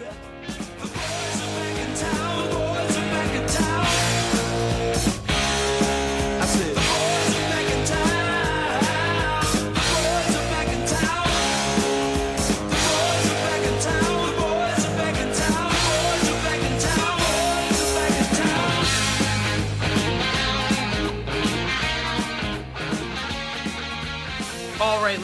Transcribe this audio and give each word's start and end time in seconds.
Right, 0.00 0.69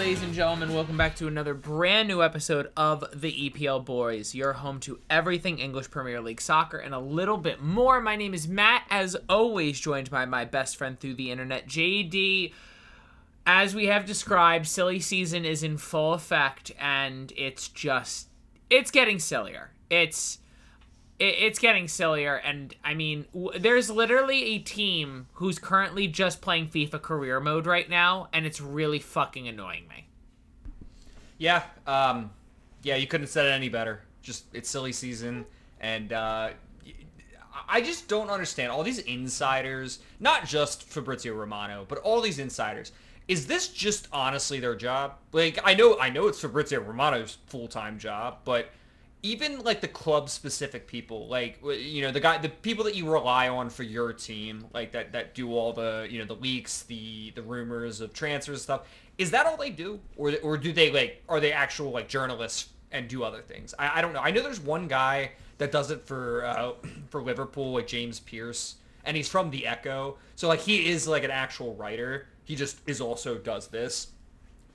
ladies 0.06 0.22
and 0.22 0.34
gentlemen, 0.34 0.72
welcome 0.72 0.96
back 0.96 1.16
to 1.16 1.26
another 1.26 1.52
brand 1.52 2.06
new 2.06 2.22
episode 2.22 2.70
of 2.76 3.04
the 3.12 3.50
EPL 3.50 3.84
Boys, 3.84 4.36
your 4.36 4.52
home 4.52 4.78
to 4.78 5.00
everything 5.10 5.58
English 5.58 5.90
Premier 5.90 6.20
League 6.20 6.40
soccer 6.40 6.78
and 6.78 6.94
a 6.94 6.98
little 7.00 7.36
bit 7.36 7.60
more. 7.60 8.00
My 8.00 8.14
name 8.14 8.32
is 8.32 8.46
Matt, 8.46 8.84
as 8.88 9.16
always, 9.28 9.80
joined 9.80 10.08
by 10.08 10.24
my 10.24 10.44
best 10.44 10.76
friend 10.76 10.96
through 10.96 11.14
the 11.14 11.32
internet, 11.32 11.66
JD. 11.66 12.52
As 13.48 13.74
we 13.74 13.86
have 13.86 14.06
described, 14.06 14.68
silly 14.68 15.00
season 15.00 15.44
is 15.44 15.64
in 15.64 15.76
full 15.76 16.14
effect, 16.14 16.70
and 16.78 17.32
it's 17.36 17.66
just 17.66 18.28
it's 18.70 18.92
getting 18.92 19.18
sillier. 19.18 19.70
It's 19.90 20.36
it, 20.36 20.45
it's 21.18 21.58
getting 21.58 21.88
sillier 21.88 22.34
and 22.36 22.74
i 22.84 22.92
mean 22.94 23.24
w- 23.32 23.58
there's 23.58 23.90
literally 23.90 24.44
a 24.54 24.58
team 24.58 25.26
who's 25.34 25.58
currently 25.58 26.06
just 26.06 26.40
playing 26.40 26.68
fifa 26.68 27.00
career 27.00 27.40
mode 27.40 27.66
right 27.66 27.88
now 27.88 28.28
and 28.32 28.44
it's 28.46 28.60
really 28.60 28.98
fucking 28.98 29.48
annoying 29.48 29.86
me 29.88 30.08
Yeah, 31.38 31.62
um, 31.86 32.30
yeah, 32.82 32.96
you 32.96 33.06
couldn't 33.06 33.24
have 33.24 33.30
said 33.30 33.46
it 33.46 33.50
any 33.50 33.68
better. 33.68 34.00
Just 34.22 34.46
it's 34.54 34.68
silly 34.70 34.92
season, 34.92 35.44
and 35.80 36.12
uh, 36.12 36.50
I 37.68 37.80
just 37.80 38.08
don't 38.08 38.30
understand 38.30 38.70
all 38.70 38.82
these 38.82 38.98
insiders. 39.00 40.00
Not 40.20 40.46
just 40.46 40.82
Fabrizio 40.84 41.34
Romano, 41.34 41.84
but 41.88 41.98
all 41.98 42.20
these 42.20 42.38
insiders. 42.38 42.92
Is 43.28 43.46
this 43.46 43.68
just 43.68 44.08
honestly 44.12 44.60
their 44.60 44.76
job? 44.76 45.16
Like, 45.32 45.58
I 45.64 45.74
know, 45.74 45.98
I 45.98 46.10
know 46.10 46.28
it's 46.28 46.40
Fabrizio 46.40 46.80
Romano's 46.80 47.38
full 47.46 47.66
time 47.68 47.98
job, 47.98 48.38
but 48.44 48.70
even 49.22 49.60
like 49.60 49.80
the 49.80 49.88
club 49.88 50.28
specific 50.30 50.86
people, 50.86 51.26
like 51.28 51.58
you 51.62 52.02
know 52.02 52.10
the 52.10 52.20
guy, 52.20 52.38
the 52.38 52.48
people 52.48 52.84
that 52.84 52.94
you 52.94 53.10
rely 53.10 53.48
on 53.48 53.70
for 53.70 53.82
your 53.82 54.12
team, 54.12 54.66
like 54.72 54.92
that 54.92 55.12
that 55.12 55.34
do 55.34 55.52
all 55.52 55.72
the 55.72 56.06
you 56.08 56.18
know 56.18 56.24
the 56.24 56.34
leaks, 56.34 56.82
the 56.82 57.32
the 57.34 57.42
rumors 57.42 58.00
of 58.00 58.12
transfers 58.12 58.58
and 58.58 58.62
stuff. 58.62 58.88
Is 59.18 59.30
that 59.30 59.46
all 59.46 59.56
they 59.56 59.70
do, 59.70 59.98
or 60.16 60.34
or 60.42 60.56
do 60.56 60.72
they 60.72 60.90
like 60.90 61.22
are 61.28 61.40
they 61.40 61.52
actual 61.52 61.90
like 61.90 62.08
journalists 62.08 62.70
and 62.92 63.08
do 63.08 63.24
other 63.24 63.42
things? 63.42 63.74
I, 63.78 63.98
I 63.98 64.00
don't 64.00 64.12
know. 64.12 64.20
I 64.20 64.30
know 64.30 64.42
there's 64.42 64.60
one 64.60 64.86
guy 64.86 65.32
that 65.58 65.72
does 65.72 65.90
it 65.90 66.06
for 66.06 66.44
uh, 66.44 66.72
for 67.10 67.22
Liverpool, 67.22 67.72
like 67.72 67.86
James 67.86 68.20
Pearce, 68.20 68.76
and 69.04 69.16
he's 69.16 69.28
from 69.28 69.50
the 69.50 69.66
Echo, 69.66 70.18
so 70.36 70.48
like 70.48 70.60
he 70.60 70.88
is 70.88 71.08
like 71.08 71.24
an 71.24 71.30
actual 71.30 71.74
writer. 71.74 72.28
He 72.44 72.54
just 72.54 72.78
is 72.86 73.00
also 73.00 73.36
does 73.36 73.68
this. 73.68 74.08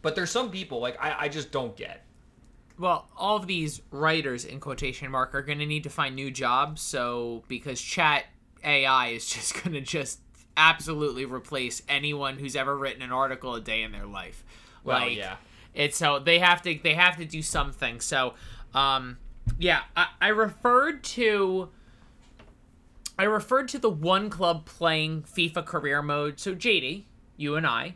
But 0.01 0.15
there's 0.15 0.31
some 0.31 0.49
people 0.49 0.79
like 0.79 1.01
I, 1.01 1.25
I 1.25 1.29
just 1.29 1.51
don't 1.51 1.75
get. 1.75 2.03
Well 2.81 3.07
all 3.15 3.37
of 3.37 3.47
these 3.47 3.81
writers 3.91 4.43
in 4.43 4.59
quotation 4.59 5.09
mark 5.09 5.33
are 5.33 5.41
going 5.41 5.59
to 5.59 5.65
need 5.65 5.83
to 5.83 5.89
find 5.89 6.15
new 6.15 6.29
jobs 6.29 6.81
so 6.81 7.43
because 7.47 7.79
chat 7.79 8.25
ai 8.63 9.09
is 9.09 9.25
just 9.33 9.53
going 9.63 9.73
to 9.73 9.81
just 9.81 10.19
absolutely 10.57 11.25
replace 11.25 11.81
anyone 11.87 12.37
who's 12.37 12.55
ever 12.55 12.77
written 12.77 13.01
an 13.01 13.11
article 13.11 13.55
a 13.55 13.61
day 13.61 13.83
in 13.83 13.91
their 13.91 14.05
life. 14.05 14.43
Well, 14.83 14.99
like 14.99 15.17
yeah. 15.17 15.37
it's 15.73 15.97
so 15.97 16.19
they 16.19 16.39
have 16.39 16.61
to 16.63 16.79
they 16.81 16.93
have 16.93 17.17
to 17.17 17.25
do 17.25 17.41
something. 17.41 17.99
So 17.99 18.33
um 18.73 19.17
yeah 19.59 19.81
i, 19.97 20.07
I 20.21 20.27
referred 20.29 21.03
to 21.03 21.69
i 23.19 23.23
referred 23.23 23.67
to 23.69 23.79
the 23.79 23.89
one 23.89 24.29
club 24.29 24.65
playing 24.65 25.23
fifa 25.23 25.65
career 25.65 26.01
mode. 26.01 26.39
So 26.39 26.55
jd 26.55 27.03
you 27.37 27.55
and 27.55 27.65
i 27.65 27.95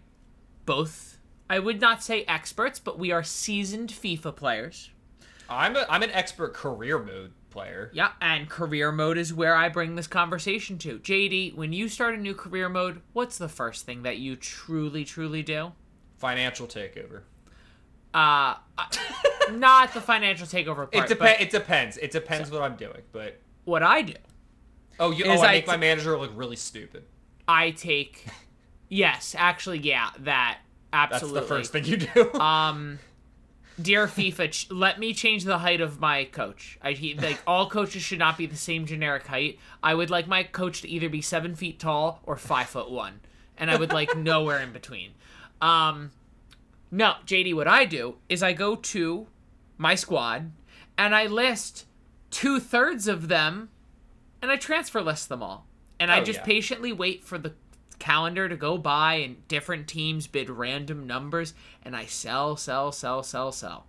both 0.66 1.15
i 1.50 1.60
would 1.60 1.80
not 1.82 2.02
say 2.04 2.24
experts 2.24 2.80
but 2.80 2.98
we 3.00 3.12
are 3.12 3.24
seasoned 3.24 3.90
fifa 3.90 4.36
players 4.36 4.92
I'm 5.48 5.76
a, 5.76 5.86
I'm 5.88 6.02
an 6.02 6.10
expert 6.10 6.56
career 6.56 6.98
mode 6.98 7.32
player. 7.52 7.92
yeah 7.94 8.12
and 8.20 8.50
career 8.50 8.92
mode 8.92 9.18
is 9.18 9.34
where 9.34 9.56
i 9.56 9.70
bring 9.70 9.96
this 9.96 10.08
conversation 10.08 10.78
to 10.80 11.00
jd 11.00 11.56
when 11.56 11.72
you 11.72 11.88
start 11.88 12.16
a 12.16 12.18
new 12.18 12.34
career 12.34 12.68
mode 12.68 13.02
what's 13.14 13.38
the 13.38 13.50
first 13.50 13.86
thing 13.86 14.04
that 14.04 14.18
you 14.18 14.36
truly 14.36 15.06
truly 15.06 15.44
do 15.44 15.72
Financial 16.18 16.66
takeover. 16.66 17.22
uh 18.14 18.56
not 19.52 19.94
the 19.94 20.02
financial 20.02 20.48
takeover 20.48 20.76
part 20.92 20.94
It 20.94 21.20
but 21.20 21.38
depends. 21.38 21.42
It 21.42 21.50
depends. 21.52 21.98
It 21.98 22.12
depends 22.12 22.52
what 22.52 22.62
I'm 22.62 22.76
doing. 22.76 23.02
But 23.12 23.40
what 23.66 23.84
i 23.84 24.02
do 24.02 24.14
oh, 25.00 25.12
you 25.12 25.26
Is 25.26 25.42
oh, 25.42 25.44
I 25.44 25.48
I 25.48 25.52
make 25.52 25.66
t- 25.66 25.72
my 25.72 25.78
manager 25.78 26.18
look 26.18 26.32
really 26.36 26.56
stupid. 26.56 27.04
I 27.48 27.72
take 27.72 28.26
yes, 28.90 29.36
actually, 29.38 29.80
yeah, 29.80 30.10
that 30.20 30.60
That's 31.12 31.32
the 31.32 31.42
first 31.42 31.72
thing 31.72 31.86
you 31.86 31.98
do. 31.98 32.32
Um, 32.40 33.00
dear 33.82 34.08
FIFA, 34.08 34.52
ch- 34.52 34.72
let 34.72 35.00
me 35.00 35.14
change 35.14 35.44
the 35.44 35.58
height 35.60 35.82
of 35.82 36.00
my 36.00 36.26
coach. 36.26 36.78
I 36.82 36.92
he, 36.94 37.14
like 37.14 37.40
all 37.48 37.70
coaches 37.70 38.02
should 38.02 38.20
not 38.20 38.38
be 38.38 38.46
the 38.46 38.56
same 38.56 38.86
generic 38.86 39.28
height. 39.28 39.60
I 39.84 39.94
would 39.96 40.10
like 40.10 40.28
my 40.28 40.44
coach 40.44 40.82
to 40.82 40.90
either 40.90 41.10
be 41.10 41.22
seven 41.22 41.56
feet 41.56 41.80
tall 41.80 42.22
or 42.24 42.38
five 42.38 42.68
foot 42.68 42.90
one, 42.90 43.20
and 43.58 43.70
I 43.70 43.76
would 43.76 43.92
like 43.94 44.16
nowhere 44.18 44.60
in 44.60 44.72
between. 44.72 45.12
Um, 45.62 46.12
no, 46.92 47.16
JD, 47.26 47.54
what 47.56 47.68
I 47.68 47.86
do 47.86 48.16
is 48.30 48.42
I 48.44 48.54
go 48.54 48.76
to 48.76 49.28
my 49.78 49.96
squad 49.96 50.52
and 50.98 51.14
I 51.16 51.26
list 51.26 51.86
two 52.32 52.60
thirds 52.60 53.08
of 53.08 53.28
them 53.28 53.70
and 54.42 54.52
I 54.52 54.56
transfer 54.58 55.02
list 55.02 55.28
them 55.30 55.42
all. 55.44 55.66
And 56.00 56.12
I 56.12 56.20
Oh, 56.20 56.24
just 56.24 56.40
yeah. 56.40 56.46
patiently 56.46 56.92
wait 56.94 57.24
for 57.24 57.38
the 57.38 57.54
calendar 58.06 58.48
to 58.48 58.56
go 58.56 58.78
by 58.78 59.16
and 59.16 59.48
different 59.48 59.88
teams 59.88 60.28
bid 60.28 60.48
random 60.48 61.08
numbers 61.08 61.56
and 61.82 61.96
I 61.96 62.06
sell, 62.06 62.56
sell, 62.56 62.92
sell, 62.92 63.24
sell, 63.24 63.52
sell. 63.52 63.88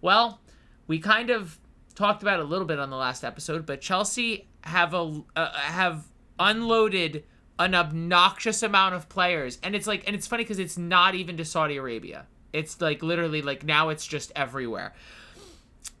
Well, 0.00 0.40
we 0.86 0.98
kind 0.98 1.28
of 1.28 1.58
talked 1.94 2.22
about 2.22 2.40
a 2.40 2.44
little 2.44 2.66
bit 2.66 2.78
on 2.78 2.88
the 2.88 2.96
last 2.96 3.24
episode, 3.24 3.66
but 3.66 3.82
Chelsea 3.82 4.46
have 4.62 4.94
a 4.94 5.22
uh, 5.36 5.52
have 5.52 6.06
unloaded 6.38 7.24
an 7.58 7.74
obnoxious 7.74 8.62
amount 8.62 8.94
of 8.94 9.06
players 9.10 9.58
and 9.62 9.74
it's 9.74 9.86
like 9.86 10.02
and 10.06 10.16
it's 10.16 10.26
funny 10.26 10.44
cuz 10.44 10.58
it's 10.58 10.78
not 10.78 11.14
even 11.14 11.36
to 11.36 11.44
Saudi 11.44 11.76
Arabia. 11.76 12.26
It's 12.54 12.80
like 12.80 13.02
literally 13.02 13.42
like 13.42 13.64
now 13.64 13.90
it's 13.90 14.06
just 14.06 14.32
everywhere. 14.34 14.94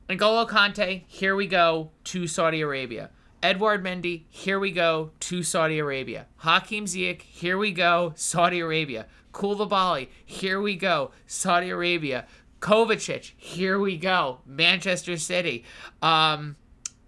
N'Golo 0.08 0.48
Kante, 0.48 1.02
here 1.06 1.36
we 1.36 1.46
go 1.46 1.90
to 2.04 2.26
Saudi 2.26 2.62
Arabia. 2.62 3.10
Edouard 3.42 3.84
Mendy, 3.84 4.24
here 4.28 4.58
we 4.58 4.72
go 4.72 5.10
to 5.20 5.42
Saudi 5.42 5.78
Arabia. 5.78 6.26
Hakim 6.38 6.86
Ziyech, 6.86 7.22
here 7.22 7.56
we 7.56 7.70
go, 7.70 8.12
Saudi 8.16 8.58
Arabia. 8.58 9.06
Koulibaly, 9.32 10.08
here 10.24 10.60
we 10.60 10.74
go, 10.74 11.12
Saudi 11.26 11.70
Arabia. 11.70 12.26
Kovacic, 12.60 13.32
here 13.36 13.78
we 13.78 13.96
go, 13.96 14.38
Manchester 14.44 15.16
City. 15.16 15.64
Um, 16.02 16.56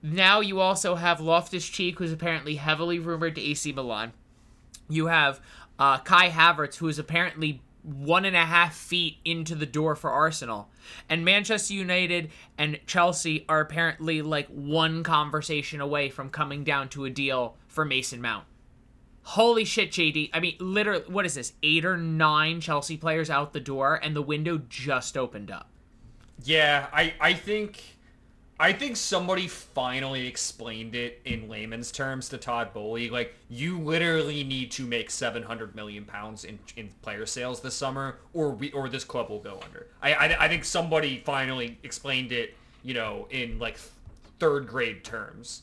now 0.02 0.40
you 0.40 0.60
also 0.60 0.94
have 0.94 1.20
Loftus 1.20 1.68
Cheek, 1.68 1.98
who's 1.98 2.12
apparently 2.12 2.54
heavily 2.54 3.00
rumored 3.00 3.34
to 3.34 3.40
AC 3.40 3.72
Milan. 3.72 4.12
You 4.88 5.06
have 5.06 5.40
uh, 5.80 5.98
Kai 5.98 6.30
Havertz, 6.30 6.76
who 6.76 6.86
is 6.86 7.00
apparently 7.00 7.60
one 7.82 8.24
and 8.24 8.36
a 8.36 8.44
half 8.44 8.74
feet 8.74 9.18
into 9.24 9.54
the 9.54 9.66
door 9.66 9.96
for 9.96 10.10
Arsenal. 10.10 10.68
And 11.08 11.24
Manchester 11.24 11.74
United 11.74 12.30
and 12.58 12.78
Chelsea 12.86 13.44
are 13.48 13.60
apparently 13.60 14.22
like 14.22 14.48
one 14.48 15.02
conversation 15.02 15.80
away 15.80 16.08
from 16.10 16.30
coming 16.30 16.64
down 16.64 16.88
to 16.90 17.04
a 17.04 17.10
deal 17.10 17.56
for 17.68 17.84
Mason 17.84 18.20
Mount. 18.20 18.44
Holy 19.22 19.64
shit, 19.64 19.90
JD. 19.90 20.30
I 20.32 20.40
mean, 20.40 20.56
literally, 20.58 21.04
what 21.06 21.26
is 21.26 21.34
this? 21.34 21.52
Eight 21.62 21.84
or 21.84 21.96
nine 21.96 22.60
Chelsea 22.60 22.96
players 22.96 23.30
out 23.30 23.52
the 23.52 23.60
door, 23.60 24.00
and 24.02 24.16
the 24.16 24.22
window 24.22 24.60
just 24.68 25.16
opened 25.16 25.50
up. 25.50 25.68
yeah, 26.42 26.86
I 26.92 27.12
I 27.20 27.34
think 27.34 27.98
I 28.60 28.72
think 28.74 28.96
somebody 28.96 29.48
finally 29.48 30.26
explained 30.28 30.94
it 30.94 31.20
in 31.24 31.48
layman's 31.48 31.90
terms 31.90 32.28
to 32.28 32.38
Todd 32.38 32.72
Boehly. 32.72 33.10
Like, 33.10 33.34
you 33.48 33.80
literally 33.80 34.44
need 34.44 34.70
to 34.72 34.86
make 34.86 35.10
seven 35.10 35.42
hundred 35.42 35.74
million 35.74 36.04
pounds 36.04 36.44
in 36.44 36.58
in 36.76 36.90
player 37.02 37.26
sales 37.26 37.60
this 37.60 37.74
summer, 37.74 38.18
or 38.34 38.50
we 38.50 38.70
or 38.72 38.88
this 38.88 39.02
club 39.02 39.30
will 39.30 39.40
go 39.40 39.58
under. 39.64 39.86
I 40.02 40.12
I, 40.12 40.44
I 40.44 40.48
think 40.48 40.64
somebody 40.64 41.22
finally 41.24 41.78
explained 41.82 42.30
it. 42.30 42.54
You 42.82 42.94
know, 42.94 43.26
in 43.28 43.58
like 43.58 43.78
third 44.38 44.66
grade 44.66 45.04
terms. 45.04 45.62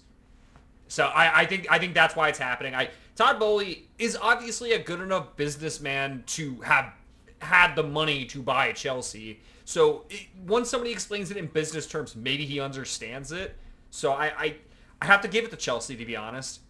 So 0.88 1.06
I, 1.06 1.42
I 1.42 1.46
think 1.48 1.66
I 1.72 1.80
think 1.80 1.96
that's 1.96 2.16
why 2.16 2.30
it's 2.30 2.38
happening. 2.38 2.76
I 2.76 2.90
Todd 3.16 3.40
Boehly 3.40 3.88
is 3.98 4.16
obviously 4.22 4.74
a 4.74 4.80
good 4.80 5.02
enough 5.02 5.36
businessman 5.36 6.24
to 6.28 6.62
have 6.62 6.94
had 7.40 7.76
the 7.76 7.82
money 7.82 8.26
to 8.26 8.44
buy 8.44 8.72
Chelsea. 8.72 9.40
So 9.68 10.06
it, 10.10 10.28
once 10.48 10.70
somebody 10.70 10.94
explains 10.94 11.30
it 11.30 11.36
in 11.36 11.48
business 11.48 11.88
terms, 11.88 12.16
maybe 12.16 12.46
he 12.46 12.62
understands 12.62 13.34
it. 13.34 13.58
So 13.92 14.14
I, 14.14 14.26
I 14.28 14.56
I 15.02 15.06
have 15.06 15.20
to 15.24 15.28
give 15.28 15.44
it 15.44 15.52
to 15.52 15.58
Chelsea 15.58 15.98
to 15.98 16.06
be 16.06 16.16
honest. 16.16 16.62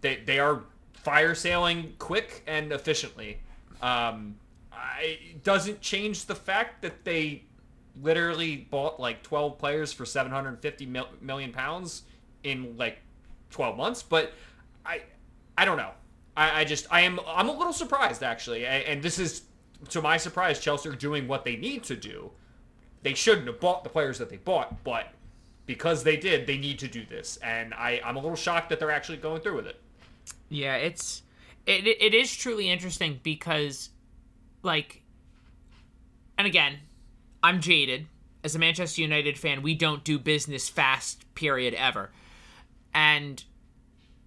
They 0.00 0.22
they 0.24 0.38
are 0.38 0.62
fire 0.92 1.34
sailing 1.34 1.94
quick 1.98 2.44
and 2.46 2.70
efficiently. 2.70 3.40
Um, 3.82 4.36
I, 4.72 5.18
it 5.32 5.42
doesn't 5.42 5.80
change 5.80 6.26
the 6.26 6.36
fact 6.36 6.82
that 6.82 7.04
they 7.04 7.42
literally 8.00 8.68
bought 8.70 9.00
like 9.00 9.24
12 9.24 9.58
players 9.58 9.92
for 9.92 10.06
750 10.06 10.86
mil- 10.86 11.08
million 11.20 11.50
pounds 11.50 12.02
in 12.44 12.76
like 12.76 12.98
12 13.50 13.76
months. 13.76 14.04
But 14.04 14.32
I, 14.84 15.02
I 15.58 15.64
don't 15.64 15.78
know. 15.78 15.90
I, 16.36 16.60
I 16.60 16.64
just 16.64 16.86
I 16.92 17.00
am 17.00 17.18
I'm 17.26 17.48
a 17.48 17.52
little 17.58 17.72
surprised 17.72 18.22
actually, 18.22 18.64
and, 18.66 18.84
and 18.84 19.02
this 19.02 19.18
is 19.18 19.42
to 19.88 20.02
my 20.02 20.16
surprise, 20.16 20.60
Chelsea 20.60 20.88
are 20.88 20.94
doing 20.94 21.28
what 21.28 21.44
they 21.44 21.56
need 21.56 21.84
to 21.84 21.96
do. 21.96 22.30
They 23.02 23.14
shouldn't 23.14 23.46
have 23.46 23.60
bought 23.60 23.84
the 23.84 23.90
players 23.90 24.18
that 24.18 24.30
they 24.30 24.36
bought, 24.36 24.82
but 24.82 25.12
because 25.66 26.04
they 26.04 26.16
did, 26.16 26.46
they 26.46 26.58
need 26.58 26.78
to 26.80 26.88
do 26.88 27.04
this, 27.04 27.36
and 27.38 27.74
I 27.74 28.00
I'm 28.04 28.16
a 28.16 28.20
little 28.20 28.36
shocked 28.36 28.70
that 28.70 28.80
they're 28.80 28.90
actually 28.90 29.18
going 29.18 29.42
through 29.42 29.56
with 29.56 29.66
it. 29.66 29.80
Yeah, 30.48 30.76
it's 30.76 31.22
it 31.66 31.86
it 31.86 32.14
is 32.14 32.34
truly 32.34 32.70
interesting 32.70 33.20
because 33.22 33.90
like 34.62 35.02
and 36.38 36.46
again, 36.46 36.78
I'm 37.42 37.60
jaded. 37.60 38.06
As 38.44 38.54
a 38.54 38.58
Manchester 38.60 39.02
United 39.02 39.38
fan, 39.38 39.62
we 39.62 39.74
don't 39.74 40.04
do 40.04 40.18
business 40.18 40.68
fast 40.68 41.24
period 41.34 41.74
ever. 41.74 42.10
And 42.94 43.42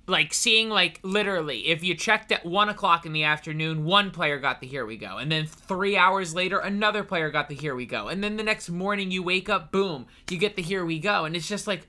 like 0.09 0.33
seeing 0.33 0.69
like 0.69 1.00
literally 1.03 1.67
if 1.67 1.83
you 1.83 1.94
checked 1.95 2.31
at 2.31 2.45
one 2.45 2.67
o'clock 2.69 3.06
in 3.06 3.13
the 3.13 3.23
afternoon 3.23 3.85
one 3.85 4.11
player 4.11 4.39
got 4.39 4.59
the 4.59 4.67
here 4.67 4.85
we 4.85 4.97
go 4.97 5.17
and 5.17 5.31
then 5.31 5.45
three 5.45 5.95
hours 5.95 6.33
later 6.33 6.57
another 6.59 7.03
player 7.03 7.29
got 7.29 7.47
the 7.47 7.56
here 7.56 7.75
we 7.75 7.85
go 7.85 8.07
and 8.07 8.23
then 8.23 8.35
the 8.35 8.44
next 8.44 8.69
morning 8.69 9.11
you 9.11 9.21
wake 9.23 9.47
up 9.50 9.71
boom 9.71 10.06
you 10.29 10.38
get 10.38 10.56
the 10.56 10.61
here 10.61 10.83
we 10.83 11.00
go 11.00 11.25
and 11.25 11.35
it's 11.35 11.47
just 11.47 11.67
like 11.67 11.88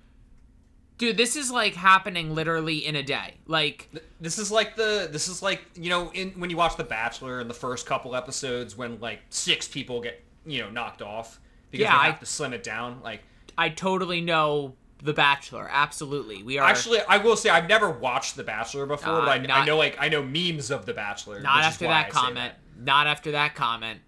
dude 0.98 1.16
this 1.16 1.34
is 1.34 1.50
like 1.50 1.74
happening 1.74 2.34
literally 2.34 2.84
in 2.86 2.94
a 2.94 3.02
day 3.02 3.34
like 3.46 3.88
This 4.20 4.38
is 4.38 4.50
like 4.52 4.76
the 4.76 5.08
this 5.10 5.28
is 5.28 5.42
like 5.42 5.62
you 5.74 5.88
know 5.88 6.10
in 6.12 6.30
when 6.32 6.50
you 6.50 6.56
watch 6.56 6.76
The 6.76 6.84
Bachelor 6.84 7.40
in 7.40 7.48
the 7.48 7.54
first 7.54 7.86
couple 7.86 8.14
episodes 8.14 8.76
when 8.76 9.00
like 9.00 9.20
six 9.30 9.66
people 9.66 10.00
get 10.02 10.22
you 10.44 10.60
know 10.60 10.70
knocked 10.70 11.00
off 11.02 11.40
because 11.70 11.84
Yeah, 11.84 11.98
they 11.98 12.06
have 12.06 12.16
I- 12.16 12.18
to 12.18 12.26
slim 12.26 12.52
it 12.52 12.62
down. 12.62 13.00
Like 13.02 13.22
i 13.58 13.68
totally 13.68 14.20
know 14.20 14.74
the 15.02 15.12
bachelor. 15.12 15.68
Absolutely. 15.70 16.42
We 16.42 16.58
are 16.58 16.68
actually, 16.68 17.00
I 17.08 17.18
will 17.18 17.36
say 17.36 17.50
I've 17.50 17.68
never 17.68 17.90
watched 17.90 18.36
The 18.36 18.44
Bachelor 18.44 18.86
before, 18.86 19.20
Uh, 19.22 19.24
but 19.26 19.50
I, 19.50 19.60
I 19.62 19.64
know 19.64 19.76
like 19.76 19.96
I 20.00 20.08
know 20.08 20.22
memes 20.22 20.70
of 20.70 20.86
The 20.86 20.94
Bachelor. 20.94 21.40
not 21.40 21.64
after 21.64 21.86
why 21.86 21.92
I 21.92 22.02
that 22.02 22.10
comment. 22.10 22.54
Not 22.78 23.06
after 23.06 23.32
that 23.32 23.54
comment. 23.54 24.00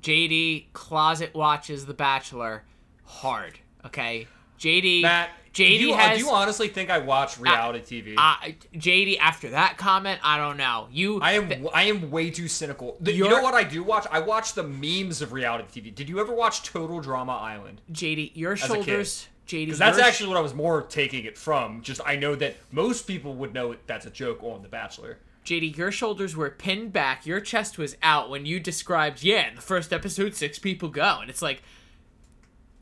Jd 0.00 0.72
closet 0.72 1.34
watches 1.34 1.86
the 1.86 1.94
bachelor 1.94 2.64
hard 3.04 3.58
okay 3.84 4.28
jd 4.58 5.02
Matt, 5.02 5.30
jd 5.52 5.78
do 5.78 5.86
you, 5.88 5.94
has 5.94 6.18
do 6.18 6.24
you 6.24 6.30
honestly 6.30 6.68
think 6.68 6.90
I 6.90 6.98
watch 6.98 7.38
reality 7.38 8.02
TV? 8.02 8.14
uh, 8.16 8.36
JD, 8.74 9.18
after 9.18 9.50
that 9.50 9.76
comment, 9.76 10.20
I 10.22 10.36
don't 10.36 10.56
know. 10.56 10.88
You, 10.90 11.20
I 11.20 11.32
am 11.32 11.68
I 11.74 11.84
am 11.84 12.10
way 12.10 12.30
too 12.30 12.48
cynical. 12.48 12.96
The- 13.00 13.12
you 13.12 13.28
know 13.28 13.42
what 13.42 13.54
I 13.54 13.64
do 13.64 13.82
watch? 13.82 14.06
I 14.10 14.20
watch 14.20 14.54
the 14.54 14.62
memes 14.62 15.22
of 15.22 15.32
reality 15.32 15.80
TV. 15.80 15.94
Did 15.94 16.08
you 16.08 16.20
ever 16.20 16.34
watch 16.34 16.62
Total 16.62 17.00
Drama 17.00 17.32
Island? 17.32 17.80
JD, 17.92 18.32
your 18.34 18.56
shoulders, 18.56 19.28
JD, 19.46 19.66
Because 19.66 19.78
that's 19.78 19.98
actually 19.98 20.28
what 20.28 20.36
I 20.38 20.42
was 20.42 20.54
more 20.54 20.82
taking 20.82 21.24
it 21.24 21.38
from. 21.38 21.82
Just 21.82 22.00
I 22.04 22.16
know 22.16 22.34
that 22.36 22.56
most 22.70 23.06
people 23.06 23.34
would 23.34 23.54
know 23.54 23.74
that's 23.86 24.06
a 24.06 24.10
joke 24.10 24.42
on 24.42 24.62
The 24.62 24.68
Bachelor. 24.68 25.18
JD, 25.44 25.78
your 25.78 25.90
shoulders 25.90 26.36
were 26.36 26.50
pinned 26.50 26.92
back, 26.92 27.24
your 27.24 27.40
chest 27.40 27.78
was 27.78 27.96
out 28.02 28.28
when 28.28 28.44
you 28.44 28.60
described, 28.60 29.22
yeah, 29.22 29.48
in 29.48 29.54
the 29.54 29.62
first 29.62 29.94
episode, 29.94 30.34
six 30.34 30.58
people 30.58 30.90
go, 30.90 31.20
and 31.22 31.30
it's 31.30 31.40
like, 31.40 31.62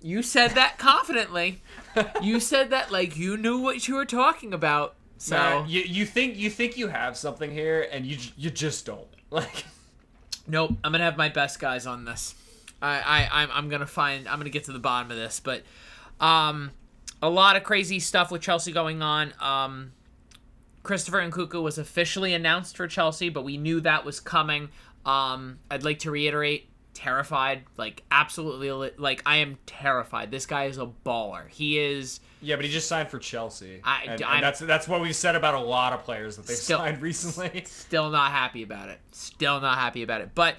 you 0.02 0.22
said 0.22 0.52
that 0.52 0.78
confidently. 0.78 1.62
you 2.22 2.40
said 2.40 2.70
that 2.70 2.90
like 2.92 3.16
you 3.16 3.36
knew 3.36 3.58
what 3.58 3.88
you 3.88 3.94
were 3.94 4.04
talking 4.04 4.52
about. 4.52 4.94
So 5.18 5.36
Matt, 5.36 5.68
you 5.68 5.80
you 5.82 6.04
think 6.04 6.36
you 6.36 6.50
think 6.50 6.76
you 6.76 6.88
have 6.88 7.16
something 7.16 7.50
here, 7.50 7.88
and 7.90 8.04
you 8.04 8.18
you 8.36 8.50
just 8.50 8.86
don't. 8.86 9.06
Like 9.28 9.64
Nope, 10.46 10.72
I'm 10.84 10.92
gonna 10.92 11.04
have 11.04 11.16
my 11.16 11.28
best 11.28 11.58
guys 11.58 11.86
on 11.86 12.04
this. 12.04 12.34
I, 12.80 13.00
I 13.00 13.42
I'm, 13.42 13.50
I'm 13.52 13.68
gonna 13.68 13.86
find 13.86 14.28
I'm 14.28 14.38
gonna 14.38 14.50
get 14.50 14.64
to 14.64 14.72
the 14.72 14.78
bottom 14.78 15.10
of 15.10 15.16
this, 15.16 15.40
but 15.40 15.62
um, 16.20 16.70
a 17.22 17.28
lot 17.28 17.56
of 17.56 17.64
crazy 17.64 17.98
stuff 17.98 18.30
with 18.30 18.42
Chelsea 18.42 18.72
going 18.72 19.02
on. 19.02 19.32
Um, 19.40 19.92
Christopher 20.82 21.18
and 21.18 21.32
Nkunku 21.32 21.60
was 21.62 21.78
officially 21.78 22.32
announced 22.32 22.76
for 22.76 22.86
Chelsea, 22.86 23.28
but 23.28 23.42
we 23.42 23.56
knew 23.56 23.80
that 23.80 24.04
was 24.04 24.20
coming. 24.20 24.68
Um, 25.04 25.58
I'd 25.70 25.82
like 25.82 25.98
to 26.00 26.10
reiterate, 26.10 26.68
terrified, 26.96 27.64
like 27.76 28.02
absolutely, 28.10 28.90
like 28.96 29.22
I 29.26 29.36
am 29.36 29.58
terrified. 29.66 30.30
This 30.30 30.46
guy 30.46 30.64
is 30.64 30.78
a 30.78 30.90
baller. 31.04 31.48
He 31.48 31.78
is. 31.78 32.20
yeah, 32.40 32.56
but 32.56 32.64
he 32.64 32.70
just 32.70 32.88
signed 32.88 33.08
for 33.08 33.18
Chelsea, 33.18 33.80
I- 33.84 34.04
and, 34.08 34.22
and 34.22 34.42
that's 34.42 34.60
that's 34.60 34.88
what 34.88 35.00
we've 35.00 35.14
said 35.14 35.36
about 35.36 35.54
a 35.54 35.60
lot 35.60 35.92
of 35.92 36.02
players 36.04 36.36
that 36.36 36.46
they've 36.46 36.56
Still- 36.56 36.78
signed 36.78 37.02
recently. 37.02 37.62
Still 37.66 38.10
not 38.10 38.32
happy 38.32 38.62
about 38.62 38.88
it. 38.88 38.98
Still 39.12 39.60
not 39.60 39.78
happy 39.78 40.02
about 40.02 40.20
it. 40.22 40.30
But 40.34 40.56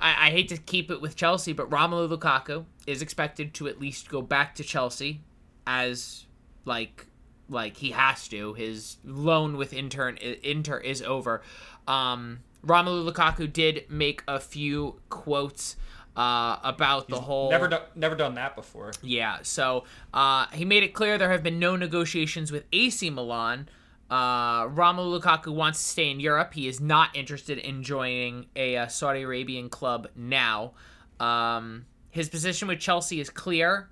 I, 0.00 0.28
I 0.28 0.30
hate 0.30 0.48
to 0.48 0.56
keep 0.56 0.90
it 0.90 1.00
with 1.00 1.16
Chelsea, 1.16 1.52
but 1.52 1.68
Romelu 1.70 2.08
Lukaku 2.16 2.64
is 2.86 3.02
expected 3.02 3.54
to 3.54 3.68
at 3.68 3.80
least 3.80 4.08
go 4.08 4.22
back 4.22 4.54
to 4.56 4.62
Chelsea 4.64 5.20
as 5.66 6.26
like 6.64 7.06
like 7.48 7.76
he 7.76 7.90
has 7.90 8.28
to. 8.28 8.54
His 8.54 8.96
loan 9.04 9.56
with 9.56 9.72
Inter 9.72 10.10
Inter 10.10 10.78
is 10.78 11.02
over. 11.02 11.42
Um, 11.86 12.40
Romelu 12.66 13.10
Lukaku 13.10 13.52
did 13.52 13.84
make 13.90 14.22
a 14.28 14.38
few 14.38 15.00
quotes 15.08 15.76
uh, 16.16 16.58
about 16.62 17.08
the 17.08 17.20
whole 17.20 17.50
Never 17.50 17.68
done 17.68 17.82
never 17.94 18.14
done 18.14 18.34
that 18.34 18.54
before. 18.54 18.92
yeah, 19.02 19.38
so 19.42 19.84
uh, 20.12 20.46
he 20.52 20.64
made 20.64 20.82
it 20.82 20.94
clear 20.94 21.18
there 21.18 21.30
have 21.32 21.42
been 21.42 21.58
no 21.58 21.76
negotiations 21.76 22.52
with 22.52 22.64
AC 22.72 23.08
Milan. 23.10 23.68
Uh, 24.10 24.66
Romelu 24.68 25.18
Lukaku 25.18 25.54
wants 25.54 25.82
to 25.82 25.88
stay 25.88 26.10
in 26.10 26.20
Europe. 26.20 26.52
He 26.52 26.68
is 26.68 26.80
not 26.80 27.16
interested 27.16 27.56
in 27.56 27.82
joining 27.82 28.46
a 28.54 28.76
uh, 28.76 28.86
Saudi 28.88 29.22
Arabian 29.22 29.70
club 29.70 30.08
now. 30.14 30.72
Um, 31.18 31.86
his 32.10 32.28
position 32.28 32.68
with 32.68 32.78
Chelsea 32.78 33.20
is 33.20 33.30
clear. 33.30 33.88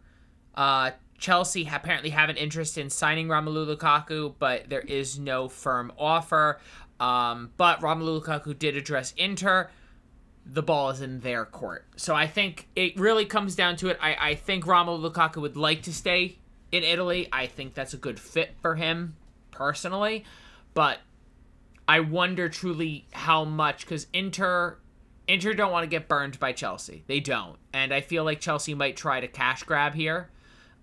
Uh, 0.55 0.90
Chelsea 1.17 1.69
apparently 1.70 2.11
have 2.11 2.28
an 2.28 2.37
interest 2.37 2.76
in 2.76 2.90
signing 2.90 3.28
Romelu 3.28 3.76
Lukaku, 3.76 4.34
but 4.38 4.69
there 4.69 4.81
is 4.81 5.19
no 5.19 5.49
firm 5.49 5.90
offer. 5.99 6.58
Um, 7.00 7.50
but 7.56 7.81
Romelu 7.81 8.23
Lukaku 8.23 8.56
did 8.56 8.76
address 8.76 9.12
Inter 9.17 9.70
the 10.47 10.62
ball 10.62 10.91
is 10.91 11.00
in 11.00 11.20
their 11.20 11.44
court. 11.44 11.87
So 11.97 12.14
I 12.14 12.26
think 12.26 12.69
it 12.75 12.99
really 12.99 13.25
comes 13.25 13.55
down 13.55 13.76
to 13.76 13.88
it. 13.88 13.99
I, 14.00 14.17
I 14.19 14.35
think 14.35 14.64
Romelu 14.64 15.11
Lukaku 15.11 15.37
would 15.37 15.56
like 15.56 15.82
to 15.82 15.94
stay 15.94 16.38
in 16.73 16.82
Italy. 16.82 17.29
I 17.32 17.47
think 17.47 17.75
that's 17.75 17.94
a 17.94 17.99
good 17.99 18.19
fit 18.19 18.55
for 18.61 18.75
him 18.75 19.17
personally. 19.50 20.25
But 20.75 20.99
I 21.87 22.00
wonder 22.00 22.49
truly 22.49 23.06
how 23.12 23.44
much 23.44 23.81
because 23.81 24.06
Inter 24.12 24.79
Inter 25.29 25.55
don't 25.55 25.70
want 25.70 25.85
to 25.85 25.88
get 25.88 26.08
burned 26.08 26.41
by 26.41 26.53
Chelsea. 26.53 27.05
They 27.06 27.20
don't. 27.20 27.56
And 27.73 27.94
I 27.94 28.00
feel 28.00 28.25
like 28.25 28.41
Chelsea 28.41 28.75
might 28.75 28.96
try 28.96 29.20
to 29.20 29.29
cash 29.29 29.62
grab 29.62 29.94
here. 29.94 30.31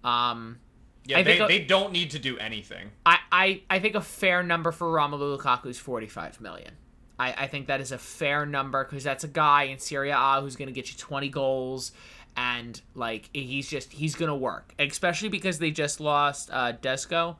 Um 0.03 0.59
Yeah, 1.07 1.19
I 1.19 1.23
they, 1.23 1.39
a- 1.39 1.47
they 1.47 1.59
don't 1.59 1.91
need 1.93 2.11
to 2.11 2.19
do 2.19 2.37
anything. 2.37 2.91
I, 3.05 3.17
I, 3.31 3.61
I 3.69 3.79
think 3.79 3.95
a 3.95 4.01
fair 4.01 4.43
number 4.43 4.71
for 4.71 4.87
Romelu 4.87 5.37
Lukaku 5.37 5.67
is 5.67 5.79
45 5.79 6.41
million. 6.41 6.73
I, 7.17 7.33
I 7.33 7.47
think 7.47 7.67
that 7.67 7.81
is 7.81 7.91
a 7.91 7.97
fair 7.97 8.45
number 8.45 8.83
because 8.83 9.03
that's 9.03 9.23
a 9.23 9.27
guy 9.27 9.63
in 9.63 9.79
Serie 9.79 10.11
A 10.11 10.39
who's 10.41 10.55
going 10.55 10.67
to 10.67 10.73
get 10.73 10.91
you 10.91 10.97
20 10.97 11.29
goals 11.29 11.91
and 12.35 12.79
like 12.93 13.29
he's 13.33 13.67
just 13.67 13.91
he's 13.91 14.13
going 14.15 14.29
to 14.29 14.35
work, 14.35 14.73
especially 14.77 15.29
because 15.29 15.57
they 15.57 15.71
just 15.71 15.99
lost 15.99 16.49
uh 16.51 16.73
Desco. 16.73 17.37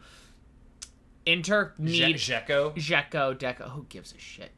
Inter 1.25 1.74
need 1.77 2.15
Dzeko, 2.15 2.74
Dzeko, 2.75 3.38
Deco. 3.38 3.70
Who 3.72 3.86
gives 3.89 4.13
a 4.13 4.18
shit? 4.18 4.51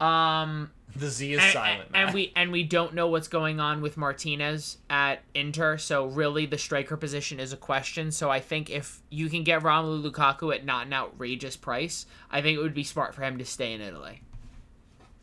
Um, 0.00 0.70
the 0.96 1.08
Z 1.08 1.34
is 1.34 1.40
and, 1.40 1.52
silent. 1.52 1.90
and 1.94 2.06
Matt. 2.06 2.14
we 2.14 2.32
and 2.36 2.52
we 2.52 2.62
don't 2.62 2.94
know 2.94 3.06
what's 3.06 3.28
going 3.28 3.60
on 3.60 3.80
with 3.80 3.96
Martinez 3.96 4.78
at 4.88 5.22
Inter, 5.34 5.78
so 5.78 6.06
really 6.06 6.46
the 6.46 6.58
striker 6.58 6.96
position 6.96 7.40
is 7.40 7.52
a 7.52 7.56
question. 7.56 8.10
So 8.10 8.30
I 8.30 8.40
think 8.40 8.70
if 8.70 9.00
you 9.10 9.28
can 9.28 9.44
get 9.44 9.62
Romelu 9.62 10.10
Lukaku 10.10 10.54
at 10.54 10.64
not 10.64 10.86
an 10.86 10.92
outrageous 10.92 11.56
price, 11.56 12.06
I 12.30 12.42
think 12.42 12.58
it 12.58 12.62
would 12.62 12.74
be 12.74 12.84
smart 12.84 13.14
for 13.14 13.22
him 13.22 13.38
to 13.38 13.44
stay 13.44 13.72
in 13.72 13.80
Italy. 13.80 14.22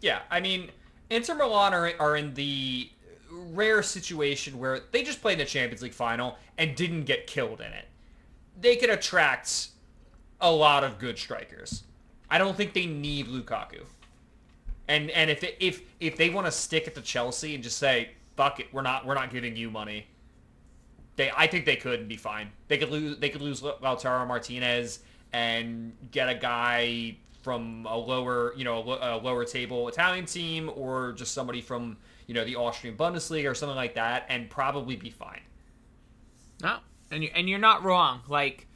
Yeah, 0.02 0.22
I 0.30 0.40
mean, 0.40 0.70
Inter 1.10 1.36
Milan 1.36 1.74
are, 1.74 1.92
are 2.00 2.16
in 2.16 2.34
the 2.34 2.90
rare 3.32 3.84
situation 3.84 4.60
where 4.60 4.82
they 4.92 5.04
just 5.04 5.22
played 5.22 5.40
the 5.40 5.46
Champions 5.46 5.82
League 5.82 5.94
final 5.94 6.38
and 6.58 6.76
didn't 6.76 7.06
get 7.06 7.28
killed 7.28 7.62
in 7.62 7.74
it. 7.74 7.86
They 8.60 8.76
could 8.76 8.90
attract 8.90 9.70
a 10.40 10.52
lot 10.52 10.84
of 10.84 11.00
good 11.00 11.18
strikers. 11.18 11.84
I 12.30 12.38
don't 12.38 12.56
think 12.56 12.74
they 12.74 12.86
need 12.86 13.28
Lukaku. 13.28 13.84
And 14.88 15.10
and 15.12 15.30
if 15.30 15.44
it, 15.44 15.58
if 15.60 15.82
if 16.00 16.16
they 16.18 16.30
want 16.30 16.48
to 16.48 16.52
stick 16.52 16.88
it 16.88 16.96
to 16.96 17.02
Chelsea 17.02 17.56
and 17.56 17.64
just 17.64 17.78
say 17.78 18.12
fuck 18.36 18.60
it, 18.60 18.68
we're 18.72 18.82
not 18.82 19.06
we're 19.06 19.16
not 19.16 19.32
giving 19.32 19.56
you 19.56 19.70
money. 19.70 20.08
They 21.18 21.32
I 21.36 21.48
think 21.48 21.66
they 21.66 21.76
could 21.76 22.08
be 22.08 22.16
fine. 22.16 22.52
They 22.68 22.78
could 22.78 22.90
lose 22.90 23.18
they 23.18 23.30
could 23.30 23.42
lose 23.42 23.62
Lautaro 23.62 24.26
Martinez 24.28 25.00
and 25.34 25.94
get 26.12 26.30
a 26.30 26.36
guy 26.36 27.18
from 27.42 27.86
a 27.90 27.98
lower, 27.98 28.54
you 28.56 28.64
know, 28.64 28.80
a 29.02 29.18
lower 29.18 29.46
table 29.46 29.88
Italian 29.88 30.26
team 30.26 30.70
or 30.76 31.14
just 31.14 31.34
somebody 31.34 31.62
from, 31.62 31.98
you 32.26 32.34
know, 32.34 32.44
the 32.44 32.56
Austrian 32.56 32.98
Bundesliga 32.98 33.50
or 33.50 33.54
something 33.54 33.76
like 33.76 33.96
that 33.96 34.26
and 34.30 34.50
probably 34.50 34.96
be 34.96 35.10
fine. 35.10 35.42
No, 36.62 36.80
and 37.12 37.24
you 37.24 37.30
and 37.36 37.50
you're 37.50 37.60
not 37.60 37.84
wrong. 37.84 38.22
Like 38.28 38.68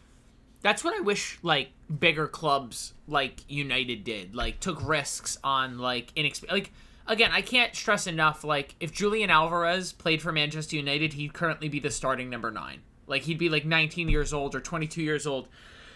that's 0.62 0.84
what 0.84 0.96
I 0.96 1.02
wish 1.02 1.40
like 1.44 1.70
bigger 2.00 2.28
clubs 2.28 2.94
like 3.08 3.50
United 3.50 4.04
did. 4.04 4.36
Like 4.36 4.60
took 4.60 4.86
risks 4.88 5.38
on 5.44 5.78
like 5.78 6.14
inexp 6.16 6.50
like 6.52 6.72
again, 7.08 7.32
I 7.32 7.42
can't 7.42 7.76
stress 7.76 8.08
enough. 8.08 8.44
Like, 8.44 8.76
if 8.80 8.92
Julian 8.92 9.30
Alvarez 9.30 9.94
played 9.94 10.22
for 10.22 10.32
Manchester 10.32 10.76
United, 10.76 11.14
he'd 11.14 11.34
currently 11.34 11.70
be 11.70 11.80
the 11.80 11.92
starting 11.92 12.30
number 12.30 12.52
nine. 12.52 12.82
Like, 13.08 13.24
he'd 13.24 13.38
be 13.38 13.50
like 13.50 13.66
19 13.66 14.10
years 14.10 14.34
old 14.34 14.56
or 14.56 14.62
22 14.62 15.02
years 15.02 15.28
old, 15.28 15.50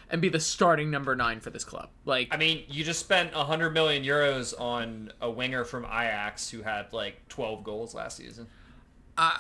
and 0.10 0.22
be 0.22 0.30
the 0.30 0.40
starting 0.40 0.92
number 0.92 1.16
nine 1.16 1.40
for 1.40 1.50
this 1.50 1.64
club. 1.64 1.90
Like, 2.04 2.28
I 2.32 2.38
mean, 2.38 2.64
you 2.68 2.84
just 2.84 3.00
spent 3.00 3.34
100 3.34 3.72
million 3.72 4.04
euros 4.04 4.60
on 4.60 5.12
a 5.22 5.30
winger 5.30 5.64
from 5.64 5.86
Ajax 5.86 6.50
who 6.50 6.62
had 6.62 6.92
like 6.94 7.28
12 7.30 7.64
goals 7.64 7.96
last 7.96 8.18
season. 8.18 8.48
uh, 9.18 9.38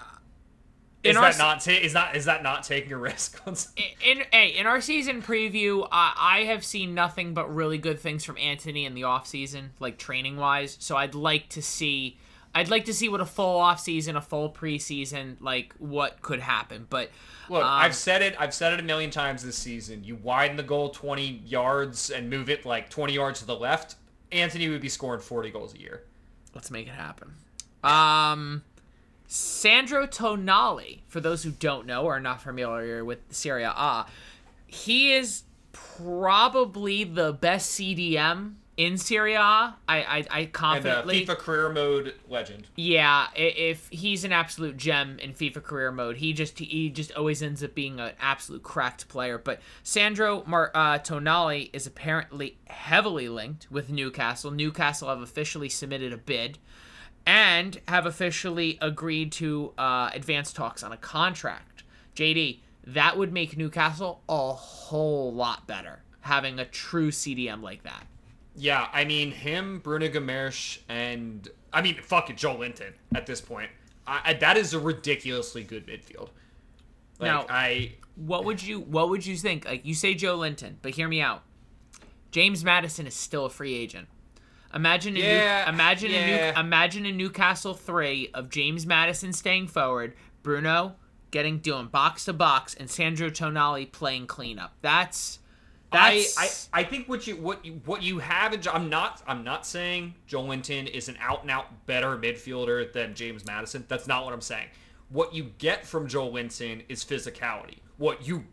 Is 1.05 1.15
in 1.15 1.21
that 1.21 1.37
not 1.37 1.59
ta- 1.61 1.71
is 1.71 1.93
that 1.93 2.15
is 2.15 2.25
that 2.25 2.43
not 2.43 2.63
taking 2.63 2.91
a 2.91 2.97
risk 3.09 3.41
some- 3.53 3.73
in 4.05 4.23
hey, 4.31 4.49
in 4.49 4.65
our 4.67 4.81
season 4.81 5.21
preview, 5.21 5.87
I 5.91 6.13
I 6.17 6.39
have 6.45 6.63
seen 6.65 6.93
nothing 6.93 7.33
but 7.33 7.53
really 7.53 7.77
good 7.77 7.99
things 7.99 8.23
from 8.23 8.37
Antony 8.37 8.85
in 8.85 8.93
the 8.93 9.03
off 9.03 9.27
season, 9.27 9.71
like 9.79 9.97
training 9.97 10.37
wise. 10.37 10.77
So 10.79 10.95
I'd 10.97 11.15
like 11.15 11.49
to 11.49 11.61
see, 11.61 12.17
I'd 12.53 12.69
like 12.69 12.85
to 12.85 12.93
see 12.93 13.07
what 13.09 13.21
a 13.21 13.25
full 13.25 13.59
off 13.59 13.79
season, 13.79 14.15
a 14.15 14.21
full 14.21 14.49
preseason, 14.51 15.35
like 15.39 15.73
what 15.77 16.21
could 16.21 16.39
happen. 16.39 16.87
But 16.89 17.11
Look, 17.49 17.61
um, 17.63 17.69
I've 17.69 17.95
said 17.95 18.21
it. 18.21 18.35
I've 18.39 18.53
said 18.53 18.73
it 18.73 18.79
a 18.79 18.83
million 18.83 19.11
times 19.11 19.43
this 19.43 19.57
season. 19.57 20.03
You 20.03 20.15
widen 20.15 20.57
the 20.57 20.63
goal 20.63 20.89
20 20.89 21.43
yards 21.45 22.09
and 22.09 22.29
move 22.29 22.49
it 22.49 22.65
like 22.65 22.89
20 22.89 23.13
yards 23.13 23.39
to 23.41 23.45
the 23.45 23.55
left. 23.55 23.95
Antony 24.31 24.67
would 24.69 24.81
be 24.81 24.89
scoring 24.89 25.21
40 25.21 25.51
goals 25.51 25.75
a 25.75 25.79
year. 25.79 26.03
let's 26.55 26.71
make 26.71 26.87
it 26.87 26.93
happen. 26.93 27.35
Um, 27.83 28.63
Sandro 29.27 30.05
Tonali, 30.05 30.99
for 31.07 31.19
those 31.19 31.43
who 31.43 31.51
don't 31.51 31.85
know 31.85 32.03
or 32.03 32.17
are 32.17 32.19
not 32.19 32.41
familiar 32.41 33.03
with 33.03 33.19
Serie 33.29 33.63
A, 33.63 34.05
he 34.67 35.13
is 35.13 35.43
probably 35.71 37.03
the 37.03 37.33
best 37.33 37.71
CDM 37.71 38.55
in 38.77 38.97
Serie 38.97 39.33
A. 39.33 39.39
I 39.39 39.75
I, 39.87 40.25
I 40.29 40.39
And 40.39 40.47
uh, 40.47 40.51
confidently. 40.51 41.25
FIFA 41.25 41.37
career 41.37 41.69
mode 41.69 42.13
legend. 42.29 42.67
Yeah, 42.75 43.27
if 43.35 43.87
he's 43.89 44.23
an 44.23 44.31
absolute 44.31 44.77
gem 44.77 45.17
in 45.19 45.33
FIFA 45.33 45.63
career 45.63 45.91
mode, 45.91 46.17
he 46.17 46.33
just 46.33 46.59
he 46.59 46.89
just 46.89 47.11
always 47.13 47.41
ends 47.41 47.63
up 47.63 47.73
being 47.73 47.99
an 47.99 48.11
absolute 48.19 48.63
cracked 48.63 49.07
player. 49.07 49.37
But 49.37 49.59
Sandro 49.83 50.43
Mar- 50.45 50.71
uh, 50.73 50.99
Tonali 50.99 51.69
is 51.73 51.87
apparently 51.87 52.57
heavily 52.67 53.29
linked 53.29 53.67
with 53.71 53.89
Newcastle. 53.89 54.51
Newcastle 54.51 55.09
have 55.09 55.21
officially 55.21 55.69
submitted 55.69 56.11
a 56.13 56.17
bid 56.17 56.57
and 57.25 57.79
have 57.87 58.05
officially 58.05 58.77
agreed 58.81 59.31
to 59.33 59.73
uh, 59.77 60.09
advance 60.13 60.53
talks 60.53 60.83
on 60.83 60.91
a 60.91 60.97
contract. 60.97 61.83
JD, 62.15 62.59
that 62.87 63.17
would 63.17 63.33
make 63.33 63.57
Newcastle 63.57 64.21
a 64.29 64.53
whole 64.53 65.33
lot 65.33 65.67
better 65.67 65.99
having 66.21 66.59
a 66.59 66.65
true 66.65 67.11
CDM 67.11 67.61
like 67.61 67.83
that. 67.83 68.05
Yeah, 68.55 68.87
I 68.93 69.05
mean 69.05 69.31
him, 69.31 69.79
Bruno 69.79 70.07
Gomes, 70.09 70.79
and 70.87 71.47
I 71.73 71.81
mean 71.81 71.95
fuck 72.01 72.29
it, 72.29 72.37
Joelinton. 72.37 72.93
At 73.13 73.25
this 73.25 73.41
point, 73.41 73.69
I, 74.07 74.21
I, 74.25 74.33
that 74.33 74.55
is 74.57 74.73
a 74.73 74.79
ridiculously 74.79 75.63
good 75.63 75.85
midfield. 75.87 76.29
Like 77.19 77.31
Now- 77.31 77.45
I, 77.49 77.93
what 78.15 78.45
would 78.45 78.63
you 78.63 78.79
what 78.79 79.09
would 79.09 79.25
you 79.25 79.35
think? 79.35 79.65
Like 79.65 79.85
you 79.85 79.93
say 79.93 80.15
Joelinton, 80.15 80.75
but 80.81 80.91
hear 80.93 81.07
me 81.07 81.21
out. 81.21 81.43
James 82.31 82.63
Maddison 82.63 83.07
is 83.07 83.13
still 83.13 83.45
a 83.45 83.49
free 83.49 83.73
agent. 83.73 84.07
Imagine 84.75 85.15
a 85.15 85.19
Yeah, 85.19 85.63
New, 85.63 85.73
imagine 85.73 86.11
a 86.11 86.53
new, 86.53 86.59
imagine 86.59 87.05
a 87.05 87.11
Newcastle 87.11 87.73
three 87.73 88.29
of 88.33 88.49
James 88.49 88.85
Maddison 88.85 89.31
staying 89.33 89.67
forward, 89.67 90.13
Bruno 90.43 90.95
getting 91.31 91.59
doing 91.59 91.87
box 91.87 92.25
to 92.25 92.33
box, 92.33 92.73
and 92.75 92.89
Sandro 92.89 93.29
Tonali 93.29 93.91
playing 93.91 94.27
cleanup. 94.27 94.73
That's 94.81 95.39
I, 95.91 96.25
that's 96.37 96.69
I, 96.73 96.81
I 96.81 96.83
think 96.83 97.07
what 97.07 97.27
you 97.27 97.35
what 97.35 97.65
you 97.65 97.81
what 97.85 98.03
you 98.03 98.19
have 98.19 98.53
in 98.53 98.61
I'm 98.71 98.89
not 98.89 99.21
I'm 99.27 99.43
not 99.43 99.65
saying 99.65 100.15
Joelinton 100.29 100.89
is 100.89 101.09
an 101.09 101.17
out 101.19 101.41
and 101.41 101.51
out 101.51 101.85
better 101.85 102.17
midfielder 102.17 102.91
than 102.91 103.15
James 103.15 103.45
Maddison. 103.45 103.85
That's 103.87 104.07
not 104.07 104.25
what 104.25 104.33
I'm 104.33 104.41
saying. 104.41 104.67
What 105.09 105.33
you 105.33 105.51
get 105.57 105.85
from 105.85 106.07
Joelinton 106.07 106.83
is 106.89 107.03
physicality. 107.03 107.77
What 107.97 108.25
you 108.27 108.45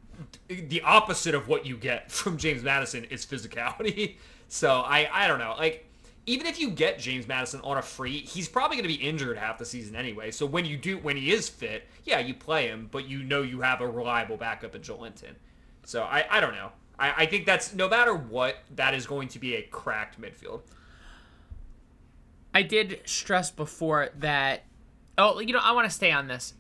the 0.49 0.83
opposite 0.83 1.35
of 1.35 1.49
what 1.49 1.67
you 1.67 1.76
get 1.76 2.11
from 2.12 2.37
James 2.37 2.62
Maddison 2.62 3.05
is 3.05 3.25
physicality. 3.26 4.17
So 4.49 4.81
I 4.81 5.09
I 5.11 5.29
don't 5.29 5.38
know. 5.38 5.55
Like 5.57 5.87
even 6.26 6.47
if 6.47 6.61
you 6.61 6.71
get 6.71 6.99
James 6.99 7.26
Maddison 7.26 7.61
on 7.62 7.79
a 7.79 7.83
free, 7.83 8.21
he's 8.21 8.49
probably 8.49 8.76
going 8.76 8.88
to 8.88 8.97
be 8.97 9.02
injured 9.02 9.37
half 9.37 9.59
the 9.59 9.64
season 9.64 9.97
anyway. 9.97 10.31
So 10.31 10.47
when 10.47 10.64
you 10.64 10.76
do 10.76 10.99
when 10.99 11.17
he 11.17 11.33
is 11.33 11.49
fit, 11.49 11.88
yeah, 12.05 12.21
you 12.21 12.35
play 12.35 12.69
him, 12.69 12.88
but 12.91 13.09
you 13.09 13.23
know 13.23 13.43
you 13.43 13.61
have 13.61 13.81
a 13.81 13.88
reliable 13.88 14.37
backup 14.37 14.75
in 14.75 14.83
Joelinton. 14.83 15.35
So 15.85 16.02
I, 16.02 16.25
I 16.31 16.41
don't 16.41 16.55
know. 16.55 16.71
I, 16.99 17.12
I 17.19 17.26
think 17.26 17.47
that's 17.47 17.75
no 17.75 17.88
matter 17.88 18.14
what, 18.14 18.57
that 18.76 18.95
is 18.95 19.07
going 19.07 19.29
to 19.29 19.38
be 19.38 19.57
a 19.57 19.62
cracked 19.62 20.21
midfield. 20.21 20.61
I 22.55 22.62
did 22.62 23.00
stress 23.05 23.50
before 23.50 24.11
that. 24.19 24.64
Oh, 25.19 25.41
you 25.41 25.52
know, 25.52 25.61
I 25.62 25.73
want 25.73 25.88
to 25.88 25.95
stay 25.95 26.12
on 26.12 26.29
this. 26.29 26.55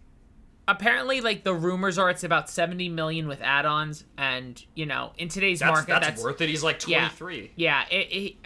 Apparently, 0.66 1.20
like 1.20 1.44
the 1.44 1.54
rumors 1.54 1.98
are, 1.98 2.08
it's 2.08 2.24
about 2.24 2.48
seventy 2.48 2.88
million 2.88 3.26
with 3.26 3.40
add-ons, 3.42 4.04
and 4.16 4.64
you 4.74 4.86
know, 4.86 5.12
in 5.18 5.28
today's 5.28 5.58
That's 5.58 5.72
market, 5.72 5.88
that's, 5.88 6.06
that's 6.06 6.22
worth 6.22 6.40
it. 6.40 6.48
He's 6.48 6.62
like 6.62 6.86
yeah. 6.86 7.08
23. 7.08 7.52
Yeah, 7.56 7.84
it, 7.90 7.94
it, 7.94 8.36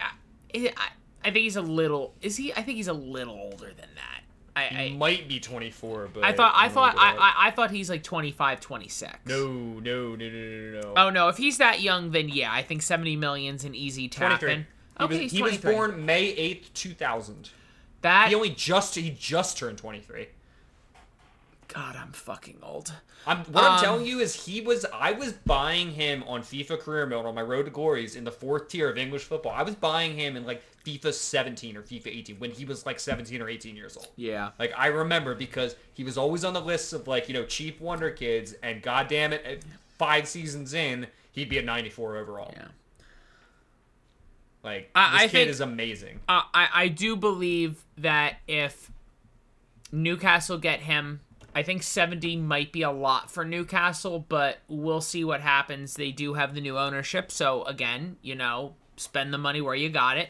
it, 0.49 0.73
I, 0.75 0.89
I 1.27 1.31
think 1.31 1.43
he's 1.43 1.55
a 1.57 1.61
little. 1.61 2.13
Is 2.21 2.37
he? 2.37 2.53
I 2.53 2.61
think 2.61 2.77
he's 2.77 2.87
a 2.87 2.93
little 2.93 3.35
older 3.35 3.67
than 3.67 3.89
that. 3.95 4.21
I, 4.55 4.63
He 4.63 4.93
I, 4.93 4.97
might 4.97 5.27
be 5.27 5.39
24, 5.39 6.09
but 6.13 6.23
I 6.23 6.31
thought 6.31 6.53
I 6.55 6.69
thought 6.69 6.95
I, 6.97 7.11
look 7.11 7.15
it 7.15 7.19
up. 7.19 7.35
I, 7.37 7.47
I 7.47 7.51
thought 7.51 7.69
he's 7.69 7.89
like 7.89 8.01
25, 8.01 8.59
26. 8.59 9.13
no, 9.25 9.45
no, 9.47 9.79
no, 9.81 10.15
no, 10.15 10.29
no, 10.29 10.81
no. 10.81 10.93
Oh 10.95 11.09
no, 11.11 11.27
if 11.27 11.37
he's 11.37 11.57
that 11.59 11.81
young, 11.81 12.11
then 12.11 12.29
yeah, 12.29 12.51
I 12.51 12.63
think 12.63 12.81
seventy 12.81 13.15
million's 13.15 13.65
an 13.65 13.75
easy 13.75 14.07
tap 14.07 14.39
23. 14.39 14.51
in. 14.53 14.59
He, 14.59 14.65
Okay, 14.99 15.13
was, 15.13 15.19
he's 15.19 15.31
he 15.33 15.41
was 15.43 15.57
born 15.57 16.05
May 16.07 16.33
8th, 16.35 16.73
2000. 16.73 17.51
That 18.01 18.29
He 18.29 18.35
only 18.35 18.49
just 18.49 18.95
he 18.95 19.11
just 19.11 19.57
turned 19.57 19.77
23. 19.77 20.27
God, 21.67 21.97
I'm 21.97 22.13
fucking 22.13 22.59
old. 22.63 22.93
I'm, 23.25 23.39
what 23.39 23.63
Um, 23.63 23.73
I'm 23.73 23.83
telling 23.83 24.05
you 24.05 24.19
is 24.19 24.45
he 24.45 24.61
was 24.61 24.85
I 24.93 25.11
was 25.11 25.33
buying 25.33 25.91
him 25.91 26.23
on 26.23 26.41
FIFA 26.41 26.79
Career 26.79 27.05
Mode 27.05 27.25
on 27.25 27.35
my 27.35 27.41
road 27.41 27.63
to 27.65 27.71
glories 27.71 28.15
in 28.15 28.23
the 28.23 28.31
fourth 28.31 28.69
tier 28.69 28.89
of 28.89 28.97
English 28.97 29.23
football. 29.25 29.51
I 29.51 29.63
was 29.63 29.75
buying 29.75 30.15
him 30.17 30.37
in 30.37 30.45
like 30.45 30.63
FIFA 30.85 31.13
17 31.13 31.75
or 31.75 31.81
FIFA 31.81 32.07
18 32.07 32.35
when 32.37 32.51
he 32.51 32.63
was 32.63 32.85
like 32.85 32.99
17 33.01 33.41
or 33.41 33.49
18 33.49 33.75
years 33.75 33.97
old. 33.97 34.07
Yeah. 34.15 34.51
Like 34.57 34.71
I 34.77 34.87
remember 34.87 35.35
because 35.35 35.75
he 35.93 36.05
was 36.05 36.17
always 36.17 36.45
on 36.45 36.53
the 36.53 36.61
list 36.61 36.93
of 36.93 37.05
like 37.07 37.27
you 37.27 37.33
know 37.33 37.43
cheap 37.45 37.81
wonder 37.81 38.09
kids, 38.11 38.53
and 38.63 38.81
goddamn 38.81 39.33
it, 39.33 39.63
five 39.97 40.25
seasons 40.27 40.73
in, 40.73 41.07
he'd 41.33 41.49
be 41.49 41.57
at 41.59 41.65
94 41.65 42.15
overall. 42.15 42.53
Yeah. 42.55 42.67
Like 44.63 44.89
I- 44.95 45.11
this 45.11 45.19
I 45.21 45.23
kid 45.25 45.31
think- 45.31 45.49
is 45.49 45.59
amazing. 45.61 46.19
Uh, 46.29 46.41
I 46.53 46.67
I 46.73 46.87
do 46.87 47.17
believe 47.17 47.83
that 47.97 48.37
if 48.47 48.89
Newcastle 49.91 50.57
get 50.57 50.81
him, 50.81 51.21
I 51.57 51.63
think 51.63 51.81
70 51.81 52.35
might 52.37 52.71
be 52.71 52.83
a 52.83 52.91
lot 52.91 53.31
for 53.31 53.43
Newcastle, 53.43 54.23
but 54.29 54.59
we'll 54.67 55.01
see 55.01 55.23
what 55.23 55.41
happens. 55.41 55.95
They 55.95 56.11
do 56.11 56.35
have 56.35 56.53
the 56.53 56.61
new 56.61 56.77
ownership, 56.77 57.31
so 57.31 57.63
again, 57.63 58.17
you 58.21 58.35
know, 58.35 58.75
spend 58.95 59.33
the 59.33 59.39
money 59.39 59.59
where 59.59 59.73
you 59.73 59.89
got 59.89 60.19
it. 60.19 60.29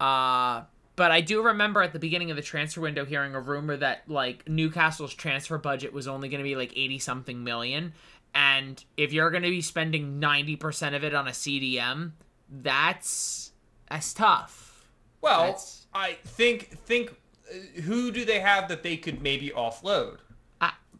Uh 0.00 0.62
but 0.96 1.10
I 1.10 1.20
do 1.20 1.42
remember 1.42 1.82
at 1.82 1.92
the 1.92 1.98
beginning 1.98 2.30
of 2.30 2.36
the 2.36 2.42
transfer 2.42 2.80
window 2.80 3.04
hearing 3.04 3.34
a 3.34 3.40
rumor 3.40 3.76
that 3.76 4.04
like 4.08 4.48
Newcastle's 4.48 5.12
transfer 5.12 5.58
budget 5.58 5.92
was 5.92 6.08
only 6.08 6.30
going 6.30 6.38
to 6.38 6.44
be 6.44 6.56
like 6.56 6.72
80 6.74 7.00
something 7.00 7.44
million 7.44 7.92
and 8.34 8.82
if 8.96 9.12
you're 9.12 9.30
going 9.30 9.42
to 9.42 9.50
be 9.50 9.60
spending 9.60 10.20
90% 10.20 10.96
of 10.96 11.04
it 11.04 11.14
on 11.14 11.28
a 11.28 11.32
CDM, 11.32 12.12
that's 12.50 13.52
that's 13.90 14.14
tough. 14.14 14.88
Well, 15.20 15.40
That's- 15.40 15.86
I 15.92 16.14
think 16.24 16.78
think 16.86 17.14
uh, 17.50 17.82
who 17.82 18.10
do 18.10 18.24
they 18.24 18.40
have 18.40 18.68
that 18.68 18.82
they 18.82 18.96
could 18.96 19.20
maybe 19.20 19.50
offload? 19.50 20.20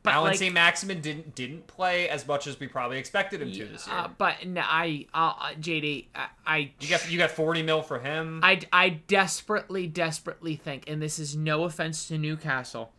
Uh, 0.07 0.11
but 0.11 0.15
Alan 0.15 0.39
like. 0.39 0.53
Maximin 0.53 1.01
didn't 1.01 1.35
didn't 1.35 1.67
play 1.67 2.09
as 2.09 2.27
much 2.27 2.47
as 2.47 2.59
we 2.59 2.67
probably 2.67 2.99
expected 2.99 3.43
him 3.43 3.53
to 3.53 3.65
this 3.67 3.87
year. 3.87 3.97
uh, 3.97 4.09
but 4.17 4.47
no, 4.47 4.63
I, 4.65 5.07
uh, 5.13 5.33
uh, 5.39 5.49
JD, 5.55 6.07
I, 6.15 6.27
I, 6.47 6.71
you 6.81 6.89
got 6.89 7.11
you 7.11 7.19
got 7.19 7.31
40 7.31 7.63
mil 7.63 7.83
for 7.83 7.99
him. 7.99 8.41
I, 8.43 8.61
I 8.73 8.89
desperately, 9.09 9.87
desperately 9.87 10.57
think, 10.57 10.89
and 10.89 11.03
this 11.03 11.19
is 11.19 11.37
no 11.37 11.65
offense 11.65 12.09
to 12.09 12.19
Newcastle, 12.19 12.93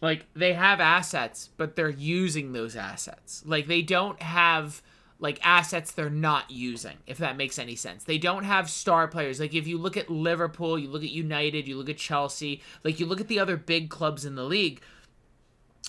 like 0.00 0.26
they 0.34 0.54
have 0.54 0.80
assets, 0.80 1.50
but 1.56 1.76
they're 1.76 1.88
using 1.88 2.52
those 2.52 2.76
assets. 2.76 3.42
Like 3.46 3.66
they 3.66 3.82
don't 3.82 4.20
have 4.20 4.82
like 5.22 5.38
assets 5.44 5.92
they're 5.92 6.10
not 6.10 6.50
using, 6.50 6.96
if 7.06 7.18
that 7.18 7.36
makes 7.36 7.56
any 7.56 7.76
sense. 7.76 8.02
They 8.02 8.18
don't 8.18 8.42
have 8.42 8.68
star 8.68 9.06
players. 9.06 9.38
Like 9.38 9.54
if 9.54 9.68
you 9.68 9.78
look 9.78 9.96
at 9.96 10.10
Liverpool, 10.10 10.76
you 10.76 10.88
look 10.88 11.04
at 11.04 11.10
United, 11.10 11.68
you 11.68 11.76
look 11.76 11.88
at 11.88 11.96
Chelsea, 11.96 12.60
like 12.82 12.98
you 12.98 13.06
look 13.06 13.20
at 13.20 13.28
the 13.28 13.38
other 13.38 13.56
big 13.56 13.88
clubs 13.88 14.24
in 14.24 14.34
the 14.34 14.42
league, 14.42 14.80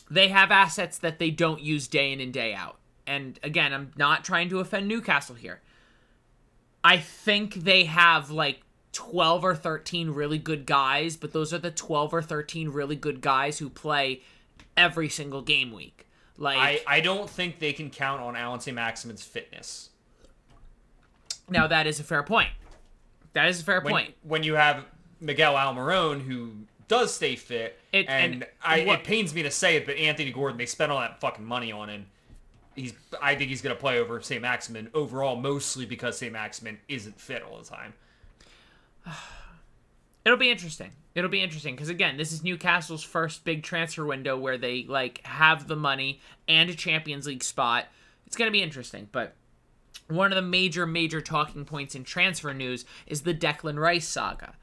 they 0.10 0.28
have 0.30 0.52
assets 0.52 0.98
that 1.00 1.20
they 1.20 1.32
don't 1.32 1.62
use 1.62 1.88
day 1.88 2.12
in 2.12 2.20
and 2.20 2.34
day 2.34 2.54
out. 2.54 2.78
And 3.06 3.40
again, 3.44 3.74
I'm 3.74 3.92
not 3.98 4.24
trying 4.24 4.50
to 4.50 4.60
offend 4.60 4.88
Newcastle 4.88 5.36
here. 5.36 5.62
I 6.84 6.98
think 6.98 7.56
they 7.56 7.86
have 7.86 8.30
like 8.30 8.62
12 8.94 9.44
or 9.44 9.56
13 9.56 10.12
really 10.12 10.38
good 10.38 10.66
guys, 10.66 11.16
but 11.18 11.34
those 11.34 11.54
are 11.54 11.58
the 11.58 11.72
12 11.72 12.14
or 12.14 12.22
13 12.22 12.70
really 12.70 12.96
good 12.96 13.22
guys 13.22 13.60
who 13.60 13.70
play 13.70 14.22
every 14.78 15.10
single 15.10 15.42
game 15.42 15.72
week. 15.72 16.08
Like 16.38 16.58
I, 16.58 16.98
I 16.98 17.00
don't 17.02 17.30
think 17.30 17.60
they 17.60 17.74
can 17.74 17.90
count 17.90 18.22
on 18.22 18.36
Alan 18.36 18.60
St. 18.60 18.76
Maximin's 18.76 19.24
fitness. 19.24 19.90
now 21.50 21.68
that 21.68 21.88
is 21.88 22.00
a 22.00 22.04
fair 22.04 22.24
point. 22.24 22.50
That 23.34 23.48
is 23.48 23.62
a 23.62 23.64
fair 23.64 23.82
When, 23.82 23.92
point. 23.94 24.14
when 24.24 24.44
you 24.44 24.56
have 24.56 24.86
Miguel 25.20 25.54
Almiron, 25.56 26.22
who 26.22 26.52
does 26.98 27.14
stay 27.14 27.36
fit. 27.36 27.80
It- 27.92 28.06
and 28.08 28.34
and 28.36 28.48
I, 28.64 28.86
what- 28.86 29.00
it 29.00 29.06
pains 29.06 29.34
me 29.34 29.44
to 29.44 29.52
say 29.52 29.76
it, 29.78 29.86
but 29.86 29.96
Anthony 29.98 30.32
Gordon, 30.32 30.58
they 30.58 30.66
spent 30.66 30.92
all 30.92 31.00
that 31.00 31.20
fucking 31.20 31.46
money 31.46 31.72
on 31.72 31.90
him. 31.90 32.06
He's, 32.76 32.94
I 33.22 33.36
think 33.36 33.50
he's 33.50 33.62
going 33.62 33.76
to 33.76 33.80
play 33.80 34.00
over 34.00 34.20
St. 34.22 34.42
Maximin 34.42 34.90
overall, 34.96 35.36
mostly 35.36 35.86
because 35.86 36.18
St. 36.18 36.34
Maximin 36.34 36.80
isn't 36.88 37.20
fit 37.22 37.44
all 37.44 37.60
the 37.60 37.66
time. 37.66 37.94
It'll 40.26 40.38
be 40.38 40.50
interesting. 40.50 40.92
It'll 41.16 41.30
be 41.30 41.42
interesting 41.42 41.76
because 41.76 41.90
again, 41.90 42.18
this 42.18 42.32
is 42.32 42.44
Newcastle's 42.44 43.04
first 43.04 43.44
big 43.44 43.62
transfer 43.62 44.06
window 44.06 44.38
where 44.38 44.58
they 44.58 44.86
like 44.88 45.20
have 45.26 45.68
the 45.68 45.76
money 45.76 46.22
and 46.48 46.70
a 46.70 46.74
Champions 46.76 47.28
League 47.28 47.44
spot. 47.44 47.86
It's 48.26 48.38
gonna 48.38 48.50
be 48.52 48.64
interesting, 48.64 49.10
but 49.12 49.36
one 50.08 50.32
of 50.32 50.36
the 50.38 50.42
major 50.42 50.88
major 50.88 51.20
talking 51.22 51.66
points 51.66 51.94
in 51.94 52.04
transfer 52.06 52.54
news 52.54 52.86
is 53.06 53.22
the 53.22 53.34
Declan 53.34 53.78
Rice 53.78 54.08
saga. 54.08 54.54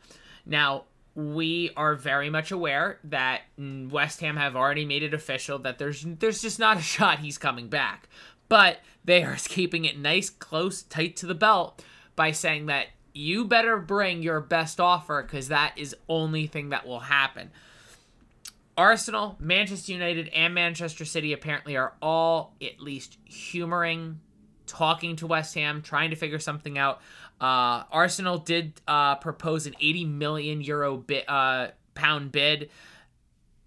Now 0.47 0.85
we 1.21 1.71
are 1.77 1.95
very 1.95 2.31
much 2.31 2.51
aware 2.51 2.99
that 3.05 3.43
West 3.59 4.21
Ham 4.21 4.37
have 4.37 4.57
already 4.57 4.85
made 4.85 5.03
it 5.03 5.15
official 5.15 5.59
that 5.61 5.79
there's 5.79 6.03
there's 6.03 6.43
just 6.43 6.59
not 6.59 6.77
a 6.77 6.83
shot 6.83 7.19
he's 7.21 7.39
coming 7.39 7.69
back, 7.69 8.09
but 8.49 8.81
they 9.05 9.23
are 9.23 9.37
keeping 9.45 9.85
it 9.85 9.99
nice, 9.99 10.31
close, 10.31 10.83
tight 10.83 11.17
to 11.17 11.27
the 11.27 11.35
belt 11.35 11.83
by 12.17 12.33
saying 12.33 12.67
that 12.67 12.87
you 13.13 13.45
better 13.45 13.77
bring 13.77 14.23
your 14.23 14.41
best 14.41 14.81
offer 14.81 15.23
because 15.23 15.49
that 15.49 15.73
is 15.77 15.97
only 16.09 16.47
thing 16.47 16.69
that 16.71 16.87
will 16.87 17.01
happen. 17.01 17.51
Arsenal, 18.77 19.37
Manchester 19.39 19.93
United, 19.93 20.29
and 20.29 20.55
Manchester 20.55 21.05
City 21.05 21.33
apparently 21.33 21.77
are 21.77 21.93
all 22.01 22.55
at 22.63 22.81
least 22.81 23.19
humoring, 23.25 24.21
talking 24.71 25.17
to 25.17 25.27
West 25.27 25.55
Ham, 25.55 25.83
trying 25.83 26.11
to 26.11 26.17
figure 26.17 26.39
something 26.39 26.79
out. 26.79 27.01
Uh, 27.41 27.85
Arsenal 27.91 28.39
did 28.39 28.81
uh, 28.87 29.17
propose 29.17 29.67
an 29.67 29.75
80 29.81 30.05
million 30.05 30.61
euro 30.61 30.97
bid, 30.97 31.25
uh, 31.29 31.69
pound 31.95 32.33
bid. 32.33 32.71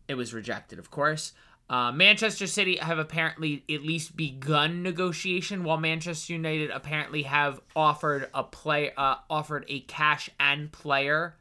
It 0.08 0.16
was 0.16 0.34
rejected, 0.34 0.80
of 0.80 0.90
course. 0.90 1.34
Uh, 1.70 1.92
Manchester 1.92 2.46
City 2.48 2.78
have 2.78 3.00
apparently 3.00 3.64
at 3.70 3.82
least 3.82 4.16
begun 4.16 4.84
negotiation, 4.84 5.64
while 5.64 5.78
Manchester 5.78 6.34
United 6.34 6.70
apparently 6.70 7.24
have 7.24 7.62
offered 7.76 8.30
a 8.34 8.44
play, 8.44 8.92
uh, 8.96 9.16
offered 9.30 9.66
a 9.68 9.82
cash 9.82 10.30
and 10.40 10.72
player 10.72 11.36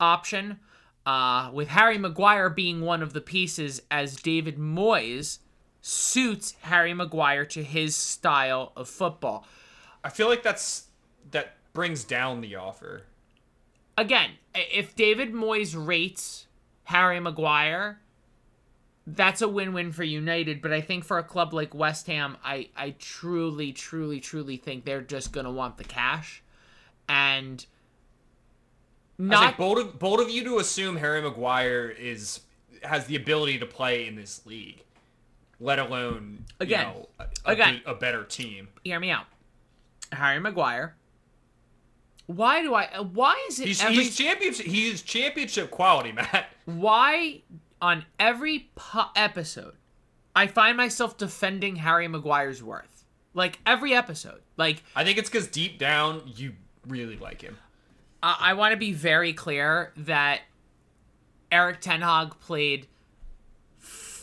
option. 0.00 0.58
Uh, 1.04 1.50
with 1.52 1.68
Harry 1.68 1.98
Maguire 1.98 2.50
being 2.50 2.80
one 2.80 3.02
of 3.02 3.12
the 3.12 3.20
pieces, 3.20 3.80
as 3.90 4.16
David 4.16 4.58
Moyes 4.58 5.38
suits 5.88 6.56
Harry 6.62 6.92
Maguire 6.92 7.44
to 7.44 7.62
his 7.62 7.94
style 7.94 8.72
of 8.74 8.88
football. 8.88 9.46
I 10.02 10.08
feel 10.08 10.26
like 10.26 10.42
that's 10.42 10.86
that 11.30 11.54
brings 11.72 12.02
down 12.02 12.40
the 12.40 12.56
offer. 12.56 13.02
Again, 13.96 14.32
if 14.54 14.96
David 14.96 15.32
Moyes 15.32 15.74
rates 15.76 16.48
Harry 16.84 17.20
Maguire, 17.20 18.00
that's 19.06 19.40
a 19.40 19.48
win-win 19.48 19.92
for 19.92 20.02
United. 20.02 20.60
But 20.60 20.72
I 20.72 20.80
think 20.80 21.04
for 21.04 21.18
a 21.18 21.22
club 21.22 21.54
like 21.54 21.72
West 21.72 22.08
Ham, 22.08 22.36
I 22.44 22.68
I 22.76 22.96
truly, 22.98 23.72
truly, 23.72 24.18
truly 24.18 24.56
think 24.56 24.84
they're 24.84 25.00
just 25.00 25.30
gonna 25.30 25.52
want 25.52 25.76
the 25.76 25.84
cash, 25.84 26.42
and 27.08 27.64
not 29.18 29.56
bold 29.56 29.78
of, 29.78 30.00
bold 30.00 30.18
of 30.18 30.30
you 30.30 30.42
to 30.42 30.58
assume 30.58 30.96
Harry 30.96 31.22
Maguire 31.22 31.88
is 31.88 32.40
has 32.82 33.06
the 33.06 33.14
ability 33.14 33.60
to 33.60 33.66
play 33.66 34.08
in 34.08 34.16
this 34.16 34.44
league, 34.46 34.82
let 35.60 35.78
alone 35.78 36.44
Again. 36.60 36.80
you 36.88 36.94
know, 37.00 37.08
a, 37.18 37.50
Again. 37.52 37.80
a 37.86 37.94
better 37.94 38.24
team. 38.24 38.68
hear 38.84 39.00
me 39.00 39.10
out. 39.10 39.26
Harry 40.12 40.38
Maguire. 40.40 40.94
Why 42.26 42.62
do 42.62 42.74
I? 42.74 42.86
uh, 42.86 43.02
Why 43.04 43.44
is 43.48 43.60
it 43.60 43.68
He's, 43.68 43.82
every? 43.82 43.94
he's 43.96 44.16
championship. 44.16 44.66
He's 44.66 45.02
championship 45.02 45.70
quality, 45.70 46.12
Matt. 46.12 46.46
why 46.64 47.42
on 47.80 48.04
every 48.18 48.70
po- 48.74 49.10
episode 49.14 49.74
I 50.34 50.46
find 50.48 50.76
myself 50.76 51.16
defending 51.16 51.76
Harry 51.76 52.08
Maguire's 52.08 52.62
worth? 52.62 53.04
Like 53.34 53.60
every 53.66 53.94
episode. 53.94 54.40
Like 54.56 54.82
I 54.96 55.04
think 55.04 55.18
it's 55.18 55.30
because 55.30 55.46
deep 55.46 55.78
down 55.78 56.22
you 56.26 56.54
really 56.88 57.16
like 57.16 57.42
him. 57.42 57.58
I, 58.22 58.36
I 58.40 58.52
want 58.54 58.72
to 58.72 58.76
be 58.76 58.92
very 58.92 59.32
clear 59.32 59.92
that 59.98 60.40
Erik 61.52 61.80
Ten 61.80 62.00
Hag 62.00 62.30
played 62.40 62.86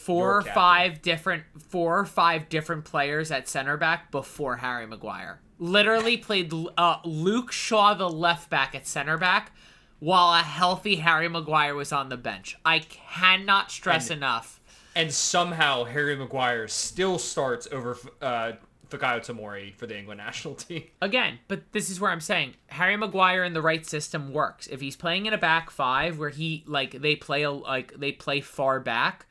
four 0.05 0.37
or 0.37 0.41
five 0.41 1.01
different 1.01 1.43
four 1.69 1.99
or 1.99 2.05
five 2.05 2.49
different 2.49 2.85
players 2.85 3.31
at 3.31 3.47
center 3.47 3.77
back 3.77 4.11
before 4.11 4.57
Harry 4.57 4.85
Maguire. 4.85 5.39
Literally 5.59 6.17
played 6.17 6.53
uh, 6.77 6.97
Luke 7.05 7.51
Shaw 7.51 7.93
the 7.93 8.09
left 8.09 8.49
back 8.49 8.75
at 8.75 8.85
center 8.87 9.17
back 9.17 9.51
while 9.99 10.33
a 10.37 10.43
healthy 10.43 10.97
Harry 10.97 11.29
Maguire 11.29 11.75
was 11.75 11.91
on 11.93 12.09
the 12.09 12.17
bench. 12.17 12.57
I 12.65 12.79
cannot 12.79 13.71
stress 13.71 14.09
And- 14.09 14.17
enough. 14.19 14.59
And 14.95 15.11
somehow 15.11 15.85
Harry 15.85 16.15
Maguire 16.15 16.67
still 16.67 17.17
starts 17.17 17.67
over 17.71 17.97
uh, 18.21 18.51
Fikayo 18.89 19.21
Tomori 19.25 19.73
for 19.73 19.87
the 19.87 19.97
England 19.97 20.17
national 20.23 20.53
team. 20.53 20.83
Again, 21.01 21.39
but 21.47 21.71
this 21.71 21.89
is 21.89 21.99
where 21.99 22.11
I'm 22.11 22.19
saying 22.21 22.53
Harry 22.67 22.95
Maguire 22.95 23.43
in 23.43 23.53
the 23.53 23.61
right 23.61 23.83
system 23.85 24.31
works. 24.33 24.67
If 24.67 24.81
he's 24.81 24.95
playing 24.95 25.25
in 25.25 25.33
a 25.33 25.37
back 25.39 25.71
five 25.71 26.19
where 26.19 26.29
he 26.29 26.63
like 26.67 26.91
they 27.01 27.15
play 27.15 27.41
a, 27.41 27.49
like 27.49 27.93
they 27.97 28.11
play 28.11 28.39
far 28.41 28.79
back, 28.79 29.25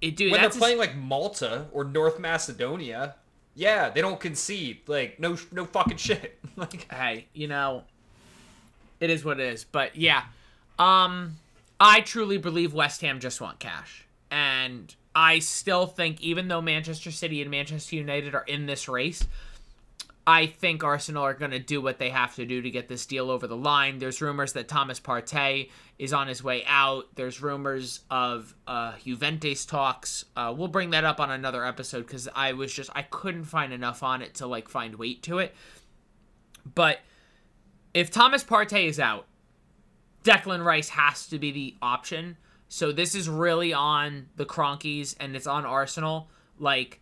it 0.00 0.16
dude 0.16 0.32
when 0.32 0.40
they're 0.40 0.50
a- 0.50 0.52
playing 0.52 0.78
like 0.78 0.96
Malta 0.96 1.66
or 1.72 1.84
North 1.84 2.18
Macedonia, 2.18 3.16
yeah, 3.54 3.90
they 3.90 4.00
don't 4.00 4.20
concede. 4.20 4.80
Like 4.86 5.18
no, 5.18 5.36
no 5.52 5.64
fucking 5.64 5.96
shit. 5.96 6.38
like 6.56 6.92
hey, 6.92 7.26
you 7.32 7.48
know, 7.48 7.84
it 9.00 9.10
is 9.10 9.24
what 9.24 9.40
it 9.40 9.52
is. 9.52 9.64
But 9.64 9.96
yeah, 9.96 10.24
um, 10.78 11.36
I 11.80 12.00
truly 12.00 12.38
believe 12.38 12.72
West 12.74 13.00
Ham 13.00 13.20
just 13.20 13.40
want 13.40 13.58
cash, 13.58 14.06
and 14.30 14.94
I 15.14 15.40
still 15.40 15.86
think 15.86 16.20
even 16.20 16.48
though 16.48 16.62
Manchester 16.62 17.10
City 17.10 17.42
and 17.42 17.50
Manchester 17.50 17.96
United 17.96 18.34
are 18.34 18.44
in 18.46 18.66
this 18.66 18.88
race. 18.88 19.26
I 20.28 20.44
think 20.44 20.84
Arsenal 20.84 21.22
are 21.22 21.32
going 21.32 21.52
to 21.52 21.58
do 21.58 21.80
what 21.80 21.98
they 21.98 22.10
have 22.10 22.34
to 22.34 22.44
do 22.44 22.60
to 22.60 22.70
get 22.70 22.86
this 22.86 23.06
deal 23.06 23.30
over 23.30 23.46
the 23.46 23.56
line. 23.56 23.96
There's 23.96 24.20
rumors 24.20 24.52
that 24.52 24.68
Thomas 24.68 25.00
Partey 25.00 25.70
is 25.98 26.12
on 26.12 26.28
his 26.28 26.44
way 26.44 26.64
out. 26.66 27.06
There's 27.14 27.40
rumors 27.40 28.00
of 28.10 28.54
uh, 28.66 28.92
Juventus 29.02 29.64
talks. 29.64 30.26
Uh, 30.36 30.52
we'll 30.54 30.68
bring 30.68 30.90
that 30.90 31.04
up 31.04 31.18
on 31.18 31.30
another 31.30 31.64
episode 31.64 32.06
because 32.06 32.28
I 32.36 32.52
was 32.52 32.74
just 32.74 32.90
I 32.94 33.04
couldn't 33.04 33.44
find 33.44 33.72
enough 33.72 34.02
on 34.02 34.20
it 34.20 34.34
to 34.34 34.46
like 34.46 34.68
find 34.68 34.96
weight 34.96 35.22
to 35.22 35.38
it. 35.38 35.54
But 36.74 36.98
if 37.94 38.10
Thomas 38.10 38.44
Partey 38.44 38.84
is 38.84 39.00
out, 39.00 39.24
Declan 40.24 40.62
Rice 40.62 40.90
has 40.90 41.26
to 41.28 41.38
be 41.38 41.52
the 41.52 41.74
option. 41.80 42.36
So 42.68 42.92
this 42.92 43.14
is 43.14 43.30
really 43.30 43.72
on 43.72 44.28
the 44.36 44.44
Kroenkes 44.44 45.16
and 45.18 45.34
it's 45.34 45.46
on 45.46 45.64
Arsenal. 45.64 46.28
Like, 46.58 47.00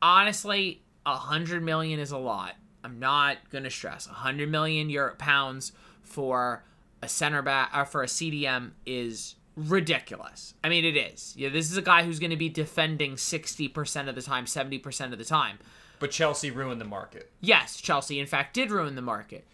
honestly, 0.00 0.85
a 1.06 1.16
hundred 1.16 1.62
million 1.62 1.98
is 1.98 2.10
a 2.10 2.18
lot. 2.18 2.56
I'm 2.84 2.98
not 2.98 3.38
gonna 3.50 3.70
stress. 3.70 4.06
A 4.06 4.10
hundred 4.10 4.50
million 4.50 4.90
euro 4.90 5.14
pounds 5.14 5.72
for 6.02 6.64
a 7.02 7.08
center 7.08 7.42
back 7.42 7.70
or 7.74 7.84
for 7.84 8.02
a 8.02 8.06
CDM 8.06 8.72
is 8.84 9.36
ridiculous. 9.56 10.54
I 10.62 10.68
mean, 10.68 10.84
it 10.84 10.96
is. 10.96 11.34
Yeah, 11.36 11.48
this 11.48 11.70
is 11.70 11.76
a 11.76 11.82
guy 11.82 12.02
who's 12.02 12.18
going 12.18 12.30
to 12.30 12.36
be 12.36 12.48
defending 12.48 13.14
60% 13.14 14.08
of 14.08 14.14
the 14.14 14.22
time, 14.22 14.44
70% 14.44 15.12
of 15.12 15.18
the 15.18 15.24
time. 15.24 15.58
But 15.98 16.10
Chelsea 16.10 16.50
ruined 16.50 16.80
the 16.80 16.86
market. 16.86 17.30
Yes, 17.40 17.76
Chelsea, 17.80 18.20
in 18.20 18.26
fact, 18.26 18.54
did 18.54 18.70
ruin 18.70 18.96
the 18.96 19.02
market. 19.02 19.46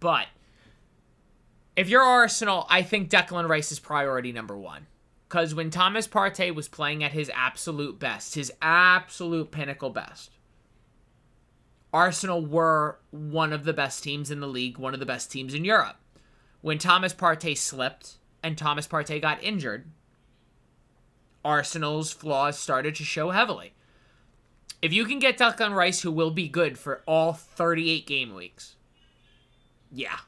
But 0.00 0.26
if 1.76 1.88
you're 1.88 2.02
Arsenal, 2.02 2.66
I 2.68 2.82
think 2.82 3.10
Declan 3.10 3.48
Rice 3.48 3.70
is 3.70 3.78
priority 3.78 4.32
number 4.32 4.56
one. 4.56 4.86
Because 5.28 5.54
when 5.54 5.70
Thomas 5.70 6.06
Partey 6.06 6.54
was 6.54 6.68
playing 6.68 7.02
at 7.02 7.12
his 7.12 7.30
absolute 7.34 7.98
best, 7.98 8.34
his 8.34 8.52
absolute 8.60 9.50
pinnacle 9.50 9.90
best, 9.90 10.30
Arsenal 11.94 12.44
were 12.44 12.98
one 13.12 13.52
of 13.52 13.62
the 13.62 13.72
best 13.72 14.02
teams 14.02 14.28
in 14.28 14.40
the 14.40 14.48
league, 14.48 14.78
one 14.78 14.94
of 14.94 15.00
the 15.00 15.06
best 15.06 15.30
teams 15.30 15.54
in 15.54 15.64
Europe. 15.64 15.96
When 16.60 16.76
Thomas 16.76 17.14
Partey 17.14 17.56
slipped 17.56 18.16
and 18.42 18.58
Thomas 18.58 18.88
Partey 18.88 19.22
got 19.22 19.42
injured, 19.44 19.86
Arsenal's 21.44 22.12
flaws 22.12 22.58
started 22.58 22.96
to 22.96 23.04
show 23.04 23.30
heavily. 23.30 23.74
If 24.82 24.92
you 24.92 25.04
can 25.04 25.20
get 25.20 25.38
Declan 25.38 25.72
Rice, 25.72 26.00
who 26.00 26.10
will 26.10 26.32
be 26.32 26.48
good 26.48 26.76
for 26.76 27.02
all 27.06 27.32
38 27.32 28.08
game 28.08 28.34
weeks, 28.34 28.74
yeah, 29.92 30.18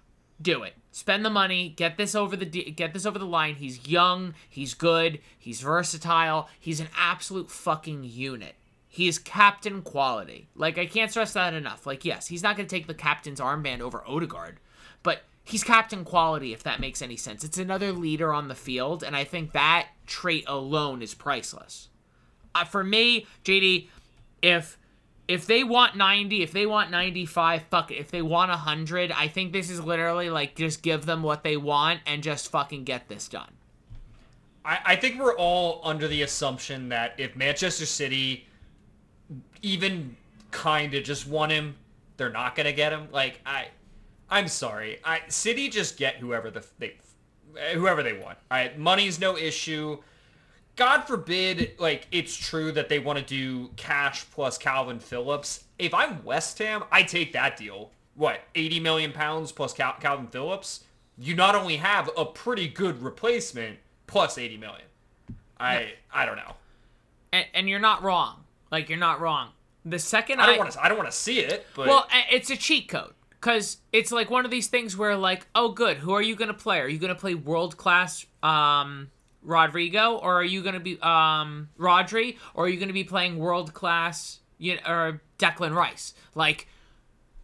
do 0.41 0.63
it. 0.63 0.75
Spend 0.93 1.25
the 1.25 1.31
money. 1.31 1.69
Get 1.69 1.97
this 1.97 2.15
over 2.15 2.37
the 2.37 2.47
get 2.47 2.95
this 2.95 3.05
over 3.05 3.19
the 3.19 3.27
line. 3.27 3.57
He's 3.57 3.89
young. 3.89 4.35
He's 4.49 4.73
good. 4.73 5.19
He's 5.37 5.61
versatile. 5.61 6.49
He's 6.61 6.81
an 6.81 6.89
absolute 6.97 7.51
fucking 7.51 8.05
unit. 8.05 8.55
He 8.97 9.09
is 9.09 9.19
captain 9.19 9.83
quality. 9.83 10.49
Like 10.55 10.79
I 10.79 10.87
can't 10.87 11.11
stress 11.11 11.35
that 11.35 11.53
enough. 11.53 11.87
Like 11.87 12.07
yes, 12.07 12.29
he's 12.29 12.43
not 12.43 12.57
going 12.57 12.67
to 12.67 12.75
take 12.75 12.87
the 12.87 12.95
captain's 12.95 13.41
armband 13.41 13.81
over 13.81 14.03
Odegaard, 14.07 14.59
but 15.03 15.25
he's 15.45 15.63
captain 15.63 16.03
quality 16.03 16.55
if 16.55 16.63
that 16.63 16.81
makes 16.81 17.03
any 17.03 17.19
sense. 17.19 17.45
It's 17.45 17.59
another 17.59 17.93
leader 17.93 18.33
on 18.33 18.49
the 18.49 18.55
field, 18.55 19.03
and 19.03 19.15
I 19.15 19.23
think 19.25 19.53
that 19.53 19.89
trait 20.07 20.45
alone 20.47 21.03
is 21.03 21.13
priceless. 21.13 21.91
Uh, 22.55 22.65
for 22.65 22.83
me, 22.83 23.27
JD, 23.45 23.89
if 24.41 24.79
if 25.29 25.45
they 25.45 25.63
want 25.63 25.95
90, 25.95 26.43
if 26.43 26.53
they 26.53 26.65
want 26.65 26.91
95, 26.91 27.65
fuck 27.65 27.91
it. 27.91 27.97
If 27.97 28.11
they 28.11 28.23
want 28.23 28.49
100, 28.49 29.13
I 29.13 29.29
think 29.29 29.53
this 29.53 29.69
is 29.69 29.79
literally 29.79 30.31
like 30.31 30.55
just 30.55 30.81
give 30.81 31.05
them 31.05 31.23
what 31.23 31.45
they 31.45 31.59
want 31.59 32.01
and 32.07 32.23
just 32.23 32.51
fucking 32.51 32.85
get 32.85 33.11
this 33.11 33.29
done. 33.29 33.53
I, 34.65 34.79
I 34.87 34.97
think 34.97 35.21
we're 35.21 35.37
all 35.37 35.83
under 35.85 36.09
the 36.09 36.23
assumption 36.23 36.89
that 36.89 37.13
if 37.19 37.37
Manchester 37.37 37.85
City 37.85 38.47
even 39.63 40.17
kind 40.51 40.95
of 40.95 41.05
just 41.05 41.27
want 41.27 41.53
him, 41.53 41.77
they're 42.17 42.31
not 42.31 42.55
gonna 42.55 42.73
get 42.73 42.93
him. 42.93 43.09
Like 43.13 43.41
I, 43.45 43.69
I'm 44.31 44.49
sorry. 44.49 44.99
I 45.05 45.23
City 45.29 45.69
just 45.69 45.97
get 45.97 46.17
whoever 46.17 46.51
the 46.51 46.65
they, 46.79 46.97
whoever 47.75 48.03
they 48.03 48.15
want. 48.15 48.39
All 48.51 48.59
right, 48.59 48.79
money's 48.79 49.21
no 49.21 49.37
issue. 49.37 49.99
God 50.77 51.03
forbid, 51.03 51.73
like 51.79 52.07
it's 52.13 52.37
true 52.37 52.71
that 52.73 52.89
they 52.89 52.99
want 52.99 53.19
to 53.19 53.25
do 53.25 53.71
cash 53.77 54.27
plus 54.31 54.59
Kalvin 54.59 55.03
Phillips. 55.03 55.65
If 55.79 55.95
I'm 55.95 56.23
West 56.23 56.59
Ham, 56.59 56.85
I 56.93 57.03
take 57.03 57.33
that 57.33 57.57
deal. 57.57 57.91
What, 58.15 58.41
80 58.55 58.81
million 58.81 59.13
pounds 59.13 59.53
plus 59.53 59.73
Cal- 59.73 59.97
Kalvin 60.01 60.31
Phillips? 60.31 60.85
You 61.19 61.35
not 61.35 61.55
only 61.55 61.77
have 61.77 62.11
a 62.17 62.27
pretty 62.27 62.69
good 62.69 63.03
replacement 63.03 63.79
plus 64.07 64.37
80 64.37 64.59
million. 64.59 64.87
I 65.59 65.93
I 66.13 66.27
don't 66.27 66.37
know. 66.37 66.57
And, 67.33 67.47
and 67.55 67.69
you're 67.69 67.81
not 67.81 68.03
wrong. 68.03 68.45
Like 68.71 68.89
you're 68.89 68.99
not 68.99 69.21
wrong. 69.21 69.51
The 69.85 69.99
second 69.99 70.41
I 70.41 70.47
don't 70.47 70.59
want 70.59 70.73
to 70.73 70.85
I 70.85 70.89
don't 70.89 70.99
want 70.99 71.11
to 71.11 71.17
see 71.17 71.39
it, 71.41 71.67
but 71.75 71.87
Well, 71.87 72.09
it's 72.31 72.51
a 72.51 72.57
cheat 72.57 72.89
code 72.89 73.15
because 73.31 73.79
it's 73.93 74.11
like 74.11 74.31
one 74.31 74.45
of 74.45 74.51
these 74.51 74.67
things 74.67 74.97
where 74.97 75.17
like, 75.17 75.47
oh, 75.55 75.71
good. 75.71 75.99
Who 75.99 76.13
are 76.13 76.23
you 76.23 76.35
gonna 76.35 76.55
play? 76.55 76.81
Are 76.81 76.89
you 76.89 76.99
gonna 76.99 77.15
play 77.15 77.35
world 77.35 77.77
class 77.77 78.27
um, 78.43 79.11
Rodrigo, 79.43 80.17
or 80.17 80.41
are 80.41 80.45
you 80.45 80.63
gonna 80.63 80.81
be 80.81 80.99
um, 81.01 81.69
Rodri, 81.79 82.37
or 82.55 82.65
are 82.65 82.69
you 82.69 82.81
gonna 82.81 82.93
be 82.93 83.05
playing 83.05 83.39
world 83.39 83.73
class 83.75 84.41
you 84.59 84.75
know, 84.75 84.81
or 84.87 85.23
Declan 85.39 85.75
Rice? 85.75 86.15
Like, 86.35 86.67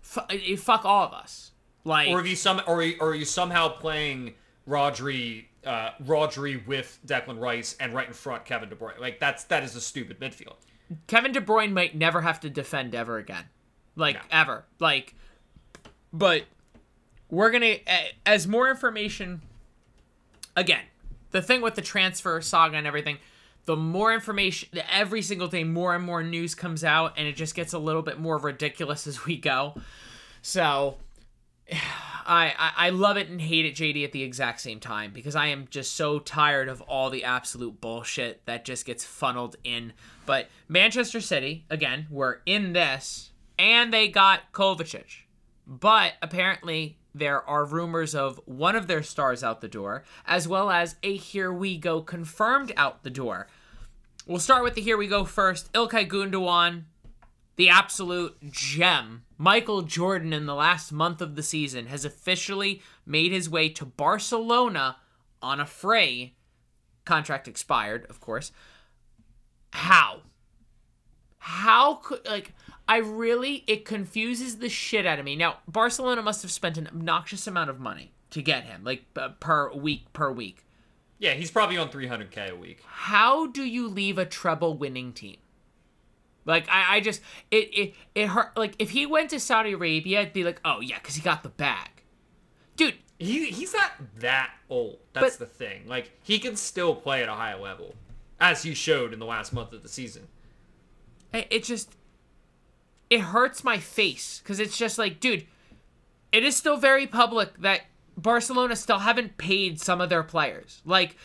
f- 0.03 0.27
eh, 0.31 0.57
fuck 0.57 0.85
all 0.85 1.05
of 1.05 1.13
us. 1.13 1.53
Like, 1.85 2.09
or 2.09 2.21
if 2.21 2.27
you 2.27 2.37
some 2.37 2.61
or 2.67 2.85
or 3.01 3.11
are 3.11 3.15
you 3.15 3.25
somehow 3.25 3.69
playing 3.69 4.35
Rodri 4.69 5.45
uh, 5.65 5.91
Rodri 6.05 6.67
with 6.67 6.99
Declan 7.07 7.41
Rice 7.41 7.77
and 7.79 7.95
right 7.95 8.07
in 8.07 8.13
front 8.13 8.45
Kevin 8.45 8.69
De 8.69 8.75
Bruyne. 8.75 8.99
Like 8.99 9.21
that's 9.21 9.45
that 9.45 9.63
is 9.63 9.77
a 9.77 9.81
stupid 9.81 10.21
midfield. 10.21 10.57
Kevin 11.07 11.33
De 11.33 11.40
Bruyne 11.40 11.72
might 11.72 11.96
never 11.96 12.20
have 12.22 12.40
to 12.40 12.50
defend 12.50 12.94
ever 12.94 13.18
again. 13.18 13.44
Like 13.96 14.16
No. 14.16 14.20
ever. 14.31 14.64
Like 14.78 15.14
but 16.12 16.44
we're 17.31 17.50
going 17.50 17.62
to 17.62 17.81
as 18.26 18.46
more 18.46 18.68
information 18.70 19.40
again, 20.57 20.85
the 21.31 21.40
thing 21.42 21.61
with 21.62 21.74
the 21.74 21.83
transfer 21.83 22.40
saga 22.40 22.76
and 22.76 22.87
everything, 22.87 23.18
the 23.64 23.76
more 23.76 24.12
information 24.12 24.68
every 24.90 25.22
single 25.22 25.48
day 25.48 25.64
more 25.64 25.94
and 25.94 26.05
more 26.05 26.22
news 26.22 26.55
comes 26.55 26.85
out 26.85 27.14
and 27.16 27.26
it 27.26 27.37
just 27.37 27.55
gets 27.55 27.72
a 27.72 27.78
little 27.78 28.02
bit 28.02 28.18
more 28.20 28.37
ridiculous 28.38 29.07
as 29.07 29.24
we 29.24 29.37
go. 29.37 29.74
So 30.42 30.96
I, 32.27 32.55
I 32.59 32.87
I 32.87 32.91
love 32.91 33.17
it 33.17 33.29
and 33.29 33.41
hate 33.41 33.67
it, 33.67 33.75
JD, 33.75 34.05
at 34.05 34.13
the 34.13 34.23
exact 34.23 34.61
same 34.61 34.81
time 34.81 35.13
because 35.13 35.37
I 35.37 35.47
am 35.47 35.67
just 35.71 35.95
so 35.95 36.19
tired 36.19 36.69
of 36.69 36.81
all 36.83 37.11
the 37.11 37.25
absolute 37.25 37.81
bullshit 37.81 38.45
that 38.47 38.65
just 38.65 38.85
gets 38.85 39.05
funneled 39.05 39.57
in. 39.65 39.93
But 40.27 40.49
Manchester 40.69 41.21
City, 41.21 41.65
again, 41.71 42.07
were 42.11 42.43
in 42.47 42.73
this 42.73 43.31
and 43.59 43.93
they 43.93 44.09
got 44.09 44.53
Kovacic. 44.53 45.23
But 45.67 46.15
apparently 46.21 46.99
there 47.15 47.49
are 47.49 47.65
rumors 47.65 48.15
of 48.15 48.41
one 48.47 48.75
of 48.75 48.87
their 48.87 49.03
stars 49.03 49.45
out 49.45 49.61
the 49.61 49.69
door, 49.69 50.05
as 50.27 50.49
well 50.49 50.71
as 50.71 50.97
a 51.03 51.17
here 51.17 51.53
we 51.53 51.77
go 51.79 52.01
confirmed 52.01 52.73
out 52.77 53.03
the 53.03 53.11
door. 53.11 53.49
We'll 54.27 54.39
start 54.39 54.65
with 54.65 54.75
the 54.75 54.81
here 54.81 54.97
we 54.97 55.09
go 55.09 55.25
first. 55.25 55.73
Ilkay 55.73 56.09
Gundogan, 56.09 56.85
the 57.57 57.69
absolute 57.69 58.37
gem, 58.51 59.25
Michael 59.37 59.83
Jordan, 59.83 60.33
in 60.33 60.47
the 60.47 60.55
last 60.55 60.93
month 60.93 61.21
of 61.21 61.37
the 61.37 61.43
season, 61.43 61.87
has 61.87 62.05
officially 62.05 62.83
made 63.05 63.33
his 63.33 63.51
way 63.51 63.69
to 63.71 63.85
Barcelona 63.85 64.97
on 65.43 65.61
a 65.61 65.67
fray. 65.67 66.35
Contract 67.05 67.49
expired, 67.49 68.07
of 68.09 68.21
course. 68.21 68.53
How? 69.73 70.21
How 71.38 71.95
could, 71.95 72.27
like, 72.27 72.53
I 72.88 72.99
really, 72.99 73.65
it 73.67 73.85
confuses 73.85 74.59
the 74.59 74.69
shit 74.69 75.05
out 75.07 75.19
of 75.19 75.25
me. 75.25 75.37
Now, 75.37 75.59
Barcelona 75.67 76.23
must 76.23 76.43
have 76.43 76.53
spent 76.53 76.79
an 76.79 76.87
obnoxious 76.87 77.47
amount 77.47 77.71
of 77.71 77.81
money 77.81 78.12
to 78.31 78.41
get 78.41 78.65
him, 78.65 78.85
like, 78.85 79.05
uh, 79.17 79.31
per 79.41 79.73
week, 79.73 80.12
per 80.12 80.31
week. 80.31 80.65
Yeah, 81.19 81.35
he's 81.35 81.51
probably 81.51 81.77
on 81.77 81.88
300k 81.88 82.51
a 82.51 82.57
week. 82.57 82.83
How 82.85 83.47
do 83.47 83.65
you 83.65 83.88
leave 83.88 84.19
a 84.19 84.25
treble 84.25 84.75
winning 84.75 85.12
team? 85.12 85.37
Like 86.44 86.68
I, 86.68 86.96
I 86.96 87.00
just 87.00 87.20
it 87.50 87.68
it 87.72 87.94
it 88.14 88.26
hurt. 88.28 88.57
Like 88.57 88.74
if 88.78 88.90
he 88.90 89.07
went 89.07 89.31
to 89.31 89.40
Saudi 89.40 89.72
Arabia, 89.72 90.22
it'd 90.22 90.33
be 90.33 90.44
like, 90.44 90.61
oh 90.64 90.81
yeah, 90.81 90.98
because 90.98 91.14
he 91.14 91.22
got 91.22 91.42
the 91.42 91.48
bag, 91.50 92.02
dude. 92.76 92.94
He 93.18 93.46
he's 93.50 93.72
not 93.72 93.92
that 94.18 94.50
old. 94.68 94.98
That's 95.12 95.37
But- 95.37 95.48
the 95.48 95.55
thing. 95.55 95.87
Like 95.87 96.11
he 96.22 96.38
can 96.38 96.57
still 96.57 96.94
play 96.94 97.22
at 97.22 97.28
a 97.28 97.35
high 97.35 97.55
level, 97.55 97.94
as 98.40 98.64
he 98.64 98.74
showed 98.74 99.12
in 99.12 99.18
the 99.20 99.26
last 99.26 99.52
month 99.52 99.72
of 99.72 99.83
the 99.83 99.88
season. 99.88 100.26
It, 101.33 101.46
it 101.50 101.64
just 101.64 101.96
it 103.09 103.20
hurts 103.20 103.62
my 103.62 103.78
face 103.78 104.40
because 104.42 104.59
it's 104.59 104.76
just 104.76 104.98
like, 104.98 105.20
dude, 105.20 105.46
it 106.33 106.42
is 106.44 106.57
still 106.57 106.76
very 106.76 107.07
public 107.07 107.57
that 107.61 107.83
Barcelona 108.16 108.74
still 108.74 108.98
haven't 108.98 109.37
paid 109.37 109.81
some 109.81 110.00
of 110.00 110.09
their 110.09 110.22
players. 110.22 110.83
Like 110.85 111.16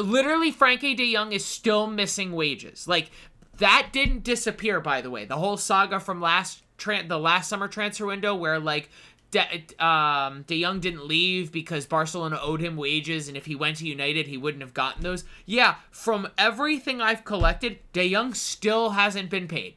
literally, 0.00 0.52
Frenkie 0.52 0.96
De 0.96 1.12
Jong 1.14 1.32
is 1.32 1.44
still 1.44 1.86
missing 1.86 2.32
wages. 2.32 2.88
Like 2.88 3.10
that 3.58 3.90
didn't 3.92 4.24
disappear, 4.24 4.80
by 4.80 5.00
the 5.00 5.10
way. 5.10 5.24
The 5.24 5.36
whole 5.36 5.56
saga 5.56 6.00
from 6.00 6.20
last 6.20 6.62
tran 6.78 7.08
the 7.08 7.18
last 7.18 7.48
summer 7.48 7.68
transfer 7.68 8.06
window, 8.06 8.34
where 8.34 8.58
like. 8.58 8.90
De, 9.30 9.40
um, 9.82 10.42
De 10.42 10.60
didn't 10.60 11.06
leave 11.06 11.50
because 11.52 11.86
Barcelona 11.86 12.38
owed 12.42 12.60
him 12.60 12.76
wages, 12.76 13.28
and 13.28 13.36
if 13.36 13.46
he 13.46 13.54
went 13.54 13.78
to 13.78 13.88
United, 13.88 14.26
he 14.26 14.36
wouldn't 14.36 14.60
have 14.60 14.74
gotten 14.74 15.02
those. 15.02 15.24
Yeah, 15.46 15.76
from 15.90 16.28
everything 16.36 17.00
I've 17.00 17.24
collected, 17.24 17.78
De 17.94 18.12
Jong 18.12 18.34
still 18.34 18.90
hasn't 18.90 19.30
been 19.30 19.48
paid. 19.48 19.76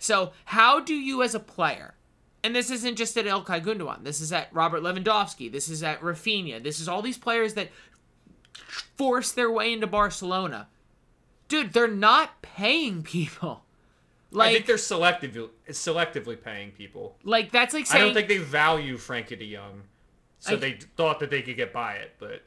So, 0.00 0.32
how 0.46 0.80
do 0.80 0.94
you, 0.94 1.22
as 1.22 1.34
a 1.36 1.38
player, 1.38 1.94
and 2.42 2.54
this 2.54 2.70
isn't 2.70 2.96
just 2.96 3.16
at 3.16 3.26
Ilkay 3.26 3.62
Gundogan, 3.62 4.02
this 4.02 4.20
is 4.20 4.32
at 4.32 4.52
Robert 4.52 4.82
Lewandowski, 4.82 5.52
this 5.52 5.68
is 5.68 5.82
at 5.82 6.00
Raphinha, 6.00 6.62
this 6.62 6.80
is 6.80 6.88
all 6.88 7.02
these 7.02 7.18
players 7.18 7.54
that 7.54 7.68
force 8.96 9.30
their 9.30 9.50
way 9.50 9.72
into 9.72 9.86
Barcelona. 9.86 10.68
Dude, 11.50 11.72
they're 11.74 11.86
not 11.88 12.40
paying 12.42 13.02
people. 13.02 13.64
Like, 14.30 14.50
I 14.50 14.52
think 14.54 14.66
they're 14.66 14.76
selectively 14.76 15.48
selectively 15.70 16.40
paying 16.40 16.70
people. 16.70 17.16
like 17.24 17.50
that's 17.50 17.74
like 17.74 17.86
saying 17.86 18.00
I 18.02 18.04
don't 18.06 18.14
think 18.14 18.28
they 18.28 18.38
value 18.38 18.96
Frenkie 18.96 19.36
De 19.36 19.54
Jong, 19.54 19.82
so 20.38 20.52
I- 20.52 20.56
they 20.56 20.78
thought 20.96 21.18
that 21.18 21.30
they 21.30 21.42
could 21.42 21.56
get 21.56 21.72
by 21.72 21.94
it. 21.94 22.14
But 22.20 22.42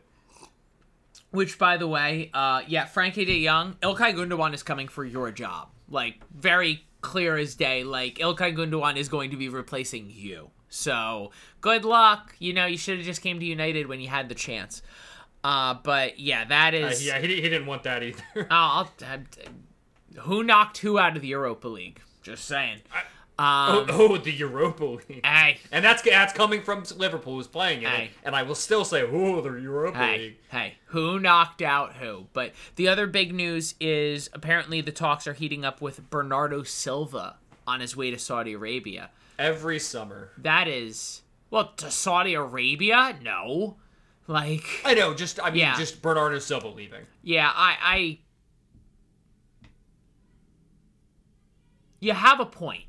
Which, 1.31 1.59
by 1.59 1.75
the 1.77 1.87
way, 1.87 2.29
uh, 2.33 2.61
yeah, 2.67 2.85
Frenkie 2.85 3.25
De 3.25 3.45
Jong, 3.45 3.75
Ilkay 3.81 4.13
Gundogan 4.15 4.53
is 4.53 4.63
coming 4.63 4.87
for 4.87 5.03
your 5.03 5.29
job. 5.31 5.69
Like, 5.89 6.21
very 6.33 6.85
clear 7.01 7.35
as 7.35 7.53
day. 7.55 7.83
Like, 7.83 8.15
Ilkay 8.19 8.55
Gundogan 8.55 8.95
is 8.95 9.09
going 9.09 9.31
to 9.31 9.37
be 9.37 9.49
replacing 9.49 10.09
you. 10.09 10.51
So, 10.69 11.31
good 11.59 11.83
luck. 11.85 12.33
You 12.39 12.53
know, 12.53 12.65
you 12.65 12.77
should 12.77 12.97
have 12.97 13.05
just 13.05 13.21
came 13.21 13.39
to 13.39 13.45
United 13.45 13.87
when 13.87 13.99
you 13.99 14.07
had 14.07 14.29
the 14.29 14.35
chance. 14.35 14.81
Uh, 15.43 15.75
but 15.83 16.19
yeah, 16.19 16.45
that 16.45 16.73
is. 16.73 16.83
uh, 16.85 16.87
is. 16.89 17.05
yeah, 17.05 17.19
he, 17.19 17.27
he 17.27 17.41
didn't 17.41 17.65
want 17.65 17.83
that 17.83 18.01
either. 18.03 18.23
Oh, 18.37 18.45
I'll, 18.49 18.91
uh, 19.05 19.17
who 20.21 20.43
knocked 20.43 20.77
who 20.79 20.97
out 20.99 21.15
of 21.15 21.21
the 21.21 21.27
Europa 21.29 21.67
League? 21.67 21.99
Just 22.21 22.45
saying. 22.45 22.79
oh, 23.39 23.79
Um, 23.79 23.85
oh, 23.89 24.17
the 24.17 24.31
Europa 24.31 24.85
League. 24.85 25.25
hey, 25.25 25.57
And 25.71 25.83
that's 25.83 26.01
that's 26.03 26.33
coming 26.33 26.61
from 26.61 26.83
Liverpool 26.95 27.35
who's 27.35 27.47
playing 27.47 27.81
it. 27.83 28.11
And 28.23 28.35
I 28.35 28.43
will 28.43 28.55
still 28.55 28.85
say, 28.85 29.01
oh, 29.01 29.41
the 29.41 29.49
Europa 29.53 29.97
hey, 29.97 30.17
League. 30.17 30.37
hey, 30.49 30.75
who 30.85 31.19
knocked 31.19 31.61
out 31.61 31.95
who? 31.95 32.27
But 32.33 32.53
the 32.75 32.87
other 32.87 33.07
big 33.07 33.33
news 33.33 33.75
is 33.79 34.29
apparently 34.33 34.81
the 34.81 34.91
talks 34.91 35.27
are 35.27 35.33
heating 35.33 35.65
up 35.65 35.81
with 35.81 36.09
Bernardo 36.09 36.63
Silva 36.63 37.35
on 37.67 37.79
his 37.79 37.95
way 37.97 38.11
to 38.11 38.19
Saudi 38.19 38.53
Arabia. 38.53 39.09
Every 39.39 39.79
summer. 39.79 40.29
That 40.37 40.67
is, 40.67 41.23
well, 41.49 41.71
to 41.77 41.89
Saudi 41.89 42.35
Arabia? 42.35 43.17
No. 43.21 43.77
Like, 44.27 44.63
I 44.85 44.93
know, 44.93 45.13
just 45.13 45.39
I 45.41 45.49
mean, 45.49 45.59
Yeah. 45.59 45.77
just 45.77 46.01
Bernardo 46.01 46.39
Silva 46.39 46.67
leaving. 46.69 47.05
yeah, 47.23 47.51
I, 47.53 47.77
I. 47.81 48.19
You 51.99 52.13
have 52.13 52.39
a 52.39 52.45
point. 52.45 52.83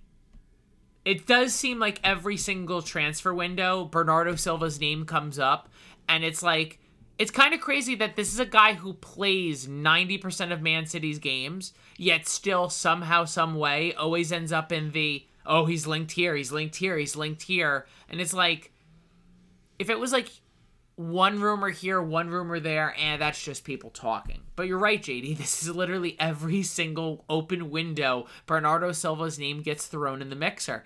It 1.05 1.27
does 1.27 1.55
seem 1.55 1.79
like 1.79 2.01
every 2.03 2.37
single 2.37 2.83
transfer 2.83 3.35
window, 3.35 3.85
Bernardo 3.85 4.37
Silva's 4.37 4.81
name 4.81 5.05
comes 5.05 5.39
up, 5.39 5.69
and 6.09 6.25
it's 6.25 6.43
like, 6.43 6.79
it's 7.19 7.31
kind 7.31 7.53
of 7.55 7.61
crazy 7.61 7.95
that 7.97 8.17
this 8.17 8.33
is 8.33 8.41
a 8.41 8.47
guy 8.47 8.73
who 8.75 8.95
plays 8.95 9.67
90% 9.69 10.51
of 10.53 10.63
Man 10.63 10.87
City's 10.87 11.19
games, 11.19 11.73
yet 11.99 12.27
still 12.27 12.71
somehow, 12.71 13.25
some 13.25 13.55
way, 13.55 13.93
always 13.95 14.33
ends 14.33 14.51
up 14.51 14.73
in 14.73 14.93
the, 14.93 15.25
oh, 15.45 15.67
he's 15.67 15.87
linked 15.87 16.13
here, 16.13 16.35
he's 16.35 16.51
linked 16.51 16.77
here, 16.77 16.97
he's 16.97 17.15
linked 17.15 17.43
here. 17.43 17.87
And 18.09 18.21
it's 18.21 18.35
like, 18.35 18.73
if 19.79 19.91
it 19.91 19.99
was 20.01 20.11
like 20.11 20.31
one 20.97 21.41
rumor 21.41 21.71
here, 21.71 22.01
one 22.01 22.29
rumor 22.29 22.61
there, 22.61 22.95
and 22.99 23.21
that's 23.21 23.43
just 23.43 23.65
people 23.65 23.91
talking. 23.91 24.43
But 24.57 24.69
you're 24.69 24.79
right, 24.79 25.03
JD. 25.03 25.37
This 25.45 25.63
is 25.63 25.75
literally 25.75 26.17
every 26.21 26.63
single 26.63 27.25
open 27.29 27.71
window 27.71 28.27
Bernardo 28.47 28.93
Silva's 28.93 29.39
name 29.39 29.63
gets 29.63 29.87
thrown 29.87 30.23
in 30.23 30.31
the 30.31 30.37
mixer. 30.37 30.85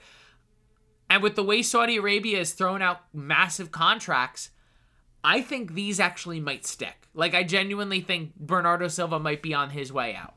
And 1.11 1.23
with 1.23 1.37
the 1.37 1.45
way 1.45 1.63
Saudi 1.63 1.97
Arabia 1.97 2.39
has 2.39 2.53
thrown 2.53 2.83
out 2.83 3.01
massive 3.13 3.71
contracts, 3.71 4.51
I 5.25 5.41
think 5.41 5.75
these 5.75 6.01
actually 6.01 6.41
might 6.41 6.67
stick. 6.67 7.09
Like, 7.15 7.35
I 7.35 7.43
genuinely 7.43 8.01
think 8.01 8.37
Bernardo 8.37 8.89
Silva 8.89 9.19
might 9.19 9.43
be 9.43 9.55
on 9.55 9.71
his 9.71 9.93
way 9.93 10.15
out. 10.15 10.35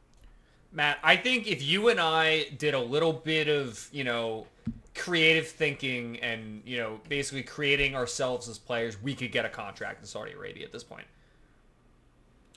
Matt, 0.71 0.99
I 1.03 1.17
think 1.17 1.47
if 1.47 1.61
you 1.61 1.89
and 1.89 1.99
I 1.99 2.45
did 2.57 2.73
a 2.73 2.79
little 2.79 3.11
bit 3.13 3.49
of, 3.49 3.89
you 3.91 4.05
know, 4.05 4.47
creative 4.95 5.47
thinking 5.47 6.19
and, 6.19 6.61
you 6.65 6.77
know, 6.77 6.99
basically 7.07 7.43
creating 7.43 7.95
ourselves 7.95 8.49
as 8.49 8.57
players, 8.57 9.01
we 9.01 9.15
could 9.15 9.31
get 9.31 9.45
a 9.45 9.49
contract 9.49 10.01
in 10.01 10.05
Saudi 10.05 10.31
Arabia 10.33 10.65
at 10.65 10.71
this 10.71 10.83
point. 10.83 11.05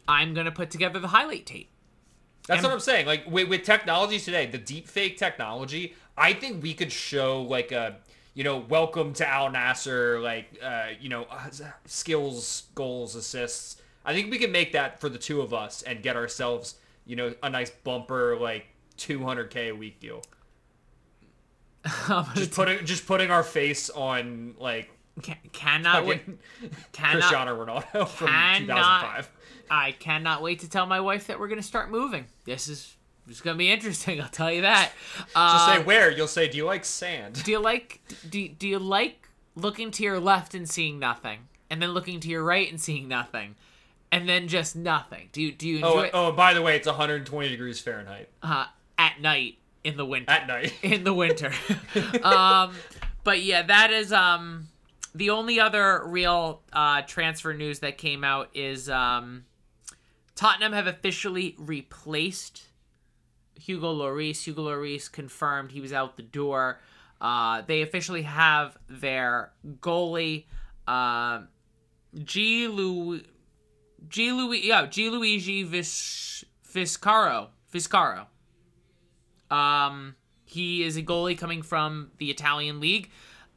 I'm 0.07 0.35
going 0.35 0.47
to 0.47 0.53
put 0.53 0.71
together 0.71 0.99
the 0.99 1.09
highlight 1.09 1.47
tape. 1.47 1.71
That's 2.47 2.59
And- 2.59 2.65
what 2.67 2.73
I'm 2.75 2.81
saying. 2.81 3.07
Like 3.07 3.25
with, 3.27 3.49
with 3.49 3.63
technology 3.63 4.19
today, 4.19 4.47
the 4.47 4.59
deep 4.59 4.89
fake 4.89 5.17
technology, 5.17 5.95
I 6.17 6.33
think 6.33 6.63
we 6.63 6.75
could 6.75 6.93
show 6.93 7.43
like 7.43 7.73
a 7.73 7.97
you 8.35 8.43
know, 8.43 8.59
welcome 8.59 9.13
to 9.15 9.27
Al 9.29 9.49
Nassr, 9.51 10.21
like 10.21 10.59
uh, 10.61 10.89
you 11.01 11.09
know, 11.09 11.25
uh, 11.31 11.49
skills, 11.87 12.65
goals, 12.75 13.15
assists. 13.15 13.77
I 14.05 14.13
think 14.13 14.31
we 14.31 14.39
can 14.39 14.51
make 14.51 14.73
that 14.73 15.01
for 15.01 15.09
the 15.09 15.19
two 15.19 15.41
of 15.41 15.55
us 15.55 15.83
and 15.83 16.03
get 16.03 16.17
ourselves, 16.17 16.75
you 17.07 17.15
know, 17.15 17.33
a 17.45 17.49
nice 17.49 17.71
bumper 17.71 18.37
like 18.37 18.67
200k 18.99 19.71
a 19.71 19.73
week 19.73 20.01
deal. 20.01 20.21
Just 22.35 22.53
putting 22.53 22.85
just 22.87 23.07
putting 23.07 23.31
our 23.31 23.43
face 23.43 23.91
on 23.91 24.55
like 24.59 24.91
Can, 25.23 25.37
cannot 25.53 26.07
wait. 26.07 26.23
Cannot. 26.93 27.13
Cristiano 27.13 27.65
Ronaldo 27.65 28.09
from 28.09 28.29
cannot- 28.29 28.67
2005. 28.67 29.31
I 29.71 29.93
cannot 29.93 30.43
wait 30.43 30.61
to 30.61 30.69
tell 30.71 30.87
my 30.87 31.01
wife 31.01 31.27
that 31.29 31.39
we're 31.41 31.49
going 31.49 31.61
to 31.61 31.67
start 31.67 31.91
moving. 31.91 32.27
This 32.45 32.69
is 32.69 32.97
it's 33.29 33.41
going 33.41 33.55
to 33.55 33.59
be 33.59 33.71
interesting. 33.71 34.21
I'll 34.21 34.29
tell 34.29 34.53
you 34.53 34.63
that. 34.63 34.93
Just 35.17 35.31
Uh, 35.35 35.77
say 35.77 35.83
where. 35.83 36.11
You'll 36.11 36.27
say, 36.27 36.49
"Do 36.49 36.57
you 36.59 36.65
like 36.67 36.85
sand?" 36.85 37.43
do 37.45 37.51
you 37.51 37.59
like 37.59 38.01
do, 38.29 38.49
do 38.49 38.69
you 38.69 38.79
like 38.79 39.29
looking 39.57 39.91
to 39.93 40.03
your 40.03 40.21
left 40.21 40.55
and 40.55 40.69
seeing 40.69 40.99
nothing, 40.99 41.49
and 41.71 41.81
then 41.81 41.91
looking 41.93 42.21
to 42.21 42.29
your 42.29 42.43
right 42.45 42.69
and 42.71 42.79
seeing 42.81 43.09
nothing, 43.09 43.55
and 44.13 44.29
then 44.29 44.49
just 44.49 44.77
nothing? 44.77 45.29
Do 45.33 45.41
you 45.41 45.53
do 45.53 45.67
you 45.69 45.77
enjoy 45.77 45.89
Oh, 45.89 46.01
it 46.01 46.11
oh, 46.13 46.33
by 46.33 46.53
the 46.55 46.61
way, 46.63 46.77
it's 46.77 46.87
120 46.87 47.49
degrees 47.49 47.81
Fahrenheit 47.81 48.29
uh, 48.43 48.67
at 48.99 49.21
night 49.23 49.57
in 49.85 49.97
the 49.97 50.05
winter? 50.05 50.31
at 50.31 50.47
night. 50.49 50.75
in 50.83 51.05
the 51.05 51.15
winter. 51.15 51.53
um, 52.23 52.75
but 53.23 53.43
yeah, 53.43 53.63
that 53.63 53.91
is 53.93 54.13
um 54.13 54.69
the 55.15 55.31
only 55.31 55.61
other 55.61 56.03
real 56.07 56.63
uh, 56.73 57.03
transfer 57.03 57.55
news 57.55 57.79
that 57.81 57.99
came 57.99 58.25
out 58.25 58.51
is 58.53 58.91
um, 58.91 59.45
Tottenham 60.35 60.73
have 60.73 60.89
officially 60.89 61.55
replaced 61.59 62.65
Hugo 63.55 63.95
Lloris. 63.95 64.43
Hugo 64.45 64.65
Lloris 64.69 65.11
confirmed 65.11 65.71
he 65.71 65.81
was 65.81 65.93
out 65.93 66.17
the 66.17 66.23
door. 66.23 66.81
Uh, 67.21 67.63
they 67.63 67.83
officially 67.83 68.23
have 68.23 68.77
their 68.89 69.53
goalie, 69.81 70.47
uh, 70.89 71.43
G. 72.25 72.67
Lu- 72.67 73.23
G. 74.09 74.33
Louis, 74.33 74.67
yeah, 74.67 74.87
G. 74.87 75.11
Luigi 75.11 75.63
Vis- 75.63 76.45
Viscaro. 76.73 77.49
Viscaro. 77.73 78.27
Um, 79.55 80.17
he 80.45 80.83
is 80.83 80.97
a 80.97 81.03
goalie 81.03 81.39
coming 81.39 81.63
from 81.63 82.11
the 82.19 82.31
Italian 82.31 82.81
league. 82.81 83.11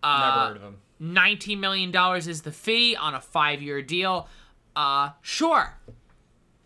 Uh, 0.04 0.20
Never 0.20 0.48
heard 0.48 0.58
of 0.58 0.64
him. 0.64 0.78
$19 1.02 1.60
million 1.60 2.18
is 2.18 2.42
the 2.42 2.52
fee 2.52 2.96
on 2.96 3.14
a 3.14 3.22
five 3.22 3.62
year 3.62 3.82
deal. 3.82 4.28
Uh, 4.76 5.12
sure. 5.22 5.74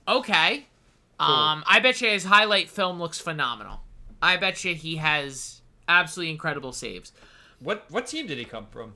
Okay. 0.08 0.67
Um, 1.20 1.63
I 1.67 1.80
bet 1.82 2.02
you 2.02 2.10
his 2.10 2.24
highlight 2.24 2.67
film 2.70 3.00
looks 3.00 3.20
phenomenal. 3.20 3.82
I 4.22 4.38
bet 4.38 4.63
you 4.63 4.74
he 4.74 4.96
has 4.96 5.62
absolutely 5.88 6.32
incredible 6.32 6.74
saves. 6.74 7.12
What 7.60 7.86
what 7.89 8.08
team 8.08 8.26
did 8.26 8.39
he 8.39 8.46
come 8.46 8.65
from? 8.72 8.94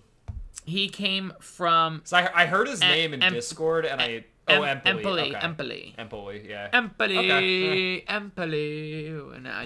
He 0.65 0.89
came 0.89 1.34
from 1.39 2.02
So 2.04 2.17
I, 2.17 2.43
I 2.43 2.45
heard 2.48 2.67
his 2.67 2.82
name 2.82 3.13
in 3.13 3.21
Em- 3.21 3.34
Discord, 3.34 3.86
and 3.86 4.02
I 4.02 4.26
Em- 4.47 4.62
oh 4.62 4.63
Empoli, 4.63 4.89
Empoli, 4.91 5.21
okay. 5.36 5.39
Empoli. 5.45 5.95
Empoli, 5.97 6.49
yeah. 6.49 6.69
Empoli, 6.71 7.17
Okay, 7.17 8.03
Empoli. 8.08 9.08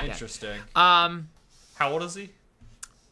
Interesting. 0.06 0.60
Um, 0.76 1.28
How 1.76 1.92
old 1.92 2.04
is 2.04 2.16
he? 2.16 2.30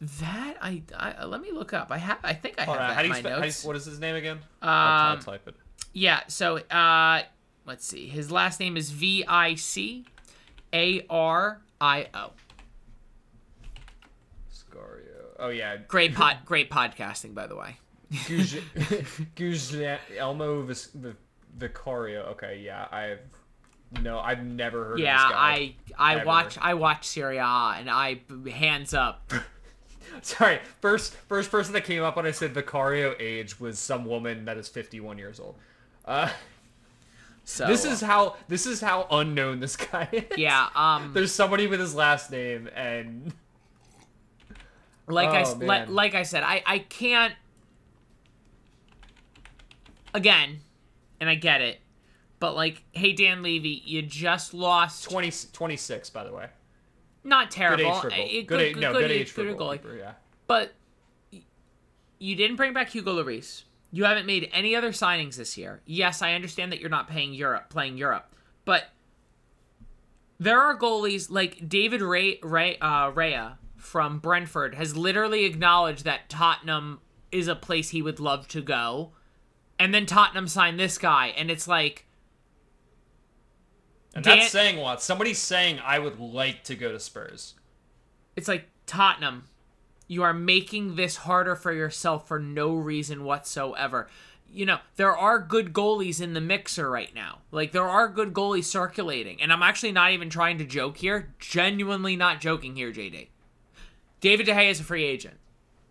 that 0.00 0.56
I, 0.62 0.80
I 0.96 1.24
let 1.24 1.40
me 1.42 1.50
look 1.50 1.72
up. 1.72 1.88
I 1.90 1.98
have. 1.98 2.18
I 2.22 2.32
think 2.32 2.54
I 2.58 2.62
have 2.62 2.68
on, 2.70 2.76
that 2.78 2.94
how 2.94 3.02
do 3.02 3.06
in 3.06 3.06
you 3.06 3.10
my 3.14 3.18
spe- 3.20 3.26
how 3.30 3.36
you- 3.38 3.42
notes. 3.42 3.64
what 3.64 3.76
is 3.76 3.84
his 3.84 3.98
name 3.98 4.14
again? 4.16 4.38
I'll, 4.62 4.70
I'll 4.70 5.12
Um, 5.14 5.18
type 5.20 5.46
it. 5.48 5.56
Yeah, 5.92 6.20
so 6.28 6.58
uh 6.58 7.22
let's 7.66 7.84
see. 7.86 8.08
His 8.08 8.30
last 8.30 8.60
name 8.60 8.76
is 8.76 8.90
V 8.90 9.24
I 9.26 9.56
C 9.56 10.04
A 10.72 11.04
R 11.10 11.60
I 11.80 12.06
O. 12.14 12.30
Scario. 14.52 15.34
Oh 15.38 15.48
yeah, 15.48 15.76
Great 15.88 16.14
pod 16.14 16.38
great 16.44 16.70
podcasting 16.70 17.34
by 17.34 17.46
the 17.46 17.56
way. 17.56 17.76
Guj- 18.12 18.62
Elmo 20.16 20.62
Vis- 20.62 20.90
Vi- 21.56 21.66
Vicario. 21.66 22.22
Okay, 22.32 22.60
yeah, 22.64 22.86
I've 22.90 23.20
no, 24.02 24.18
I've 24.18 24.44
never 24.44 24.84
heard 24.84 24.98
Yeah, 25.00 25.14
of 25.22 25.28
this 25.28 25.34
guy. 25.34 25.40
I 25.50 25.74
I 25.98 26.16
Ever. 26.16 26.24
watch 26.26 26.58
I 26.60 26.74
watch 26.74 27.06
Serie 27.06 27.38
A 27.38 27.74
and 27.78 27.88
I 27.90 28.20
hands 28.50 28.92
up. 28.94 29.32
Sorry, 30.22 30.58
first 30.80 31.14
first 31.14 31.50
person 31.50 31.72
that 31.74 31.84
came 31.84 32.02
up 32.02 32.16
when 32.16 32.26
I 32.26 32.30
said 32.32 32.52
Vicario 32.52 33.14
age 33.18 33.60
was 33.60 33.78
some 33.78 34.04
woman 34.04 34.44
that 34.46 34.56
is 34.58 34.68
51 34.68 35.18
years 35.18 35.38
old. 35.40 35.56
Uh, 36.04 36.30
So 37.44 37.66
this 37.66 37.84
is 37.84 38.00
how 38.02 38.36
this 38.48 38.66
is 38.66 38.80
how 38.80 39.06
unknown 39.10 39.60
this 39.60 39.76
guy 39.76 40.08
is. 40.12 40.36
yeah, 40.38 40.68
um 40.74 41.12
There's 41.14 41.32
somebody 41.32 41.66
with 41.66 41.80
his 41.80 41.94
last 41.94 42.30
name 42.30 42.68
and 42.74 43.32
like 45.06 45.28
I 45.30 45.38
Oh, 45.44 45.52
s- 45.52 45.56
like, 45.56 45.88
like 45.88 46.14
I 46.14 46.22
said, 46.24 46.42
I 46.42 46.62
I 46.66 46.78
can't 46.80 47.34
again, 50.14 50.60
and 51.20 51.28
I 51.28 51.34
get 51.34 51.60
it. 51.60 51.80
But 52.40 52.54
like, 52.54 52.82
hey 52.92 53.12
Dan 53.12 53.42
Levy, 53.42 53.82
you 53.84 54.02
just 54.02 54.54
lost 54.54 55.04
20, 55.10 55.32
26 55.52 56.10
by 56.10 56.24
the 56.24 56.32
way. 56.32 56.46
not 57.24 57.50
Good 57.50 57.56
terrible. 57.56 57.84
age 57.90 58.00
for 58.00 58.08
goal. 58.10 58.18
good, 58.18 58.46
Good, 58.46 58.60
age, 58.60 58.74
good- 58.74 58.80
no, 58.80 58.92
good 58.92 58.98
good 59.02 59.10
age 59.10 59.20
age 59.22 59.30
for 59.30 59.48
a 59.48 59.54
goalkeeper, 59.54 59.96
yeah. 59.96 60.12
But 60.46 60.72
you 62.18 62.34
didn't 62.36 62.56
bring 62.56 62.72
back 62.72 62.90
Hugo 62.90 63.22
Lloris. 63.22 63.64
You 63.90 64.04
haven't 64.04 64.26
made 64.26 64.50
any 64.52 64.74
other 64.76 64.90
signings 64.90 65.36
this 65.36 65.56
year. 65.56 65.80
Yes, 65.86 66.20
I 66.20 66.34
understand 66.34 66.72
that 66.72 66.80
you're 66.80 66.90
not 66.90 67.08
paying 67.08 67.32
Europe, 67.32 67.70
playing 67.70 67.96
Europe, 67.96 68.34
but 68.64 68.84
there 70.38 70.60
are 70.60 70.76
goalies 70.78 71.30
like 71.30 71.68
David 71.68 72.00
Ray, 72.02 72.38
Ray 72.42 72.78
uh, 72.80 73.10
Raya 73.10 73.56
from 73.76 74.18
Brentford 74.18 74.74
has 74.74 74.96
literally 74.96 75.44
acknowledged 75.44 76.04
that 76.04 76.28
Tottenham 76.28 77.00
is 77.32 77.48
a 77.48 77.54
place 77.56 77.90
he 77.90 78.02
would 78.02 78.20
love 78.20 78.46
to 78.48 78.60
go, 78.60 79.12
and 79.78 79.94
then 79.94 80.06
Tottenham 80.06 80.48
signed 80.48 80.78
this 80.78 80.98
guy, 80.98 81.28
and 81.28 81.50
it's 81.50 81.68
like 81.68 82.06
And 84.14 84.24
Dan- 84.24 84.38
that's 84.38 84.50
saying 84.50 84.78
a 84.78 84.80
lot. 84.82 85.02
Somebody's 85.02 85.38
saying 85.38 85.80
I 85.84 85.98
would 85.98 86.18
like 86.18 86.64
to 86.64 86.74
go 86.74 86.92
to 86.92 87.00
Spurs. 87.00 87.54
it's 88.36 88.48
like 88.48 88.68
Tottenham, 88.86 89.44
you 90.06 90.22
are 90.22 90.32
making 90.32 90.96
this 90.96 91.16
harder 91.16 91.54
for 91.56 91.72
yourself 91.72 92.26
for 92.28 92.38
no 92.38 92.74
reason 92.74 93.24
whatsoever. 93.24 94.08
You 94.50 94.64
know, 94.64 94.78
there 94.96 95.14
are 95.14 95.38
good 95.38 95.74
goalies 95.74 96.22
in 96.22 96.32
the 96.32 96.40
mixer 96.40 96.88
right 96.90 97.14
now. 97.14 97.40
Like 97.50 97.72
there 97.72 97.84
are 97.86 98.08
good 98.08 98.32
goalies 98.32 98.64
circulating. 98.64 99.42
And 99.42 99.52
I'm 99.52 99.62
actually 99.62 99.92
not 99.92 100.12
even 100.12 100.30
trying 100.30 100.56
to 100.58 100.64
joke 100.64 100.96
here. 100.98 101.34
Genuinely 101.38 102.16
not 102.16 102.40
joking 102.40 102.74
here, 102.76 102.90
JD. 102.90 103.28
David 104.20 104.46
De 104.46 104.52
Gea 104.52 104.70
is 104.70 104.80
a 104.80 104.84
free 104.84 105.04
agent. 105.04 105.36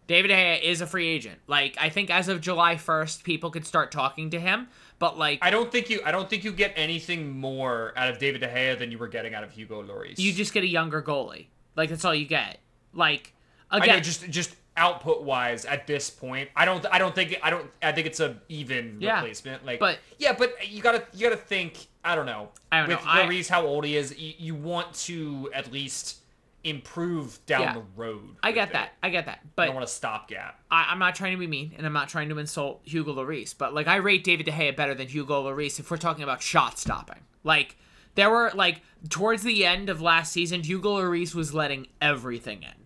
David 0.08 0.30
De 0.30 0.34
Gea 0.34 0.62
is 0.64 0.82
a 0.82 0.88
free 0.88 1.08
agent. 1.08 1.40
Like 1.48 1.76
I 1.80 1.90
think 1.90 2.10
as 2.10 2.28
of 2.30 2.42
July 2.42 2.76
1st, 2.76 3.24
people 3.24 3.52
could 3.52 3.66
start 3.66 3.92
talking 3.92 4.30
to 4.32 4.40
him, 4.40 4.68
but 5.00 5.18
like 5.18 5.40
I 5.42 5.50
don't 5.50 5.72
think 5.72 5.90
you 5.90 6.02
I 6.06 6.12
don't 6.12 6.30
think 6.30 6.44
you 6.44 6.52
get 6.54 6.74
anything 6.76 7.38
more 7.38 7.94
out 7.98 8.10
of 8.10 8.18
David 8.18 8.42
De 8.42 8.48
Gea 8.48 8.78
than 8.80 8.92
you 8.92 8.98
were 8.98 9.08
getting 9.10 9.34
out 9.34 9.44
of 9.44 9.52
Hugo 9.52 9.84
Lloris. 9.84 10.18
you 10.18 10.32
just 10.34 10.54
get 10.54 10.64
a 10.64 10.68
younger 10.68 11.02
goalie. 11.02 11.48
Like 11.76 11.90
that's 11.90 12.06
all 12.06 12.16
you 12.16 12.26
get. 12.26 12.60
Like 12.94 13.34
I 13.70 13.78
again, 13.80 13.96
know 13.98 14.02
just 14.02 14.30
just 14.30 14.56
output 14.78 15.24
wise 15.24 15.66
at 15.66 15.88
this 15.88 16.10
point. 16.10 16.50
I 16.56 16.64
don't 16.64 16.86
I 16.92 17.00
don't 17.00 17.14
think 17.14 17.38
I 17.44 17.50
don't 17.50 17.70
I 17.84 17.92
think 17.92 18.08
it's 18.08 18.20
a 18.20 18.38
even 18.48 18.98
Yeah, 19.02 19.16
replacement. 19.22 19.66
Like 19.66 19.80
but- 19.80 19.98
yeah, 20.20 20.34
but 20.38 20.56
you 20.72 20.82
gotta 20.82 21.04
you 21.14 21.24
gotta 21.30 21.36
think 21.42 21.88
I 22.04 22.16
don't 22.16 22.26
know. 22.28 22.50
I 22.72 22.80
don't 22.80 22.88
with 22.90 23.00
know, 23.04 23.12
I- 23.12 23.24
Lloris 23.24 23.50
how 23.50 23.66
old 23.66 23.84
he 23.84 23.98
is, 23.98 24.18
you, 24.18 24.34
you 24.38 24.56
want 24.56 24.94
to 25.08 25.50
at 25.54 25.72
least 25.74 26.20
improve 26.68 27.44
down 27.46 27.62
Yeah. 27.62 27.74
the 27.76 27.84
road. 27.96 28.36
I 28.44 28.52
get 28.52 28.70
it. 28.70 28.74
that. 28.74 28.90
I 29.02 29.10
get 29.10 29.26
that. 29.26 29.40
I 29.44 29.48
But 29.56 29.66
don't 29.68 29.76
want 29.76 29.86
a 29.86 29.88
stopgap. 29.88 30.60
I, 30.70 30.88
I'm 30.90 31.00
not 31.00 31.16
trying 31.16 31.32
to 31.34 31.38
be 31.38 31.48
mean, 31.48 31.74
and 31.78 31.86
I'm 31.86 31.94
not 31.94 32.10
trying 32.10 32.30
to 32.30 32.38
insult 32.38 32.82
Hugo 32.84 33.14
Lloris, 33.16 33.56
but 33.58 33.74
like 33.74 33.88
I 33.88 33.96
rate 33.98 34.24
David 34.24 34.46
De 34.46 34.52
Gea 34.52 34.76
better 34.76 34.94
than 34.94 35.08
Hugo 35.08 35.44
Lloris 35.44 35.80
if 35.80 35.90
we're 35.90 35.98
talking 35.98 36.24
about 36.24 36.42
shot 36.42 36.78
stopping. 36.78 37.22
Like 37.44 37.78
there 38.16 38.30
were 38.30 38.52
like 38.54 38.82
towards 39.10 39.44
the 39.44 39.66
end 39.66 39.90
of 39.90 40.02
last 40.02 40.32
season, 40.34 40.64
Hugo 40.64 40.98
Lloris 40.98 41.34
was 41.34 41.54
letting 41.54 41.88
everything 42.02 42.64
in, 42.64 42.86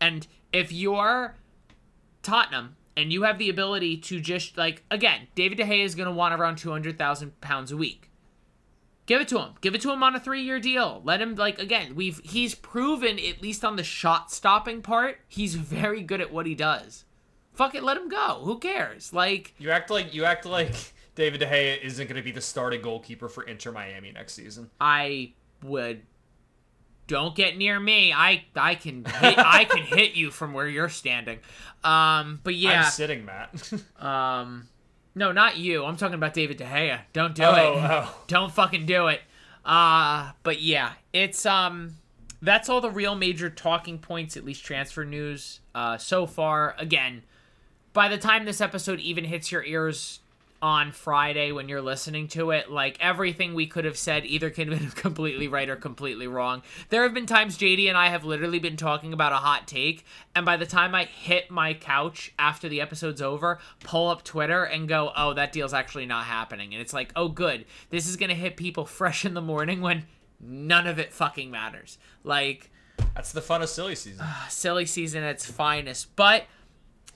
and 0.00 0.26
if 0.52 0.72
you're 0.72 1.34
Tottenham 2.22 2.76
and 2.96 3.12
you 3.12 3.22
have 3.24 3.38
the 3.38 3.48
ability 3.50 3.96
to 3.98 4.20
just 4.20 4.56
like 4.56 4.82
again, 4.90 5.28
David 5.34 5.58
De 5.58 5.64
Gea 5.64 5.84
is 5.84 5.94
going 5.94 6.08
to 6.08 6.12
want 6.14 6.34
around 6.34 6.56
two 6.56 6.70
hundred 6.70 6.98
thousand 6.98 7.40
pounds 7.40 7.70
a 7.72 7.76
week. 7.76 8.05
Give 9.06 9.20
it 9.20 9.28
to 9.28 9.38
him. 9.38 9.52
Give 9.60 9.74
it 9.74 9.80
to 9.82 9.92
him 9.92 10.02
on 10.02 10.16
a 10.16 10.20
three-year 10.20 10.58
deal. 10.58 11.00
Let 11.04 11.20
him 11.22 11.36
like 11.36 11.58
again. 11.60 11.94
We've 11.94 12.20
he's 12.24 12.54
proven 12.54 13.18
at 13.18 13.40
least 13.40 13.64
on 13.64 13.76
the 13.76 13.84
shot 13.84 14.32
stopping 14.32 14.82
part, 14.82 15.18
he's 15.28 15.54
very 15.54 16.02
good 16.02 16.20
at 16.20 16.32
what 16.32 16.46
he 16.46 16.54
does. 16.54 17.04
Fuck 17.52 17.74
it, 17.74 17.82
let 17.82 17.96
him 17.96 18.08
go. 18.08 18.40
Who 18.44 18.58
cares? 18.58 19.12
Like 19.12 19.54
You 19.58 19.70
act 19.70 19.90
like 19.90 20.12
you 20.12 20.24
act 20.24 20.44
like 20.44 20.74
David 21.14 21.40
De 21.40 21.46
Gea 21.46 21.80
isn't 21.82 22.06
going 22.06 22.16
to 22.16 22.22
be 22.22 22.32
the 22.32 22.40
starting 22.40 22.82
goalkeeper 22.82 23.28
for 23.28 23.44
Inter 23.44 23.72
Miami 23.72 24.12
next 24.12 24.34
season. 24.34 24.70
I 24.80 25.32
would. 25.62 26.02
Don't 27.06 27.36
get 27.36 27.56
near 27.56 27.78
me. 27.78 28.12
I 28.12 28.44
I 28.56 28.74
can 28.74 29.04
hit, 29.04 29.38
I 29.38 29.64
can 29.64 29.84
hit 29.84 30.14
you 30.14 30.32
from 30.32 30.52
where 30.52 30.68
you're 30.68 30.88
standing. 30.88 31.38
Um, 31.84 32.40
but 32.42 32.56
yeah. 32.56 32.82
I'm 32.82 32.90
sitting, 32.90 33.24
Matt. 33.24 33.72
Um, 34.04 34.68
no, 35.16 35.32
not 35.32 35.56
you. 35.56 35.84
I'm 35.84 35.96
talking 35.96 36.14
about 36.14 36.34
David 36.34 36.58
De 36.58 36.64
Gea. 36.64 37.00
Don't 37.12 37.34
do 37.34 37.42
Oh, 37.42 37.54
it. 37.54 37.56
oh. 37.58 38.16
Don't 38.28 38.52
fucking 38.52 38.86
do 38.86 39.08
it. 39.08 39.20
Uh, 39.64 40.30
but 40.44 40.60
yeah, 40.62 40.92
it's 41.12 41.44
um, 41.44 41.96
that's 42.40 42.68
all 42.68 42.80
the 42.80 42.90
real 42.90 43.16
major 43.16 43.50
talking 43.50 43.98
points, 43.98 44.36
at 44.36 44.44
least 44.44 44.64
transfer 44.64 45.04
news. 45.04 45.58
Uh, 45.74 45.98
so 45.98 46.26
far. 46.26 46.76
Again, 46.78 47.24
by 47.92 48.06
the 48.08 48.18
time 48.18 48.44
this 48.44 48.60
episode 48.60 49.00
even 49.00 49.24
hits 49.24 49.50
your 49.50 49.64
ears 49.64 50.20
on 50.62 50.92
Friday 50.92 51.52
when 51.52 51.68
you're 51.68 51.82
listening 51.82 52.28
to 52.28 52.50
it, 52.50 52.70
like 52.70 52.96
everything 53.00 53.54
we 53.54 53.66
could 53.66 53.84
have 53.84 53.98
said 53.98 54.24
either 54.24 54.50
could 54.50 54.68
have 54.68 54.78
been 54.78 54.90
completely 55.02 55.48
right 55.48 55.68
or 55.68 55.76
completely 55.76 56.26
wrong. 56.26 56.62
There 56.88 57.02
have 57.02 57.14
been 57.14 57.26
times 57.26 57.58
JD 57.58 57.88
and 57.88 57.96
I 57.96 58.08
have 58.08 58.24
literally 58.24 58.58
been 58.58 58.76
talking 58.76 59.12
about 59.12 59.32
a 59.32 59.36
hot 59.36 59.66
take, 59.68 60.04
and 60.34 60.46
by 60.46 60.56
the 60.56 60.66
time 60.66 60.94
I 60.94 61.04
hit 61.04 61.50
my 61.50 61.74
couch 61.74 62.32
after 62.38 62.68
the 62.68 62.80
episode's 62.80 63.22
over, 63.22 63.58
pull 63.80 64.08
up 64.08 64.24
Twitter 64.24 64.64
and 64.64 64.88
go, 64.88 65.12
oh, 65.16 65.34
that 65.34 65.52
deal's 65.52 65.74
actually 65.74 66.06
not 66.06 66.24
happening. 66.24 66.72
And 66.72 66.80
it's 66.80 66.92
like, 66.92 67.12
oh, 67.16 67.28
good. 67.28 67.64
This 67.90 68.08
is 68.08 68.16
going 68.16 68.30
to 68.30 68.34
hit 68.34 68.56
people 68.56 68.86
fresh 68.86 69.24
in 69.24 69.34
the 69.34 69.40
morning 69.40 69.80
when 69.80 70.04
none 70.40 70.86
of 70.86 70.98
it 70.98 71.12
fucking 71.12 71.50
matters. 71.50 71.98
Like, 72.24 72.70
That's 73.14 73.32
the 73.32 73.42
fun 73.42 73.62
of 73.62 73.68
silly 73.68 73.94
season. 73.94 74.20
Ah, 74.22 74.46
silly 74.50 74.86
season 74.86 75.22
at 75.22 75.30
its 75.30 75.50
finest. 75.50 76.14
But 76.16 76.44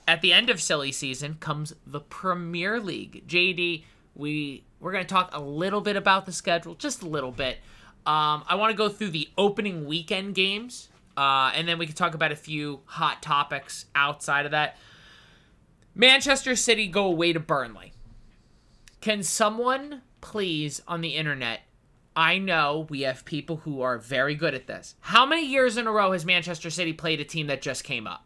at 0.07 0.21
the 0.21 0.33
end 0.33 0.49
of 0.49 0.61
silly 0.61 0.91
season 0.91 1.37
comes 1.39 1.73
the 1.85 1.99
Premier 1.99 2.79
League. 2.79 3.27
JD, 3.27 3.83
we 4.15 4.63
we're 4.79 4.91
gonna 4.91 5.05
talk 5.05 5.29
a 5.33 5.41
little 5.41 5.81
bit 5.81 5.95
about 5.95 6.25
the 6.25 6.31
schedule, 6.31 6.75
just 6.75 7.01
a 7.01 7.07
little 7.07 7.31
bit. 7.31 7.57
Um, 8.05 8.43
I 8.47 8.55
want 8.55 8.71
to 8.71 8.77
go 8.77 8.89
through 8.89 9.11
the 9.11 9.29
opening 9.37 9.85
weekend 9.85 10.33
games, 10.33 10.89
uh, 11.15 11.51
and 11.53 11.67
then 11.67 11.77
we 11.77 11.85
can 11.85 11.95
talk 11.95 12.15
about 12.15 12.31
a 12.31 12.35
few 12.35 12.81
hot 12.85 13.21
topics 13.21 13.85
outside 13.93 14.45
of 14.45 14.51
that. 14.51 14.77
Manchester 15.93 16.55
City 16.55 16.87
go 16.87 17.05
away 17.05 17.31
to 17.33 17.39
Burnley. 17.39 17.93
Can 19.01 19.21
someone 19.21 20.01
please 20.19 20.81
on 20.87 21.01
the 21.01 21.15
internet? 21.15 21.61
I 22.15 22.39
know 22.39 22.87
we 22.89 23.01
have 23.01 23.23
people 23.23 23.57
who 23.57 23.81
are 23.81 23.97
very 23.97 24.35
good 24.35 24.53
at 24.53 24.67
this. 24.67 24.95
How 24.99 25.25
many 25.25 25.45
years 25.45 25.77
in 25.77 25.87
a 25.87 25.91
row 25.91 26.11
has 26.11 26.25
Manchester 26.25 26.69
City 26.69 26.93
played 26.93 27.19
a 27.19 27.23
team 27.23 27.47
that 27.47 27.61
just 27.61 27.83
came 27.83 28.07
up? 28.07 28.25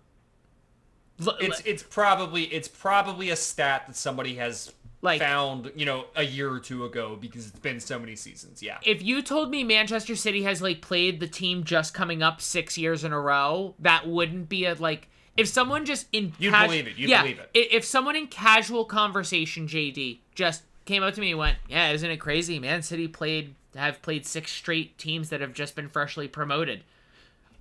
It's 1.19 1.61
it's 1.65 1.83
probably 1.83 2.43
it's 2.43 2.67
probably 2.67 3.29
a 3.29 3.35
stat 3.35 3.85
that 3.87 3.95
somebody 3.95 4.35
has 4.35 4.73
Like- 5.01 5.21
found 5.21 5.71
you 5.75 5.85
know 5.85 6.05
a 6.15 6.23
year 6.23 6.51
or 6.51 6.59
two 6.59 6.83
ago 6.85 7.15
because 7.19 7.47
it's 7.47 7.59
been 7.59 7.79
so 7.79 7.97
many 7.99 8.15
seasons. 8.15 8.61
Yeah. 8.61 8.77
if 8.83 9.01
you 9.01 9.21
told 9.21 9.49
me 9.49 9.63
Manchester 9.63 10.15
City 10.15 10.43
has 10.43 10.61
like 10.61 10.81
played 10.81 11.19
the 11.19 11.27
team 11.27 11.63
just 11.63 11.93
coming 11.93 12.21
up 12.21 12.41
six 12.41 12.77
years 12.77 13.03
in 13.03 13.13
a 13.13 13.19
row, 13.19 13.75
that 13.79 14.07
wouldn't 14.07 14.49
be 14.49 14.65
a 14.65 14.73
like. 14.75 15.07
If 15.37 15.47
someone 15.49 15.83
just 15.85 16.07
in 16.13 16.31
You'd 16.39 16.53
cas- 16.53 16.67
believe 16.67 16.87
it. 16.87 16.97
You'd 16.97 17.09
yeah, 17.09 17.21
believe 17.21 17.39
it. 17.39 17.49
If 17.53 17.83
someone 17.83 18.15
in 18.15 18.27
casual 18.27 18.85
conversation, 18.85 19.67
JD, 19.67 20.19
just 20.33 20.63
came 20.85 21.03
up 21.03 21.13
to 21.15 21.21
me 21.21 21.31
and 21.31 21.39
went, 21.39 21.57
"Yeah, 21.67 21.91
isn't 21.91 22.09
it 22.09 22.17
crazy? 22.17 22.57
Man 22.59 22.81
City 22.81 23.07
played 23.07 23.55
have 23.75 24.01
played 24.01 24.25
six 24.25 24.51
straight 24.53 24.97
teams 24.97 25.29
that 25.29 25.41
have 25.41 25.53
just 25.53 25.75
been 25.75 25.89
freshly 25.89 26.27
promoted." 26.29 26.83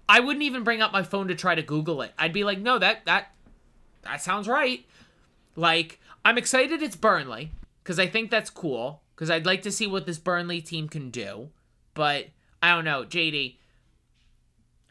I 0.09 0.21
wouldn't 0.21 0.43
even 0.45 0.63
bring 0.65 0.83
up 0.83 0.93
my 0.93 1.03
phone 1.03 1.29
to 1.29 1.35
try 1.35 1.55
to 1.55 1.63
Google 1.63 2.03
it. 2.03 2.13
I'd 2.19 2.33
be 2.33 2.45
like, 2.45 2.59
"No, 2.61 2.79
that 2.79 3.05
that 3.07 3.33
that 4.05 4.23
sounds 4.23 4.49
right." 4.49 4.85
Like, 5.57 6.01
I'm 6.25 6.39
excited 6.39 6.83
it's 6.83 6.97
Burnley 6.97 7.51
because 7.83 7.99
I 7.99 8.07
think 8.07 8.31
that's 8.31 8.51
cool 8.51 9.03
because 9.15 9.31
I'd 9.31 9.47
like 9.47 9.63
to 9.63 9.73
see 9.73 9.87
what 9.87 10.07
this 10.07 10.19
Burnley 10.19 10.61
team 10.61 10.89
can 10.89 11.11
do. 11.11 11.51
But 11.95 12.29
I 12.63 12.75
don't 12.75 12.85
know, 12.85 13.05
JD. 13.05 13.57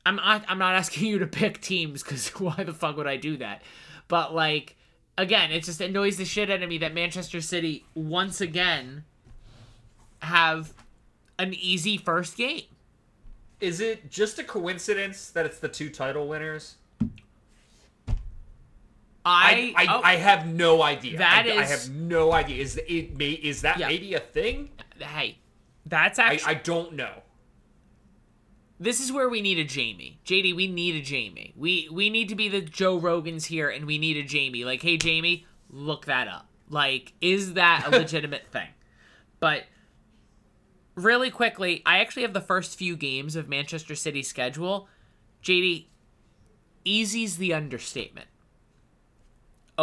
I'm 0.06 0.18
not, 0.18 0.46
I'm 0.48 0.60
not 0.60 0.76
asking 0.76 1.08
you 1.08 1.20
to 1.20 1.28
pick 1.28 1.62
teams 1.62 2.04
because 2.04 2.28
why 2.40 2.64
the 2.64 2.74
fuck 2.74 2.98
would 2.98 3.08
I 3.08 3.18
do 3.18 3.38
that? 3.38 3.62
But 4.08 4.34
like, 4.34 4.76
again, 5.18 5.52
it 5.52 5.64
just 5.64 5.82
annoys 5.82 6.18
the 6.18 6.26
shit 6.26 6.50
out 6.50 6.62
of 6.62 6.70
me 6.70 6.78
that 6.80 6.94
Manchester 6.94 7.42
City 7.42 7.86
once 7.96 8.42
again 8.42 9.04
have 10.20 10.74
an 11.38 11.54
easy 11.54 11.98
first 11.98 12.38
game. 12.38 12.64
Is 13.60 13.80
it 13.80 14.10
just 14.10 14.40
a 14.40 14.44
coincidence 14.44 15.30
that 15.32 15.46
it's 15.46 15.60
the 15.60 15.70
two 15.70 15.90
title 15.90 16.28
winners? 16.28 16.76
I 19.26 19.74
I 19.78 19.84
I, 19.86 19.96
oh, 19.98 20.02
I 20.04 20.16
have 20.18 20.48
no 20.48 20.82
idea. 20.82 21.18
That 21.18 21.46
I, 21.48 21.60
I 21.60 21.64
have 21.66 21.90
no 21.90 22.34
idea. 22.34 22.62
Is 22.62 22.78
it 22.88 23.18
may 23.18 23.32
is 23.32 23.62
that 23.62 23.78
Yeah. 23.80 23.88
maybe 23.88 24.14
a 24.14 24.20
thing? 24.20 24.70
hey, 25.00 25.38
that's 25.86 26.20
actually 26.20 26.56
I 26.56 26.60
don't 26.60 26.94
know. 26.94 27.24
this 28.80 29.00
is 29.00 29.12
where 29.12 29.30
we 29.30 29.42
need 29.42 29.60
a 29.60 29.64
Jamie. 29.64 30.20
JD, 30.26 30.56
we 30.56 30.68
need 30.68 30.96
a 30.96 31.02
Jamie. 31.02 31.54
We 31.56 31.88
we 31.92 32.10
need 32.10 32.28
to 32.30 32.36
be 32.36 32.50
the 32.50 32.62
Joe 32.62 33.00
Rogans 33.00 33.46
here, 33.46 33.70
and 33.70 33.86
we 33.86 33.98
need 33.98 34.18
a 34.18 34.24
Jamie. 34.24 34.66
Like, 34.66 34.82
hey 34.82 34.98
Jamie, 34.98 35.46
look 35.70 36.06
that 36.06 36.28
up. 36.28 36.48
Like, 36.70 37.14
is 37.22 37.54
that 37.54 37.86
a 37.88 37.92
legitimate 37.98 38.48
thing? 38.52 38.70
But 39.40 39.64
really 40.96 41.32
quickly, 41.32 41.82
I 41.86 42.00
actually 42.00 42.24
have 42.24 42.34
the 42.34 42.42
first 42.42 42.78
few 42.78 42.96
games 42.98 43.36
of 43.36 43.48
Manchester 43.50 43.96
City's 43.96 44.28
schedule. 44.28 44.88
JD, 45.44 45.88
easy's 46.86 47.38
the 47.38 47.54
understatement. 47.54 48.28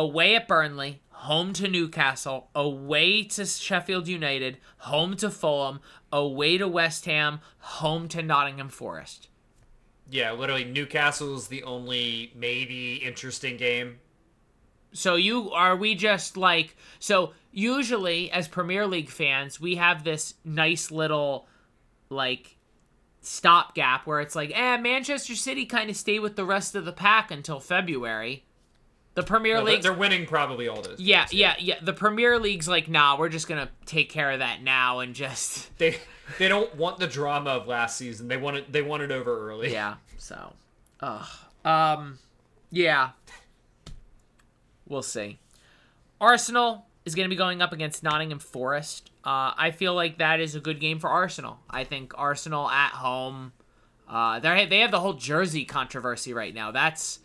Away 0.01 0.35
at 0.35 0.49
Burnley, 0.49 1.03
home 1.11 1.53
to 1.53 1.69
Newcastle, 1.69 2.49
away 2.55 3.23
to 3.25 3.45
Sheffield 3.45 4.09
United, 4.09 4.57
home 4.79 5.15
to 5.17 5.29
Fulham, 5.29 5.81
away 6.11 6.57
to 6.57 6.67
West 6.67 7.05
Ham, 7.05 7.41
home 7.59 8.09
to 8.09 8.23
Nottingham 8.23 8.71
Forest. 8.71 9.29
Yeah, 10.11 10.33
literally 10.33 10.65
Newcastle 10.65 11.37
is 11.37 11.49
the 11.49 11.65
only 11.65 12.33
maybe 12.35 12.95
interesting 12.95 13.59
game. 13.59 13.99
So 14.95 15.17
you 15.17 15.51
are 15.51 15.77
we 15.77 15.95
just 15.95 16.39
like 16.39 16.75
so 16.99 17.35
usually 17.53 18.31
as 18.31 18.49
Premier 18.49 18.87
League 18.87 19.11
fans, 19.11 19.61
we 19.61 19.75
have 19.75 20.03
this 20.03 20.33
nice 20.47 20.91
little 20.91 21.47
like 22.09 22.57
stopgap 23.21 24.07
where 24.07 24.21
it's 24.21 24.35
like, 24.35 24.51
eh, 24.55 24.79
Manchester 24.79 25.35
City 25.35 25.67
kind 25.67 25.91
of 25.91 25.97
stay 25.97 26.19
with 26.19 26.37
the 26.37 26.47
rest 26.47 26.75
of 26.75 26.87
the 26.87 26.93
pack 26.93 27.31
until 27.31 27.61
February. 27.61 28.47
The 29.15 29.23
Premier 29.25 29.57
No, 29.57 29.65
League 29.65 29.83
they're 29.83 29.93
winning 29.93 30.25
probably 30.27 30.69
all 30.69 30.81
those. 30.83 31.01
Yeah, 31.01 31.23
games, 31.23 31.33
yeah, 31.35 31.55
yeah. 31.59 31.75
The 31.83 31.93
Premier 31.93 32.39
League's 32.39 32.69
like, 32.69 32.89
nah, 32.89 33.19
we're 33.19 33.29
just 33.29 33.49
gonna 33.49 33.69
take 33.85 34.09
care 34.09 34.31
of 34.31 34.39
that 34.39 34.63
now 34.63 35.01
and 35.01 35.15
just 35.15 35.71
They 35.79 35.97
they 36.39 36.49
don't 36.49 36.75
want 36.77 36.99
the 36.99 37.07
drama 37.07 37.51
of 37.51 37.67
last 37.67 37.97
season. 37.97 38.29
They 38.29 38.37
want 38.37 38.57
it 38.57 38.73
they 38.73 38.83
want 38.83 39.03
it 39.03 39.11
over 39.11 39.51
early. 39.51 39.73
yeah. 39.73 39.95
So, 40.17 40.53
ugh. 41.01 41.27
Um, 41.65 42.19
yeah. 42.71 43.11
We'll 44.87 45.03
see. 45.03 45.39
Arsenal 46.21 46.87
is 47.05 47.15
going 47.15 47.25
to 47.25 47.31
be 47.31 47.37
going 47.37 47.63
up 47.63 47.73
against 47.73 48.03
Nottingham 48.03 48.39
Forest. 48.39 49.11
Uh, 49.25 49.53
I 49.57 49.71
feel 49.71 49.95
like 49.95 50.19
that 50.19 50.41
is 50.41 50.55
a 50.55 50.61
good 50.61 50.81
game 50.81 50.99
for 50.99 51.09
Arsenal. 51.09 51.59
I 51.69 51.85
think 51.85 52.13
Arsenal 52.17 52.69
at 52.69 52.93
home. 52.93 53.53
Uh, 54.09 54.41
they 54.41 54.67
they 54.67 54.81
have 54.81 54.91
the 54.91 55.01
whole 55.01 55.13
jersey 55.15 55.65
controversy 55.65 56.33
right 56.35 56.55
now. 56.55 56.71
That's 56.73 57.21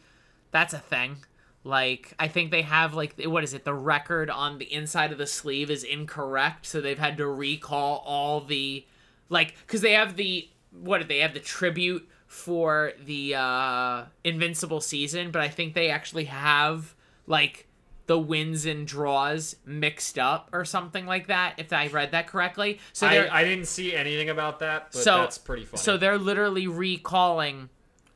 that's 0.51 0.73
a 0.73 0.79
thing. 0.79 1.17
Like 1.65 2.13
I 2.19 2.27
think 2.27 2.51
they 2.51 2.61
have 2.61 2.93
like 2.93 3.19
what 3.23 3.43
is 3.43 3.55
it? 3.55 3.65
The 3.65 3.73
record 3.73 4.29
on 4.29 4.59
the 4.59 4.71
inside 4.71 5.11
of 5.11 5.17
the 5.17 5.25
sleeve 5.25 5.71
is 5.71 5.83
incorrect, 5.83 6.67
so 6.67 6.79
they've 6.79 6.99
had 6.99 7.17
to 7.17 7.27
recall 7.27 8.03
all 8.05 8.39
the 8.39 8.85
like 9.29 9.55
because 9.65 9.81
they 9.81 9.93
have 9.93 10.15
the 10.15 10.47
what 10.71 10.99
did 10.99 11.07
they 11.07 11.19
have 11.19 11.33
the 11.33 11.39
tribute 11.39 12.07
for 12.27 12.91
the 13.03 13.33
uh 13.33 14.03
invincible 14.23 14.79
season, 14.79 15.31
but 15.31 15.41
I 15.41 15.49
think 15.49 15.73
they 15.73 15.89
actually 15.89 16.25
have 16.25 16.93
like 17.25 17.67
the 18.05 18.19
wins 18.19 18.67
and 18.67 18.85
draws 18.85 19.55
mixed 19.65 20.19
up 20.19 20.49
or 20.53 20.65
something 20.65 21.07
like 21.07 21.25
that. 21.27 21.55
If 21.57 21.73
I 21.73 21.87
read 21.87 22.11
that 22.11 22.27
correctly, 22.27 22.79
so 22.93 23.07
I, 23.07 23.39
I 23.39 23.43
didn't 23.43 23.65
see 23.65 23.95
anything 23.95 24.29
about 24.29 24.59
that, 24.59 24.91
but 24.91 25.01
so 25.01 25.17
that's 25.17 25.39
pretty 25.39 25.65
funny. 25.65 25.81
So 25.81 25.97
they're 25.97 26.19
literally 26.19 26.67
recalling 26.67 27.69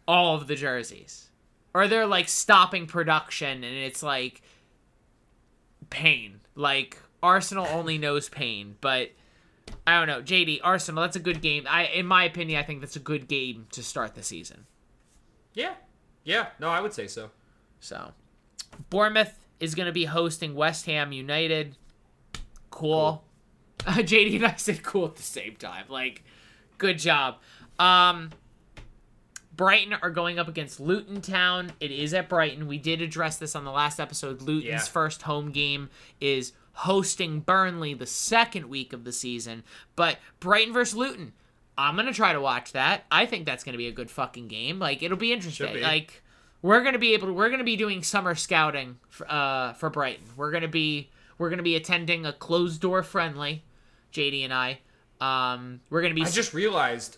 all 0.07 0.35
of 0.35 0.45
the 0.45 0.55
jerseys, 0.55 1.28
or 1.79 1.87
they're 1.87 2.05
like 2.05 2.27
stopping 2.27 2.87
production, 2.87 3.63
and 3.63 3.75
it's 3.77 4.03
like 4.03 4.41
pain. 5.89 6.41
Like 6.55 6.97
Arsenal 7.23 7.65
only 7.71 7.97
knows 7.97 8.27
pain, 8.27 8.75
but 8.81 9.11
I 9.87 9.97
don't 9.97 10.07
know. 10.07 10.21
JD 10.21 10.59
Arsenal, 10.61 11.03
that's 11.03 11.15
a 11.15 11.21
good 11.21 11.41
game. 11.41 11.65
I, 11.69 11.85
in 11.85 12.05
my 12.05 12.25
opinion, 12.25 12.59
I 12.59 12.63
think 12.63 12.81
that's 12.81 12.97
a 12.97 12.99
good 12.99 13.29
game 13.29 13.67
to 13.71 13.81
start 13.81 14.13
the 14.13 14.23
season. 14.23 14.65
yeah, 15.53 15.75
yeah, 16.25 16.47
no, 16.59 16.67
I 16.67 16.81
would 16.81 16.93
say 16.93 17.07
so. 17.07 17.31
So, 17.79 18.11
Bournemouth 18.89 19.39
is 19.61 19.73
going 19.73 19.85
to 19.85 19.93
be 19.93 20.03
hosting 20.03 20.55
West 20.55 20.85
Ham 20.85 21.13
United. 21.13 21.77
Cool. 22.71 23.23
JD 23.79 24.35
and 24.35 24.45
I 24.47 24.55
said 24.55 24.83
cool 24.83 25.05
at 25.05 25.15
the 25.15 25.23
same 25.23 25.55
time. 25.55 25.85
Like, 25.87 26.25
good 26.77 26.99
job. 26.99 27.37
Um, 27.79 28.31
Brighton 29.59 29.91
are 30.01 30.09
going 30.09 30.39
up 30.39 30.47
against 30.47 30.79
Luton 30.79 31.19
Town. 31.19 31.73
It 31.81 31.91
is 31.91 32.13
at 32.13 32.29
Brighton. 32.29 32.65
We 32.65 32.77
did 32.77 33.01
address 33.01 33.35
this 33.35 33.57
on 33.57 33.65
the 33.65 33.71
last 33.73 33.99
episode. 33.99 34.41
Luton's 34.41 34.63
Yeah. 34.65 34.79
first 34.79 35.23
home 35.23 35.51
game 35.51 35.89
is 36.21 36.53
hosting 36.71 37.41
Burnley 37.41 37.93
the 37.93 38.05
second 38.05 38.69
week 38.69 38.93
of 38.93 39.03
the 39.03 39.11
season. 39.11 39.65
But 39.97 40.17
Brighton 40.39 40.71
versus 40.71 40.95
Luton, 40.95 41.33
I'm 41.77 41.97
gonna 41.97 42.13
try 42.13 42.31
to 42.31 42.39
watch 42.39 42.71
that. 42.71 43.05
I 43.11 43.25
think 43.25 43.45
that's 43.45 43.65
gonna 43.65 43.77
be 43.77 43.87
a 43.87 43.91
good 43.91 44.09
fucking 44.09 44.47
game. 44.47 44.79
Like 44.79 45.03
it'll 45.03 45.17
be 45.17 45.33
interesting. 45.33 45.73
be. 45.73 45.81
Like 45.81 46.23
we're 46.61 46.81
gonna 46.81 46.97
be 46.97 47.13
able 47.13 47.27
to. 47.27 47.33
We're 47.33 47.49
gonna 47.49 47.65
be 47.65 47.75
doing 47.75 48.01
summer 48.01 48.35
scouting 48.35 48.97
for, 49.09 49.29
uh, 49.29 49.73
for 49.73 49.89
Brighton. 49.89 50.23
We're 50.37 50.51
gonna 50.51 50.69
be 50.69 51.09
we're 51.37 51.49
gonna 51.49 51.63
be 51.63 51.75
attending 51.75 52.25
a 52.25 52.31
closed 52.31 52.79
door 52.79 53.03
friendly. 53.03 53.65
JD 54.13 54.45
and 54.45 54.53
I. 54.53 54.79
Um, 55.19 55.81
we're 55.89 56.01
gonna 56.01 56.13
be. 56.13 56.23
I 56.23 56.29
just 56.29 56.53
realized 56.53 57.17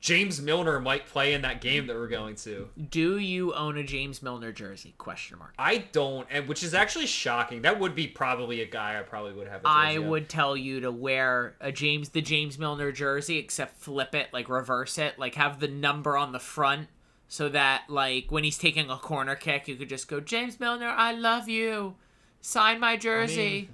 James 0.00 0.40
Milner 0.40 0.80
might 0.80 1.06
play 1.06 1.34
in 1.34 1.42
that 1.42 1.60
game 1.60 1.86
that 1.86 1.94
we're 1.94 2.08
going 2.08 2.34
to. 2.36 2.70
Do 2.88 3.18
you 3.18 3.52
own 3.52 3.76
a 3.76 3.82
James 3.82 4.22
Milner 4.22 4.50
jersey? 4.50 4.94
Question 4.96 5.38
mark. 5.38 5.52
I 5.58 5.84
don't, 5.92 6.26
and 6.30 6.48
which 6.48 6.62
is 6.62 6.72
actually 6.72 7.06
shocking. 7.06 7.62
That 7.62 7.78
would 7.78 7.94
be 7.94 8.06
probably 8.06 8.62
a 8.62 8.66
guy 8.66 8.98
I 8.98 9.02
probably 9.02 9.34
would 9.34 9.48
have. 9.48 9.60
I 9.66 9.92
of. 9.92 10.04
would 10.04 10.28
tell 10.30 10.56
you 10.56 10.80
to 10.80 10.90
wear 10.90 11.54
a 11.60 11.70
James 11.70 12.08
the 12.10 12.22
James 12.22 12.58
Milner 12.58 12.92
jersey, 12.92 13.36
except 13.36 13.76
flip 13.76 14.14
it, 14.14 14.28
like 14.32 14.48
reverse 14.48 14.96
it, 14.96 15.18
like 15.18 15.34
have 15.34 15.60
the 15.60 15.68
number 15.68 16.16
on 16.16 16.32
the 16.32 16.38
front, 16.38 16.88
so 17.28 17.50
that 17.50 17.84
like 17.88 18.32
when 18.32 18.42
he's 18.42 18.56
taking 18.56 18.88
a 18.88 18.96
corner 18.96 19.36
kick, 19.36 19.68
you 19.68 19.76
could 19.76 19.90
just 19.90 20.08
go 20.08 20.18
James 20.18 20.58
Milner, 20.58 20.88
I 20.88 21.12
love 21.12 21.46
you, 21.46 21.96
sign 22.40 22.80
my 22.80 22.96
jersey. 22.96 23.68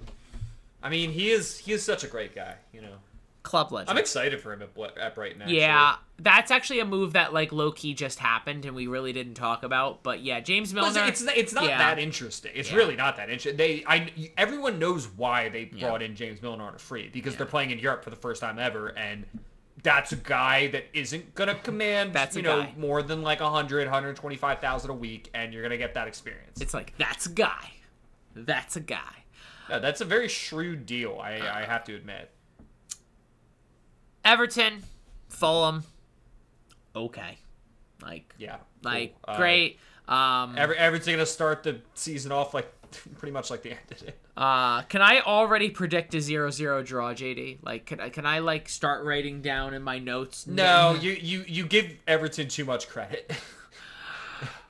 I 0.83 0.89
mean, 0.89 1.11
he 1.11 1.31
is 1.31 1.57
he 1.57 1.71
is 1.71 1.83
such 1.83 2.03
a 2.03 2.07
great 2.07 2.35
guy. 2.35 2.55
You 2.73 2.81
know, 2.81 2.95
Club 3.47 3.71
legend. 3.71 3.89
I'm 3.89 3.97
excited 3.97 4.41
for 4.41 4.51
him 4.51 4.61
at, 4.61 4.97
at 4.97 5.15
Brighton. 5.15 5.41
Actually. 5.41 5.57
yeah, 5.57 5.95
that's 6.19 6.51
actually 6.51 6.79
a 6.81 6.85
move 6.85 7.13
that 7.13 7.33
like 7.33 7.51
low 7.53 7.71
key 7.71 7.93
just 7.93 8.19
happened 8.19 8.65
and 8.65 8.75
we 8.75 8.87
really 8.87 9.13
didn't 9.13 9.35
talk 9.35 9.63
about. 9.63 10.03
But 10.03 10.21
yeah, 10.21 10.41
James 10.41 10.73
Milner. 10.73 11.05
it's, 11.05 11.21
it's, 11.21 11.31
it's 11.37 11.53
not 11.53 11.63
yeah. 11.63 11.77
that 11.77 11.97
interesting. 11.97 12.51
It's 12.53 12.69
Yeah. 12.69 12.77
really 12.77 12.97
not 12.97 13.15
that 13.15 13.29
interesting. 13.29 13.55
They, 13.55 13.83
I, 13.87 14.11
everyone 14.37 14.79
knows 14.79 15.07
why 15.07 15.47
they 15.47 15.65
brought 15.65 16.01
in 16.01 16.15
James 16.15 16.41
Milner 16.41 16.65
on 16.65 16.75
a 16.75 16.79
free 16.79 17.09
because 17.11 17.37
they're 17.37 17.45
playing 17.45 17.71
in 17.71 17.79
Europe 17.79 18.03
for 18.03 18.09
the 18.09 18.15
first 18.17 18.41
time 18.41 18.59
ever, 18.59 18.89
and 18.89 19.25
that's 19.83 20.11
a 20.11 20.17
guy 20.17 20.67
that 20.67 20.85
isn't 20.93 21.33
gonna 21.35 21.55
command, 21.55 22.11
That's 22.11 22.35
you 22.35 22.41
know, 22.41 22.63
guy. 22.63 22.73
more 22.77 23.01
than 23.01 23.21
like 23.21 23.39
100, 23.39 23.85
125,000 23.85 24.89
a 24.89 24.93
week, 24.93 25.29
and 25.33 25.53
you're 25.53 25.63
gonna 25.63 25.77
get 25.77 25.93
that 25.93 26.07
experience. 26.07 26.59
It's 26.59 26.73
like 26.73 26.93
that's 26.97 27.25
a 27.27 27.31
guy. 27.31 27.71
That's 28.35 28.75
a 28.75 28.81
guy. 28.81 29.23
Yeah, 29.69 29.79
that's 29.79 30.01
a 30.01 30.05
very 30.05 30.27
shrewd 30.27 30.85
deal. 30.85 31.19
I, 31.21 31.37
I 31.37 31.63
uh, 31.63 31.65
have 31.67 31.83
to 31.85 31.95
admit. 31.95 32.31
Everton, 34.27 34.83
Fulham. 35.29 35.83
Okay. 36.93 37.37
Like 38.01 38.33
Yeah, 38.37 38.57
like 38.83 39.15
cool. 39.23 39.35
Uh, 39.35 39.37
great. 39.37 39.79
Um 40.07 40.55
Every, 40.57 40.77
Everton's 40.77 41.15
gonna 41.15 41.25
start 41.25 41.63
the 41.63 41.79
season 41.93 42.31
off 42.33 42.53
like 42.53 42.71
pretty 43.17 43.31
much 43.31 43.49
like 43.49 43.63
they 43.63 43.71
ended 43.71 44.03
it. 44.09 44.19
uh 44.35 44.81
can 44.83 45.01
I 45.01 45.21
already 45.21 45.69
predict 45.69 46.13
a 46.13 46.17
0-0 46.17 46.85
draw, 46.85 47.13
JD? 47.13 47.59
Like 47.63 47.85
can 47.85 48.01
I 48.01 48.09
can 48.09 48.25
I 48.25 48.39
like 48.39 48.67
start 48.67 49.05
writing 49.05 49.41
down 49.41 49.73
in 49.73 49.81
my 49.81 49.97
notes? 49.97 50.45
No, 50.45 50.97
you, 51.01 51.13
you 51.13 51.45
you 51.47 51.65
give 51.65 51.93
Everton 52.05 52.49
too 52.49 52.65
much 52.65 52.89
credit. 52.89 53.31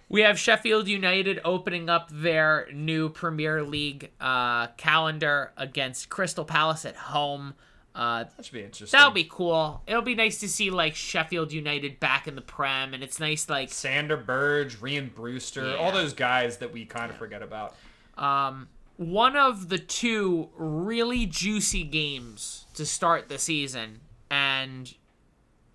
We 0.09 0.21
have 0.21 0.39
Sheffield 0.39 0.87
United 0.87 1.41
opening 1.43 1.89
up 1.89 2.09
their 2.09 2.69
new 2.73 3.09
Premier 3.09 3.61
League 3.61 4.11
uh 4.21 4.67
calendar 4.77 5.51
against 5.57 6.07
Crystal 6.07 6.45
Palace 6.45 6.85
at 6.85 6.95
home. 6.95 7.55
Uh 7.97 8.25
that 8.35 8.45
should 8.45 8.53
be 8.53 8.61
interesting. 8.63 8.95
that'll 8.95 9.11
be 9.11 9.27
cool. 9.29 9.81
It'll 9.87 10.03
be 10.03 10.13
nice 10.13 10.39
to 10.41 10.47
see 10.47 10.69
like 10.69 10.93
Sheffield 10.95 11.51
United 11.51 11.99
back 11.99 12.27
in 12.27 12.35
the 12.35 12.41
Prem 12.41 12.93
and 12.93 13.03
it's 13.03 13.19
nice 13.19 13.49
like 13.49 13.71
Sander 13.71 14.17
Berge, 14.17 14.77
Rian 14.79 15.13
Brewster, 15.13 15.71
Yeah. 15.71 15.75
all 15.77 15.91
those 15.91 16.13
guys 16.13 16.57
that 16.57 16.71
we 16.71 16.85
kind 16.85 17.09
of 17.09 17.17
forget 17.17 17.41
about. 17.41 17.75
Um, 18.15 18.67
one 18.97 19.35
of 19.35 19.69
the 19.69 19.79
two 19.79 20.49
really 20.55 21.25
juicy 21.25 21.83
games 21.83 22.65
to 22.75 22.85
start 22.85 23.29
the 23.29 23.37
season, 23.39 24.01
and 24.29 24.93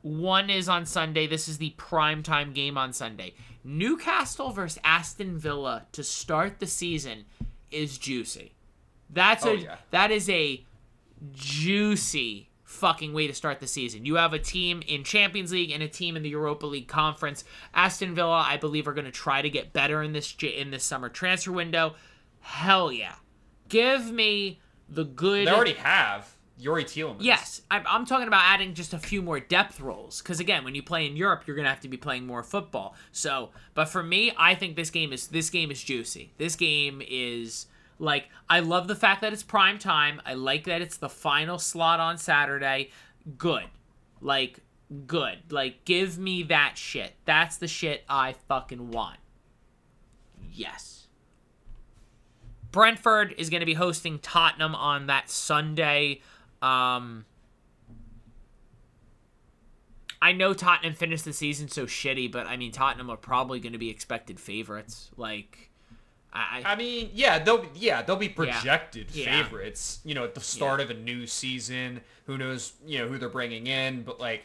one 0.02 0.50
is 0.50 0.68
on 0.68 0.86
Sunday. 0.86 1.26
This 1.26 1.46
is 1.48 1.58
the 1.58 1.74
primetime 1.78 2.52
game 2.54 2.76
on 2.78 2.92
Sunday. 2.92 3.34
Newcastle 3.64 4.50
versus 4.50 4.80
Aston 4.84 5.38
Villa 5.38 5.86
to 5.92 6.02
start 6.02 6.58
the 6.60 6.66
season 6.66 7.24
is 7.70 7.96
juicy. 7.98 8.52
That's 9.08 9.46
Oh, 9.46 9.50
a 9.52 9.56
yeah. 9.56 9.76
that 9.92 10.10
is 10.10 10.28
a 10.28 10.64
juicy 11.32 12.50
fucking 12.64 13.12
way 13.12 13.26
to 13.26 13.34
start 13.34 13.60
the 13.60 13.66
season. 13.66 14.04
You 14.04 14.16
have 14.16 14.32
a 14.32 14.38
team 14.38 14.82
in 14.86 15.04
Champions 15.04 15.52
League 15.52 15.70
and 15.70 15.82
a 15.82 15.88
team 15.88 16.16
in 16.16 16.22
the 16.22 16.30
Europa 16.30 16.66
League 16.66 16.88
Conference. 16.88 17.44
Aston 17.74 18.14
Villa, 18.14 18.44
I 18.46 18.56
believe, 18.56 18.88
are 18.88 18.94
going 18.94 19.04
to 19.04 19.10
try 19.10 19.42
to 19.42 19.50
get 19.50 19.72
better 19.72 20.02
in 20.02 20.12
this 20.12 20.34
in 20.42 20.70
this 20.70 20.84
summer 20.84 21.08
transfer 21.08 21.52
window. 21.52 21.94
Hell 22.40 22.90
yeah, 22.90 23.14
give 23.68 24.10
me 24.10 24.58
the 24.88 25.04
good. 25.04 25.46
They 25.46 25.52
already 25.52 25.74
have 25.74 26.34
Youri 26.60 26.84
Tielemans. 26.84 27.18
Yes, 27.20 27.62
I'm, 27.70 27.84
I'm 27.86 28.06
talking 28.06 28.26
about 28.26 28.42
adding 28.44 28.74
just 28.74 28.94
a 28.94 28.98
few 28.98 29.22
more 29.22 29.38
depth 29.38 29.80
roles. 29.80 30.20
Because 30.20 30.40
again, 30.40 30.64
when 30.64 30.74
you 30.74 30.82
play 30.82 31.06
in 31.06 31.16
Europe, 31.16 31.44
you're 31.46 31.56
gonna 31.56 31.68
have 31.68 31.80
to 31.80 31.88
be 31.88 31.96
playing 31.96 32.26
more 32.26 32.42
football. 32.42 32.94
So, 33.12 33.50
but 33.74 33.86
for 33.86 34.02
me, 34.02 34.32
I 34.36 34.54
think 34.54 34.76
this 34.76 34.90
game 34.90 35.12
is 35.12 35.28
this 35.28 35.50
game 35.50 35.70
is 35.70 35.82
juicy. 35.82 36.32
This 36.38 36.56
game 36.56 37.02
is 37.06 37.66
like 38.02 38.28
I 38.50 38.58
love 38.60 38.88
the 38.88 38.96
fact 38.96 39.20
that 39.20 39.32
it's 39.32 39.44
prime 39.44 39.78
time. 39.78 40.20
I 40.26 40.34
like 40.34 40.64
that 40.64 40.82
it's 40.82 40.96
the 40.96 41.08
final 41.08 41.58
slot 41.58 42.00
on 42.00 42.18
Saturday. 42.18 42.90
Good, 43.38 43.68
like 44.20 44.58
good. 45.06 45.38
Like 45.50 45.84
give 45.84 46.18
me 46.18 46.42
that 46.44 46.76
shit. 46.76 47.12
That's 47.24 47.58
the 47.58 47.68
shit 47.68 48.02
I 48.08 48.34
fucking 48.48 48.90
want. 48.90 49.18
Yes. 50.52 51.06
Brentford 52.72 53.34
is 53.38 53.50
going 53.50 53.60
to 53.60 53.66
be 53.66 53.74
hosting 53.74 54.18
Tottenham 54.18 54.74
on 54.74 55.06
that 55.06 55.30
Sunday. 55.30 56.22
Um, 56.60 57.26
I 60.20 60.32
know 60.32 60.54
Tottenham 60.54 60.94
finished 60.94 61.24
the 61.24 61.32
season 61.32 61.68
so 61.68 61.86
shitty, 61.86 62.32
but 62.32 62.46
I 62.46 62.56
mean 62.56 62.72
Tottenham 62.72 63.10
are 63.10 63.16
probably 63.16 63.60
going 63.60 63.74
to 63.74 63.78
be 63.78 63.90
expected 63.90 64.40
favorites. 64.40 65.10
Like, 65.16 65.71
I, 66.34 66.62
I 66.64 66.76
mean, 66.76 67.10
yeah, 67.12 67.38
they'll 67.38 67.66
yeah 67.74 68.00
they'll 68.02 68.16
be 68.16 68.28
projected 68.30 69.08
Yeah. 69.14 69.42
favorites. 69.42 70.00
You 70.04 70.14
know, 70.14 70.24
at 70.24 70.34
the 70.34 70.40
start 70.40 70.80
of 70.80 70.90
a 70.90 70.94
new 70.94 71.26
season, 71.26 72.00
who 72.26 72.38
knows? 72.38 72.72
You 72.86 73.00
know 73.00 73.08
who 73.08 73.18
they're 73.18 73.28
bringing 73.28 73.66
in, 73.66 74.02
but 74.02 74.18
like, 74.18 74.44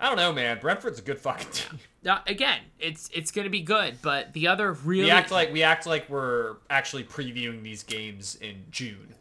I 0.00 0.08
don't 0.08 0.16
know, 0.16 0.32
man. 0.32 0.58
Brentford's 0.60 0.98
a 0.98 1.02
good 1.02 1.18
fucking 1.20 1.46
team. 1.52 1.78
uh, 2.08 2.18
again, 2.26 2.58
it's 2.80 3.08
it's 3.14 3.30
going 3.30 3.44
to 3.44 3.50
be 3.50 3.60
good, 3.60 3.98
but 4.02 4.32
the 4.32 4.48
other 4.48 4.72
really 4.72 5.04
We 5.04 5.10
act 5.12 5.30
like 5.30 5.52
we 5.52 5.62
act 5.62 5.86
like 5.86 6.10
we're 6.10 6.56
actually 6.70 7.04
previewing 7.04 7.62
these 7.62 7.84
games 7.84 8.34
in 8.40 8.64
June. 8.72 9.14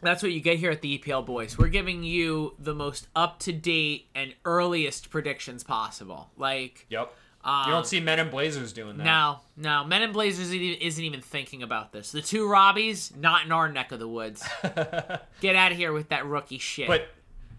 That's 0.00 0.22
what 0.22 0.30
you 0.30 0.40
get 0.40 0.58
here 0.58 0.70
at 0.70 0.80
the 0.80 0.98
EPL 0.98 1.26
Boys. 1.26 1.58
We're 1.58 1.68
giving 1.68 2.04
you 2.04 2.54
the 2.58 2.72
most 2.74 3.08
up 3.16 3.40
to 3.40 3.52
date 3.52 4.06
and 4.14 4.32
earliest 4.44 5.10
predictions 5.10 5.64
possible. 5.64 6.30
Like, 6.36 6.86
Yep. 6.88 7.12
Um, 7.48 7.66
you 7.66 7.72
don't 7.72 7.86
see 7.86 7.98
Men 7.98 8.18
in 8.18 8.28
Blazers 8.28 8.74
doing 8.74 8.98
that. 8.98 9.04
No, 9.04 9.40
no. 9.56 9.82
Men 9.82 10.02
in 10.02 10.12
Blazers 10.12 10.52
isn't 10.52 11.04
even 11.04 11.22
thinking 11.22 11.62
about 11.62 11.92
this. 11.92 12.12
The 12.12 12.20
two 12.20 12.46
Robbies, 12.46 13.16
not 13.16 13.46
in 13.46 13.52
our 13.52 13.72
neck 13.72 13.90
of 13.90 13.98
the 13.98 14.08
woods. 14.08 14.46
Get 15.40 15.56
out 15.56 15.72
of 15.72 15.78
here 15.78 15.94
with 15.94 16.10
that 16.10 16.26
rookie 16.26 16.58
shit. 16.58 16.88
But 16.88 17.08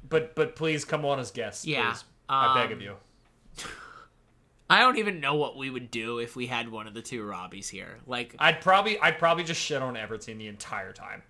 but 0.07 0.35
but 0.35 0.55
please 0.55 0.85
come 0.85 1.05
on 1.05 1.19
as 1.19 1.31
guests. 1.31 1.65
Yeah, 1.65 1.89
please. 1.89 2.03
I 2.29 2.61
beg 2.61 2.67
um, 2.67 2.73
of 2.73 2.81
you. 2.83 2.95
I 4.69 4.81
don't 4.81 4.99
even 4.99 5.21
know 5.21 5.33
what 5.33 5.57
we 5.57 5.71
would 5.71 5.89
do 5.89 6.19
if 6.19 6.35
we 6.35 6.45
had 6.45 6.69
one 6.69 6.85
of 6.85 6.93
the 6.93 7.01
two 7.01 7.23
Robbies 7.23 7.67
here. 7.67 7.97
Like, 8.05 8.35
I'd 8.37 8.61
probably 8.61 8.99
I'd 8.99 9.17
probably 9.17 9.43
just 9.43 9.59
shit 9.59 9.81
on 9.81 9.97
Everton 9.97 10.37
the 10.37 10.47
entire 10.47 10.93
time. 10.93 11.23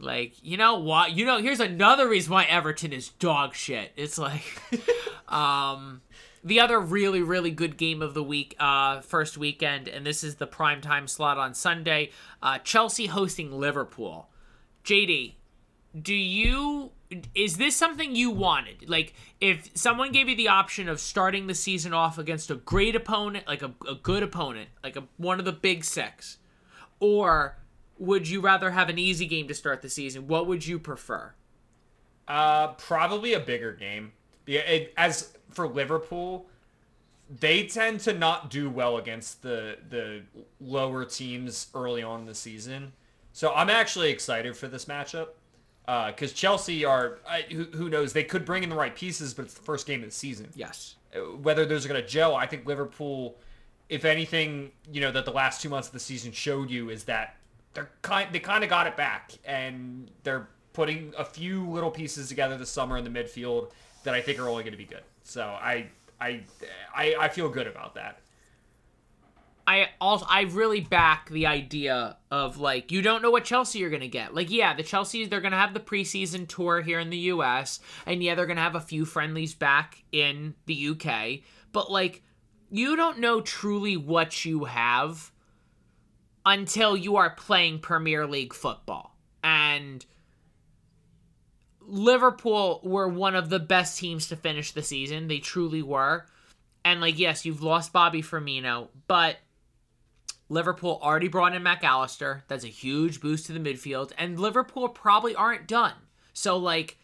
like 0.00 0.32
you 0.42 0.56
know 0.56 0.80
what? 0.80 1.12
You 1.12 1.26
know, 1.26 1.38
here's 1.38 1.60
another 1.60 2.08
reason 2.08 2.32
why 2.32 2.42
Everton 2.46 2.92
is 2.92 3.10
dog 3.10 3.54
shit. 3.54 3.92
It's 3.96 4.18
like, 4.18 4.42
um, 5.28 6.00
the 6.42 6.60
other 6.60 6.80
really 6.80 7.22
really 7.22 7.50
good 7.50 7.76
game 7.76 8.02
of 8.02 8.14
the 8.14 8.22
week, 8.22 8.56
uh, 8.58 9.00
first 9.00 9.36
weekend, 9.36 9.88
and 9.88 10.06
this 10.06 10.24
is 10.24 10.36
the 10.36 10.46
prime 10.46 10.80
time 10.80 11.06
slot 11.06 11.38
on 11.38 11.54
Sunday. 11.54 12.10
Uh, 12.42 12.58
Chelsea 12.58 13.06
hosting 13.06 13.52
Liverpool. 13.52 14.28
JD, 14.84 15.34
do 16.00 16.14
you 16.14 16.90
is 17.34 17.56
this 17.56 17.74
something 17.76 18.14
you 18.14 18.30
wanted 18.30 18.88
like 18.88 19.12
if 19.40 19.68
someone 19.74 20.12
gave 20.12 20.28
you 20.28 20.36
the 20.36 20.46
option 20.46 20.88
of 20.88 21.00
starting 21.00 21.48
the 21.48 21.54
season 21.54 21.92
off 21.92 22.18
against 22.18 22.50
a 22.52 22.54
great 22.54 22.94
opponent 22.94 23.44
like 23.48 23.62
a, 23.62 23.72
a 23.88 23.96
good 23.96 24.22
opponent 24.22 24.68
like 24.84 24.94
a, 24.94 25.02
one 25.16 25.40
of 25.40 25.44
the 25.44 25.52
big 25.52 25.82
six 25.82 26.38
or 27.00 27.58
would 27.98 28.28
you 28.28 28.40
rather 28.40 28.70
have 28.70 28.88
an 28.88 28.96
easy 28.96 29.26
game 29.26 29.48
to 29.48 29.54
start 29.54 29.82
the 29.82 29.88
season 29.88 30.28
what 30.28 30.46
would 30.46 30.64
you 30.64 30.78
prefer 30.78 31.34
Uh, 32.28 32.68
probably 32.74 33.32
a 33.32 33.40
bigger 33.40 33.72
game. 33.72 34.12
Yeah, 34.46 34.60
it, 34.60 34.94
as 34.96 35.36
for 35.50 35.68
Liverpool, 35.68 36.46
they 37.38 37.66
tend 37.66 38.00
to 38.00 38.12
not 38.12 38.50
do 38.50 38.68
well 38.68 38.96
against 38.96 39.42
the 39.42 39.78
the 39.88 40.22
lower 40.60 41.04
teams 41.04 41.68
early 41.74 42.02
on 42.02 42.20
in 42.20 42.26
the 42.26 42.34
season. 42.34 42.92
So 43.32 43.52
I'm 43.54 43.70
actually 43.70 44.10
excited 44.10 44.56
for 44.56 44.66
this 44.66 44.86
matchup 44.86 45.28
because 45.86 46.32
Chelsea 46.32 46.84
are 46.84 47.18
I, 47.28 47.42
who, 47.42 47.64
who 47.64 47.88
knows 47.88 48.12
they 48.12 48.24
could 48.24 48.44
bring 48.44 48.62
in 48.62 48.68
the 48.68 48.76
right 48.76 48.94
pieces, 48.94 49.34
but 49.34 49.44
it's 49.44 49.54
the 49.54 49.62
first 49.62 49.86
game 49.86 50.02
of 50.02 50.08
the 50.08 50.14
season. 50.14 50.48
Yes. 50.54 50.96
Uh, 51.14 51.20
Whether 51.36 51.64
those 51.66 51.84
are 51.84 51.88
going 51.88 52.00
to 52.00 52.06
gel, 52.06 52.34
I 52.34 52.46
think 52.46 52.66
Liverpool, 52.66 53.36
if 53.88 54.04
anything, 54.04 54.72
you 54.92 55.00
know 55.00 55.12
that 55.12 55.24
the 55.24 55.32
last 55.32 55.60
two 55.60 55.68
months 55.68 55.88
of 55.88 55.92
the 55.94 56.00
season 56.00 56.32
showed 56.32 56.70
you 56.70 56.90
is 56.90 57.04
that 57.04 57.36
they're 57.74 57.90
kind 58.02 58.32
they 58.32 58.40
kind 58.40 58.64
of 58.64 58.70
got 58.70 58.86
it 58.86 58.96
back 58.96 59.32
and 59.44 60.10
they're 60.24 60.48
putting 60.72 61.12
a 61.18 61.24
few 61.24 61.68
little 61.68 61.90
pieces 61.90 62.28
together 62.28 62.56
this 62.56 62.70
summer 62.70 62.96
in 62.96 63.04
the 63.04 63.10
midfield 63.10 63.70
that 64.04 64.14
I 64.14 64.20
think 64.20 64.38
are 64.38 64.48
only 64.48 64.62
going 64.62 64.72
to 64.72 64.78
be 64.78 64.84
good. 64.84 65.02
So 65.22 65.42
I 65.42 65.86
I 66.20 66.42
I, 66.94 67.14
I 67.18 67.28
feel 67.28 67.48
good 67.48 67.66
about 67.66 67.94
that. 67.94 68.20
I 69.66 69.90
also 70.00 70.26
I 70.28 70.42
really 70.42 70.80
back 70.80 71.28
the 71.30 71.46
idea 71.46 72.16
of 72.30 72.58
like 72.58 72.90
you 72.90 73.02
don't 73.02 73.22
know 73.22 73.30
what 73.30 73.44
Chelsea 73.44 73.78
you're 73.78 73.90
gonna 73.90 74.08
get. 74.08 74.34
Like 74.34 74.50
yeah, 74.50 74.74
the 74.74 74.82
Chelsea 74.82 75.26
they're 75.26 75.40
gonna 75.40 75.56
have 75.58 75.74
the 75.74 75.80
preseason 75.80 76.48
tour 76.48 76.80
here 76.80 76.98
in 76.98 77.10
the 77.10 77.18
U.S. 77.18 77.78
and 78.06 78.22
yeah 78.22 78.34
they're 78.34 78.46
gonna 78.46 78.60
have 78.60 78.74
a 78.74 78.80
few 78.80 79.04
friendlies 79.04 79.54
back 79.54 80.02
in 80.10 80.54
the 80.66 80.74
U.K. 80.74 81.44
But 81.72 81.90
like 81.90 82.22
you 82.70 82.96
don't 82.96 83.20
know 83.20 83.40
truly 83.40 83.96
what 83.96 84.44
you 84.44 84.64
have 84.64 85.30
until 86.44 86.96
you 86.96 87.16
are 87.16 87.30
playing 87.30 87.78
Premier 87.78 88.26
League 88.26 88.52
football 88.52 89.16
and. 89.42 90.04
Liverpool 91.90 92.80
were 92.82 93.08
one 93.08 93.34
of 93.34 93.50
the 93.50 93.58
best 93.58 93.98
teams 93.98 94.28
to 94.28 94.36
finish 94.36 94.72
the 94.72 94.82
season. 94.82 95.28
They 95.28 95.38
truly 95.38 95.82
were. 95.82 96.26
And 96.84 97.00
like 97.00 97.18
yes, 97.18 97.44
you've 97.44 97.62
lost 97.62 97.92
Bobby 97.92 98.22
Firmino, 98.22 98.88
but 99.06 99.36
Liverpool 100.50 100.98
already 101.00 101.28
brought 101.28 101.54
in 101.54 101.62
Mac 101.62 101.84
Allister. 101.84 102.42
That's 102.48 102.64
a 102.64 102.68
huge 102.68 103.20
boost 103.20 103.46
to 103.46 103.52
the 103.52 103.60
midfield. 103.60 104.12
And 104.18 104.38
Liverpool 104.38 104.88
probably 104.88 105.34
aren't 105.34 105.68
done. 105.68 105.94
So, 106.32 106.56
like, 106.56 106.98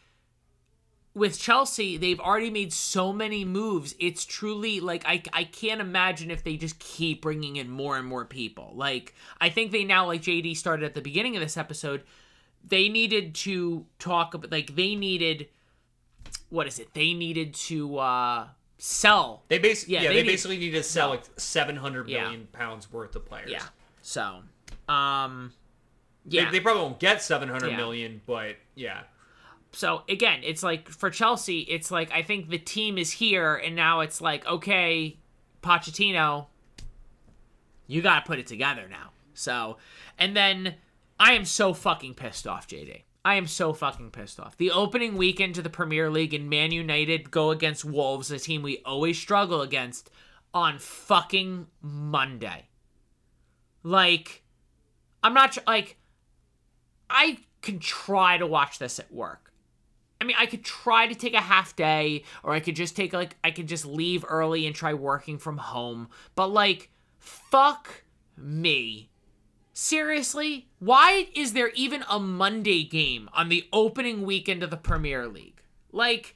with 1.14 1.38
Chelsea, 1.38 1.96
they've 1.96 2.20
already 2.20 2.50
made 2.50 2.72
so 2.72 3.12
many 3.12 3.44
moves. 3.44 3.94
It's 4.00 4.24
truly, 4.24 4.80
like, 4.80 5.04
I, 5.06 5.22
I 5.32 5.44
can't 5.44 5.80
imagine 5.80 6.30
if 6.30 6.42
they 6.42 6.56
just 6.56 6.78
keep 6.80 7.22
bringing 7.22 7.56
in 7.56 7.70
more 7.70 7.96
and 7.96 8.06
more 8.06 8.24
people. 8.24 8.72
Like, 8.74 9.14
I 9.40 9.48
think 9.48 9.70
they 9.70 9.84
now, 9.84 10.06
like 10.06 10.22
JD 10.22 10.56
started 10.56 10.84
at 10.84 10.94
the 10.94 11.00
beginning 11.00 11.36
of 11.36 11.42
this 11.42 11.56
episode, 11.56 12.02
they 12.68 12.88
needed 12.88 13.34
to 13.36 13.86
talk 13.98 14.34
about, 14.34 14.50
like, 14.50 14.74
they 14.74 14.94
needed, 14.94 15.48
what 16.48 16.66
is 16.66 16.78
it? 16.78 16.92
They 16.94 17.14
needed 17.14 17.54
to, 17.54 17.98
uh, 17.98 18.48
sell 18.78 19.42
They 19.48 19.58
basically 19.58 19.94
Yeah, 19.94 20.02
yeah, 20.02 20.08
they 20.08 20.14
they, 20.16 20.22
need- 20.22 20.28
basically 20.28 20.58
need 20.58 20.72
to 20.72 20.82
sell 20.82 21.08
like 21.08 21.24
seven 21.38 21.76
hundred 21.76 22.08
Yeah. 22.10 22.34
pounds 22.52 22.92
worth 22.92 23.16
of 23.16 23.24
players. 23.24 23.50
Yeah. 23.50 23.62
So, 24.02 24.42
um, 24.86 25.54
They- 26.26 26.38
yeah. 26.38 26.50
They, 26.50 26.60
probably 26.60 26.82
won't 26.82 26.98
get 27.00 27.22
seven 27.22 27.48
hundred 27.48 27.70
Yeah. 27.70 27.76
million, 27.78 28.20
but 28.26 28.56
yeah. 28.74 29.04
so 29.72 30.02
again, 30.10 30.40
it's 30.42 30.62
like 30.62 30.90
for 30.90 31.08
Chelsea, 31.08 31.60
it's 31.60 31.90
like 31.90 32.10
I 32.12 32.22
think 32.22 32.50
the 32.50 32.58
team 32.58 32.98
is 32.98 33.12
here, 33.12 33.54
and 33.56 33.74
now 33.76 34.00
it's 34.00 34.20
like 34.20 34.44
okay, 34.46 35.16
Pochettino, 35.62 36.46
you 37.86 38.02
got 38.02 38.20
to 38.20 38.26
put 38.26 38.38
it 38.38 38.46
together 38.46 38.88
now. 38.90 39.10
So, 39.34 39.78
and 40.18 40.36
then 40.36 40.74
I 41.18 41.32
am 41.32 41.44
so 41.44 41.72
fucking 41.72 42.14
pissed 42.14 42.46
off, 42.46 42.68
JD. 42.68 43.02
I 43.24 43.34
am 43.34 43.46
so 43.46 43.72
fucking 43.72 44.12
pissed 44.12 44.38
off. 44.38 44.56
The 44.56 44.70
opening 44.70 45.16
weekend 45.16 45.56
to 45.56 45.62
the 45.62 45.70
Premier 45.70 46.10
League 46.10 46.34
and 46.34 46.48
Man 46.48 46.70
United 46.70 47.30
go 47.30 47.50
against 47.50 47.84
Wolves, 47.84 48.30
a 48.30 48.38
team 48.38 48.62
we 48.62 48.82
always 48.84 49.18
struggle 49.18 49.62
against, 49.62 50.10
on 50.54 50.78
fucking 50.78 51.66
Monday. 51.82 52.68
Like, 53.82 54.42
I'm 55.22 55.34
not 55.34 55.58
like, 55.66 55.96
I 57.10 57.38
can 57.62 57.78
try 57.78 58.38
to 58.38 58.46
watch 58.46 58.78
this 58.78 58.98
at 58.98 59.12
work. 59.12 59.52
I 60.20 60.24
mean, 60.24 60.36
I 60.38 60.46
could 60.46 60.64
try 60.64 61.06
to 61.06 61.14
take 61.14 61.34
a 61.34 61.40
half 61.40 61.76
day, 61.76 62.22
or 62.42 62.52
I 62.52 62.60
could 62.60 62.76
just 62.76 62.96
take 62.96 63.12
like 63.12 63.36
I 63.44 63.50
could 63.50 63.66
just 63.66 63.84
leave 63.84 64.24
early 64.26 64.66
and 64.66 64.74
try 64.74 64.94
working 64.94 65.38
from 65.38 65.58
home. 65.58 66.08
But 66.34 66.48
like, 66.48 66.90
fuck 67.18 68.04
me. 68.36 69.10
Seriously, 69.78 70.68
why 70.78 71.28
is 71.34 71.52
there 71.52 71.68
even 71.74 72.02
a 72.08 72.18
Monday 72.18 72.82
game 72.82 73.28
on 73.34 73.50
the 73.50 73.66
opening 73.74 74.22
weekend 74.22 74.62
of 74.62 74.70
the 74.70 74.78
Premier 74.78 75.28
League? 75.28 75.60
Like, 75.92 76.34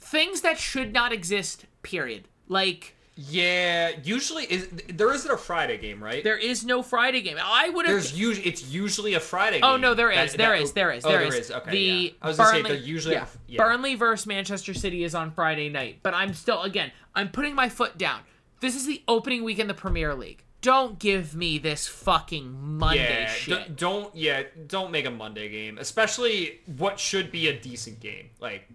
things 0.00 0.40
that 0.40 0.58
should 0.58 0.92
not 0.92 1.12
exist. 1.12 1.66
Period. 1.82 2.26
Like, 2.48 2.96
Yeah, 3.14 3.92
usually 4.02 4.46
is 4.46 4.68
there 4.88 5.14
isn't 5.14 5.30
a 5.30 5.36
Friday 5.36 5.78
game, 5.78 6.02
right? 6.02 6.24
there 6.24 6.36
is 6.36 6.64
no 6.64 6.82
Friday 6.82 7.20
game. 7.20 7.36
I 7.40 7.68
would 7.68 7.86
have. 7.86 7.94
There's 7.94 8.18
usually 8.18 8.48
it's 8.48 8.68
usually 8.68 9.14
a 9.14 9.20
Friday. 9.20 9.58
Oh, 9.58 9.60
game. 9.60 9.70
Oh 9.74 9.76
no, 9.76 9.94
there 9.94 10.10
is, 10.10 10.32
That- 10.32 10.38
there 10.38 10.48
that- 10.56 10.62
is, 10.62 10.72
there 10.72 10.90
is, 10.90 11.04
oh, 11.04 11.08
there 11.10 11.30
there 11.30 11.38
is. 11.38 11.52
Okay, 11.52 11.70
the 11.70 11.78
yeah. 11.78 12.10
I 12.20 12.26
was 12.26 12.36
gonna 12.36 12.50
say 12.50 12.62
Burnley, 12.62 12.76
they're 12.78 12.84
usually 12.84 13.14
yeah. 13.14 13.26
yeah. 13.46 13.62
Burnley 13.62 13.94
versus 13.94 14.26
Manchester 14.26 14.74
City 14.74 15.04
is 15.04 15.14
on 15.14 15.30
Friday 15.30 15.68
night, 15.68 16.00
but 16.02 16.14
I'm 16.14 16.34
still 16.34 16.62
again, 16.62 16.90
I'm 17.14 17.28
putting 17.28 17.54
my 17.54 17.68
foot 17.68 17.96
down. 17.96 18.22
This 18.58 18.74
is 18.74 18.86
the 18.86 19.02
opening 19.06 19.44
week 19.44 19.60
in 19.60 19.68
the 19.68 19.74
Premier 19.74 20.16
League. 20.16 20.42
Don't 20.62 20.98
give 20.98 21.34
me 21.34 21.58
this 21.58 21.86
fucking 21.86 22.78
Monday 22.78 23.22
Yeah, 23.24 23.26
shit. 23.28 23.68
d- 23.68 23.74
don't 23.76 24.14
yeah, 24.16 24.44
don't 24.66 24.90
make 24.90 25.04
a 25.04 25.10
Monday 25.10 25.48
game, 25.50 25.76
especially 25.76 26.60
what 26.76 26.98
should 26.98 27.30
be 27.30 27.48
a 27.48 27.58
decent 27.60 28.00
game. 28.00 28.30
Like 28.40 28.68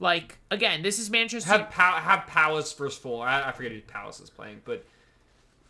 like 0.00 0.38
again, 0.50 0.82
this 0.82 0.98
is 0.98 1.10
Manchester. 1.10 1.50
have 1.50 1.70
pa- 1.70 2.00
have 2.00 2.26
Palace 2.26 2.72
versus 2.72 2.98
Fulham. 2.98 3.28
I, 3.28 3.48
I 3.48 3.52
forget 3.52 3.72
who 3.72 3.80
Palace 3.82 4.20
is 4.20 4.30
playing, 4.30 4.62
but 4.64 4.84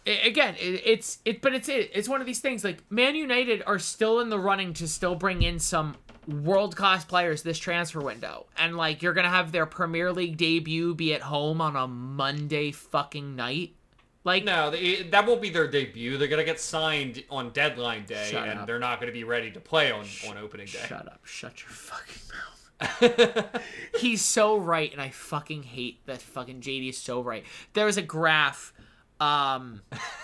I- 0.07 0.11
again, 0.25 0.55
it, 0.61 0.81
it's 0.87 1.19
it, 1.25 1.41
but 1.43 1.55
it's 1.55 1.69
it. 1.69 1.91
It's 1.93 2.09
one 2.09 2.21
of 2.21 2.27
these 2.27 2.41
things. 2.41 2.63
Like 2.63 2.79
Man 2.91 3.15
United 3.17 3.63
are 3.67 3.79
still 3.81 4.21
in 4.21 4.29
the 4.29 4.39
running 4.39 4.73
to 4.75 4.87
still 4.87 5.15
bring 5.17 5.43
in 5.43 5.59
some 5.59 5.97
world 6.29 6.77
class 6.77 7.05
players 7.05 7.43
this 7.43 7.59
transfer 7.59 8.01
window, 8.01 8.47
and 8.57 8.77
like 8.77 9.03
you're 9.03 9.15
gonna 9.15 9.29
have 9.29 9.51
their 9.51 9.67
Premier 9.67 10.13
League 10.13 10.37
debut 10.37 10.95
be 10.95 11.15
at 11.15 11.23
home 11.23 11.61
on 11.61 11.75
a 11.75 11.89
Monday 11.89 12.71
fucking 12.71 13.35
night. 13.35 13.75
Like 14.29 14.45
no, 14.45 14.71
they, 14.71 15.05
that 15.05 15.27
won't 15.27 15.41
be 15.41 15.49
their 15.49 15.67
debut. 15.67 16.19
They're 16.19 16.29
gonna 16.29 16.45
get 16.45 16.61
signed 16.61 17.25
on 17.31 17.49
deadline 17.49 18.05
day, 18.05 18.29
Shut 18.31 18.47
and 18.47 18.61
up. 18.61 18.67
they're 18.67 18.79
not 18.79 19.01
gonna 19.01 19.11
be 19.11 19.25
ready 19.25 19.51
to 19.53 19.59
play 19.59 19.91
on 19.91 20.05
on 20.29 20.37
opening 20.37 20.67
day. 20.67 20.85
Shut 20.87 21.07
up. 21.07 21.21
Shut 21.25 21.63
your 21.63 21.71
fucking 21.71 22.23
mouth. 22.29 23.63
He's 23.99 24.21
so 24.21 24.59
right, 24.59 24.93
and 24.93 25.01
I 25.01 25.09
fucking 25.09 25.63
hate 25.63 26.05
that 26.05 26.21
fucking 26.21 26.61
JD 26.61 26.91
is 26.91 26.99
so 26.99 27.23
right. 27.23 27.43
There 27.73 27.87
was 27.87 27.97
a 27.97 28.03
graph, 28.03 28.75
um, 29.19 29.81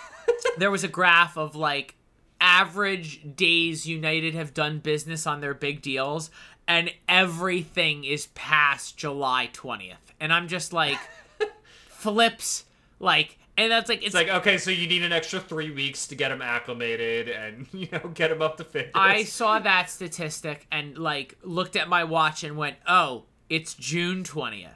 there 0.59 0.69
was 0.69 0.83
a 0.83 0.87
graph 0.87 1.35
of 1.35 1.55
like 1.55 1.95
average 2.39 3.35
days 3.35 3.87
United 3.87 4.35
have 4.35 4.53
done 4.53 4.77
business 4.77 5.25
on 5.25 5.41
their 5.41 5.55
big 5.55 5.81
deals, 5.81 6.29
and 6.67 6.91
everything 7.09 8.03
is 8.03 8.27
past 8.35 8.97
July 8.97 9.49
20th. 9.51 9.95
And 10.19 10.31
I'm 10.31 10.47
just 10.47 10.73
like, 10.73 10.99
flips, 11.87 12.65
like, 12.99 13.39
and 13.57 13.71
that's 13.71 13.89
like, 13.89 13.99
it's, 13.99 14.07
It's 14.07 14.15
like 14.15 14.29
okay, 14.29 14.57
so 14.57 14.71
you 14.71 14.87
need 14.87 15.03
an 15.03 15.11
extra 15.11 15.39
three 15.39 15.71
weeks 15.71 16.07
to 16.07 16.15
get 16.15 16.31
him 16.31 16.41
acclimated 16.41 17.29
and 17.29 17.67
you 17.73 17.87
know 17.91 18.09
get 18.13 18.31
him 18.31 18.41
up 18.41 18.57
to 18.57 18.63
fitness. 18.63 18.91
I 18.95 19.23
saw 19.23 19.59
that 19.59 19.89
statistic 19.89 20.67
and 20.71 20.97
like 20.97 21.37
looked 21.43 21.75
at 21.75 21.87
my 21.87 22.03
watch 22.03 22.43
and 22.43 22.57
went, 22.57 22.77
"Oh, 22.87 23.25
it's 23.49 23.73
June 23.73 24.23
20th." 24.23 24.69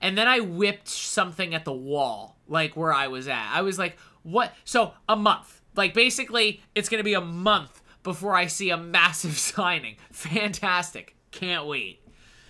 And 0.00 0.18
then 0.18 0.28
I 0.28 0.40
whipped 0.40 0.88
something 0.88 1.54
at 1.54 1.64
the 1.64 1.72
wall 1.72 2.36
like 2.48 2.76
where 2.76 2.92
I 2.92 3.06
was 3.08 3.28
at. 3.28 3.50
I 3.52 3.62
was 3.62 3.78
like, 3.78 3.96
"What?" 4.22 4.52
So, 4.64 4.94
a 5.08 5.16
month. 5.16 5.60
Like 5.74 5.94
basically, 5.94 6.62
it's 6.74 6.88
going 6.88 7.00
to 7.00 7.04
be 7.04 7.14
a 7.14 7.20
month 7.20 7.82
before 8.02 8.34
I 8.34 8.46
see 8.46 8.70
a 8.70 8.76
massive 8.76 9.38
signing. 9.38 9.96
Fantastic. 10.12 11.16
Can't 11.30 11.66
wait. 11.66 12.00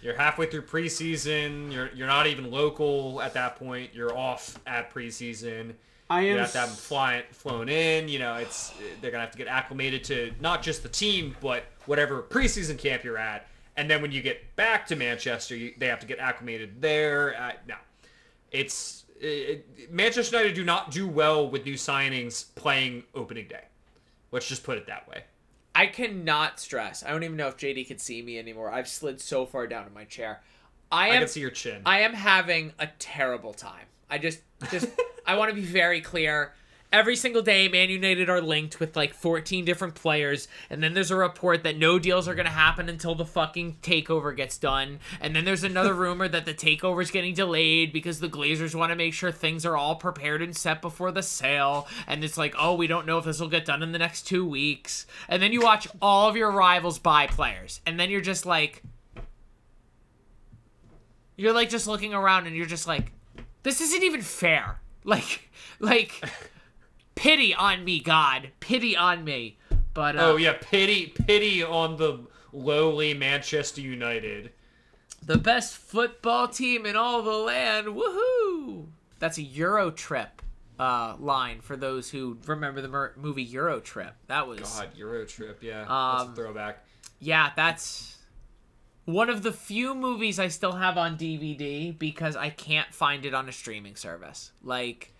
You're 0.07 0.15
halfway 0.15 0.47
through 0.47 0.63
preseason. 0.63 1.73
You're 1.73 1.91
you're 1.93 2.07
not 2.07 2.29
even 2.29 2.49
local 2.49 3.21
at 3.21 3.35
that 3.35 3.57
point. 3.57 3.91
You're 3.93 4.17
off 4.17 4.57
at 4.65 4.95
preseason. 4.95 5.75
I 6.09 6.21
am. 6.21 6.27
You 6.27 6.37
have 6.37 6.53
to 6.53 6.59
have 6.59 6.69
them 6.69 6.77
fly, 6.77 7.25
flown 7.33 7.69
in. 7.69 8.09
You 8.09 8.21
know, 8.21 8.35
it's 8.37 8.73
they're 9.01 9.11
gonna 9.11 9.25
have 9.25 9.33
to 9.33 9.39
get 9.39 9.49
acclimated 9.49 10.05
to 10.05 10.33
not 10.41 10.63
just 10.63 10.85
the 10.85 10.89
team, 10.89 11.35
but 11.41 11.65
whatever 11.87 12.23
preseason 12.23 12.79
camp 12.79 13.03
you're 13.03 13.19
at. 13.19 13.49
And 13.77 13.91
then 13.91 14.01
when 14.01 14.13
you 14.13 14.23
get 14.23 14.55
back 14.55 14.87
to 14.87 14.97
Manchester, 14.97 15.57
you, 15.57 15.75
they 15.77 15.89
have 15.89 15.99
to 15.99 16.07
get 16.07 16.21
acclimated 16.21 16.81
there. 16.81 17.35
Uh, 17.37 17.53
no, 17.67 17.75
it's 18.53 19.07
it, 19.21 19.91
Manchester 19.91 20.37
United 20.37 20.55
do 20.55 20.65
not 20.65 20.93
do 20.93 21.09
well 21.09 21.51
with 21.51 21.65
new 21.65 21.75
signings 21.75 22.55
playing 22.55 23.03
opening 23.13 23.49
day. 23.49 23.65
Let's 24.31 24.47
just 24.47 24.63
put 24.63 24.79
it 24.79 24.87
that 24.87 25.09
way. 25.09 25.25
I 25.77 25.87
cannot 25.89 26.59
stress. 26.59 27.05
I 27.05 27.11
don't 27.11 27.23
even 27.23 27.37
know 27.37 27.49
if 27.49 27.59
JD 27.59 27.87
could 27.87 28.01
see 28.01 28.23
me 28.23 28.39
anymore. 28.39 28.73
I've 28.73 28.89
slid 28.89 29.21
so 29.21 29.45
far 29.45 29.67
down 29.67 29.87
in 29.87 29.93
my 29.93 30.05
chair. 30.05 30.41
I 30.91 31.09
I 31.11 31.15
am 31.15 31.19
can 31.21 31.29
see 31.29 31.41
your 31.41 31.51
chin. 31.51 31.83
I 31.85 32.01
am 32.01 32.15
having 32.15 32.73
a 32.79 32.87
terrible 32.99 33.53
time. 33.53 33.85
I 34.09 34.17
just 34.17 34.41
just 34.71 34.89
I 35.27 35.37
want 35.37 35.51
to 35.51 35.55
be 35.55 35.67
very 35.67 36.01
clear. 36.01 36.55
Every 36.97 37.15
single 37.15 37.43
day 37.43 37.69
Man 37.69 37.91
United 37.91 38.31
are 38.31 38.41
linked 38.41 38.81
with 38.81 38.97
like 38.97 39.13
14 39.13 39.67
different 39.67 39.95
players 39.95 40.49
and 40.71 40.83
then 40.83 40.95
there's 40.95 41.11
a 41.11 41.17
report 41.17 41.63
that 41.63 41.77
no 41.77 41.99
deals 41.99 42.27
are 42.27 42.35
going 42.35 42.47
to 42.47 42.53
happen 42.53 42.89
until 42.89 43.15
the 43.15 43.27
fucking 43.27 43.77
takeover 43.83 44.35
gets 44.35 44.57
done 44.57 44.99
and 45.21 45.37
then 45.37 45.45
there's 45.45 45.63
another 45.63 45.93
rumor 46.07 46.27
that 46.27 46.47
the 46.47 46.55
takeover 46.55 47.03
is 47.03 47.11
getting 47.11 47.35
delayed 47.35 47.93
because 47.93 48.21
the 48.21 48.29
Glazers 48.29 48.75
want 48.75 48.91
to 48.91 48.97
make 48.97 49.13
sure 49.13 49.31
things 49.31 49.67
are 49.67 49.77
all 49.77 49.97
prepared 49.97 50.41
and 50.41 50.57
set 50.57 50.81
before 50.81 51.13
the 51.13 51.23
sale 51.23 51.87
and 52.07 52.25
it's 52.25 52.39
like 52.39 52.55
oh 52.59 52.75
we 52.75 52.87
don't 52.87 53.07
know 53.07 53.19
if 53.19 53.27
this 53.27 53.41
will 53.41 53.49
get 53.49 53.67
done 53.67 53.83
in 53.83 53.93
the 53.93 53.99
next 53.99 54.23
2 54.23 54.49
weeks 54.49 55.07
and 55.29 55.43
then 55.43 55.53
you 55.53 55.61
watch 55.61 55.87
all 56.01 56.31
of 56.31 56.37
your 56.37 56.51
rivals 56.51 56.99
buy 56.99 57.27
players 57.27 57.83
and 57.85 58.01
then 58.01 58.09
you're 58.09 58.23
just 58.23 58.47
like 58.47 58.83
you're 61.37 61.53
like 61.53 61.69
just 61.69 61.87
looking 61.87 62.15
around 62.15 62.47
and 62.47 62.57
you're 62.57 62.67
just 62.67 62.87
like 62.87 63.13
this 63.63 63.81
isn't 63.81 64.03
even 64.03 64.23
fair. 64.23 64.81
Like 65.07 65.53
like 65.79 66.21
pity 67.17 67.53
on 67.55 67.83
me 67.85 67.99
god 67.99 68.51
pity 68.61 68.97
on 68.97 69.25
me 69.25 69.59
but 69.95 70.15
uh, 70.17 70.21
Oh 70.33 70.37
yeah, 70.37 70.57
pity 70.61 71.07
pity 71.07 71.63
on 71.65 71.97
the 71.97 72.21
lowly 72.53 73.15
Manchester 73.15 73.81
United. 73.81 74.53
the 75.25 75.39
best 75.39 75.77
football 75.77 76.47
team 76.49 76.87
in 76.87 76.95
all 76.97 77.23
the 77.23 77.31
land 77.33 77.87
woohoo 77.89 78.87
that's 79.19 79.39
a 79.39 79.43
EuroTrip 79.43 80.29
uh, 80.79 81.17
line 81.19 81.61
for 81.63 81.75
those 81.77 82.11
who 82.11 82.37
remember 82.47 82.81
the 82.83 82.89
mer- 82.89 83.15
movie 83.17 83.47
EuroTrip 83.51 84.13
that 84.27 84.47
was 84.47 84.61
God, 84.61 84.91
EuroTrip, 84.99 85.63
yeah. 85.63 85.81
That's 85.81 85.91
Um, 86.23 86.33
a 86.33 86.35
throwback. 86.37 86.85
yeah 87.19 87.51
that's 87.57 88.19
one 89.07 89.31
of 89.31 89.43
the 89.43 89.53
few 89.53 89.95
movies 89.95 90.39
i 90.39 90.49
still 90.49 90.73
have 90.73 90.99
on 90.99 91.17
dvd 91.17 91.99
because 91.99 92.37
i 92.37 92.51
can't 92.51 92.93
find 92.93 93.25
it 93.25 93.33
on 93.33 93.49
a 93.49 93.53
streaming 93.53 93.97
service 93.97 94.51
like 94.63 95.15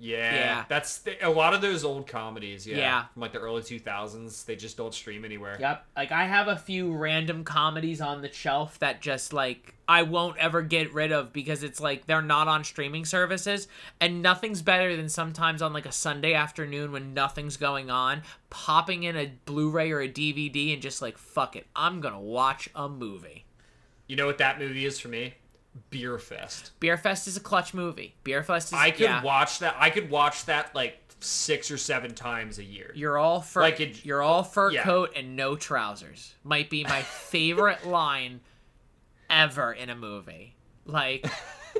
Yeah, 0.00 0.34
yeah. 0.34 0.64
that's 0.68 1.02
a 1.22 1.28
lot 1.28 1.54
of 1.54 1.60
those 1.60 1.82
old 1.84 2.06
comedies. 2.06 2.66
Yeah, 2.66 2.76
Yeah. 2.76 3.04
from 3.12 3.22
like 3.22 3.32
the 3.32 3.40
early 3.40 3.62
two 3.62 3.78
thousands. 3.80 4.44
They 4.44 4.54
just 4.56 4.76
don't 4.76 4.94
stream 4.94 5.24
anywhere. 5.24 5.56
Yep. 5.58 5.86
Like 5.96 6.12
I 6.12 6.24
have 6.26 6.46
a 6.48 6.56
few 6.56 6.92
random 6.94 7.42
comedies 7.44 8.00
on 8.00 8.22
the 8.22 8.32
shelf 8.32 8.78
that 8.78 9.00
just 9.00 9.32
like 9.32 9.74
I 9.88 10.02
won't 10.02 10.36
ever 10.36 10.62
get 10.62 10.92
rid 10.94 11.10
of 11.12 11.32
because 11.32 11.62
it's 11.62 11.80
like 11.80 12.06
they're 12.06 12.22
not 12.22 12.46
on 12.46 12.62
streaming 12.62 13.04
services 13.04 13.66
and 14.00 14.22
nothing's 14.22 14.62
better 14.62 14.94
than 14.96 15.08
sometimes 15.08 15.62
on 15.62 15.72
like 15.72 15.86
a 15.86 15.92
Sunday 15.92 16.34
afternoon 16.34 16.92
when 16.92 17.14
nothing's 17.14 17.56
going 17.56 17.90
on, 17.90 18.22
popping 18.50 19.02
in 19.02 19.16
a 19.16 19.32
Blu-ray 19.46 19.90
or 19.90 20.00
a 20.00 20.08
DVD 20.08 20.72
and 20.74 20.82
just 20.82 21.02
like 21.02 21.18
fuck 21.18 21.56
it, 21.56 21.66
I'm 21.74 22.00
going 22.00 22.14
to 22.14 22.20
watch 22.20 22.68
a 22.74 22.88
movie. 22.88 23.46
You 24.06 24.16
know 24.16 24.26
what 24.26 24.38
that 24.38 24.58
movie 24.58 24.86
is 24.86 24.98
for 25.00 25.08
me? 25.08 25.34
Beerfest. 25.90 26.70
Beer 26.80 26.96
Fest 26.96 27.26
is 27.26 27.36
a 27.36 27.40
clutch 27.40 27.74
movie. 27.74 28.14
Beerfest 28.24 28.66
is 28.68 28.72
I 28.72 28.90
could 28.90 29.00
yeah. 29.00 29.22
watch 29.22 29.58
that. 29.60 29.76
I 29.78 29.90
could 29.90 30.10
watch 30.10 30.44
that 30.46 30.74
like 30.74 30.98
six 31.20 31.70
or 31.70 31.76
seven 31.76 32.14
times 32.14 32.58
a 32.58 32.64
year. 32.64 32.92
You're 32.94 33.18
all 33.18 33.40
fur. 33.40 33.60
Like 33.62 33.80
it- 33.80 34.04
you're 34.04 34.22
all 34.22 34.44
fur 34.44 34.70
yeah. 34.70 34.82
coat 34.82 35.12
and 35.16 35.36
no 35.36 35.56
trousers. 35.56 36.34
Might 36.44 36.70
be 36.70 36.84
my 36.84 37.02
favorite 37.02 37.86
line 37.86 38.40
ever 39.30 39.72
in 39.72 39.90
a 39.90 39.96
movie. 39.96 40.54
Like, 40.86 41.26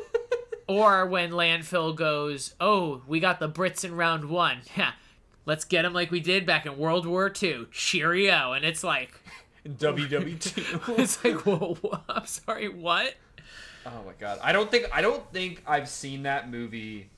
or 0.66 1.06
when 1.06 1.30
landfill 1.30 1.94
goes, 1.96 2.54
"Oh, 2.60 3.02
we 3.06 3.20
got 3.20 3.40
the 3.40 3.48
Brits 3.48 3.84
in 3.84 3.94
round 3.94 4.26
one. 4.26 4.58
Yeah, 4.76 4.92
let's 5.46 5.64
get 5.64 5.82
them 5.82 5.94
like 5.94 6.10
we 6.10 6.20
did 6.20 6.44
back 6.44 6.66
in 6.66 6.76
World 6.76 7.06
War 7.06 7.32
II. 7.42 7.66
Cheerio!" 7.72 8.52
And 8.52 8.64
it's 8.64 8.84
like, 8.84 9.12
WW2. 9.66 10.98
it's 10.98 11.24
like, 11.24 11.46
whoa, 11.46 11.74
whoa, 11.74 12.00
I'm 12.08 12.26
sorry, 12.26 12.68
what? 12.68 13.14
Oh 13.92 14.02
my 14.06 14.12
god. 14.18 14.38
I 14.42 14.52
don't 14.52 14.70
think 14.70 14.86
I 14.92 15.00
don't 15.02 15.30
think 15.32 15.62
I've 15.66 15.88
seen 15.88 16.22
that 16.24 16.50
movie 16.50 17.10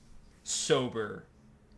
sober 0.43 1.25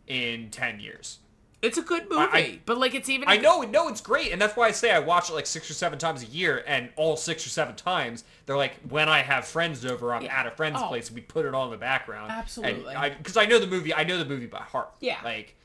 in 0.07 0.49
ten 0.49 0.79
years. 0.79 1.19
It's 1.61 1.77
a 1.77 1.81
good 1.81 2.09
movie, 2.09 2.25
I- 2.29 2.59
but 2.65 2.77
like, 2.77 2.93
it's 2.93 3.07
even. 3.07 3.29
I 3.29 3.37
know, 3.37 3.61
no, 3.61 3.87
it's 3.87 4.01
great, 4.01 4.33
and 4.33 4.41
that's 4.41 4.57
why 4.57 4.67
I 4.67 4.71
say 4.71 4.91
I 4.91 4.99
watch 4.99 5.29
it 5.29 5.33
like 5.33 5.45
six 5.45 5.69
or 5.69 5.73
seven 5.73 5.97
times 5.97 6.21
a 6.21 6.25
year, 6.25 6.61
and 6.67 6.89
all 6.97 7.15
six 7.15 7.45
or 7.45 7.49
seven 7.49 7.73
times 7.75 8.25
they're 8.45 8.57
like 8.57 8.73
when 8.89 9.07
I 9.07 9.19
have 9.19 9.45
friends 9.45 9.85
over, 9.85 10.13
I'm 10.13 10.23
Yeah. 10.23 10.37
at 10.41 10.45
a 10.45 10.51
friend's 10.51 10.81
Oh. 10.81 10.87
place, 10.89 11.09
we 11.09 11.21
put 11.21 11.45
it 11.45 11.55
on 11.55 11.67
in 11.67 11.71
the 11.71 11.77
background, 11.77 12.31
Absolutely. 12.33 12.93
because 13.17 13.37
I, 13.37 13.45
know 13.45 13.59
the 13.59 13.67
movie, 13.67 13.93
I 13.93 14.03
know 14.03 14.17
the 14.17 14.25
movie 14.25 14.45
by 14.47 14.59
heart. 14.59 14.89
Yeah. 14.99 15.19
like 15.23 15.55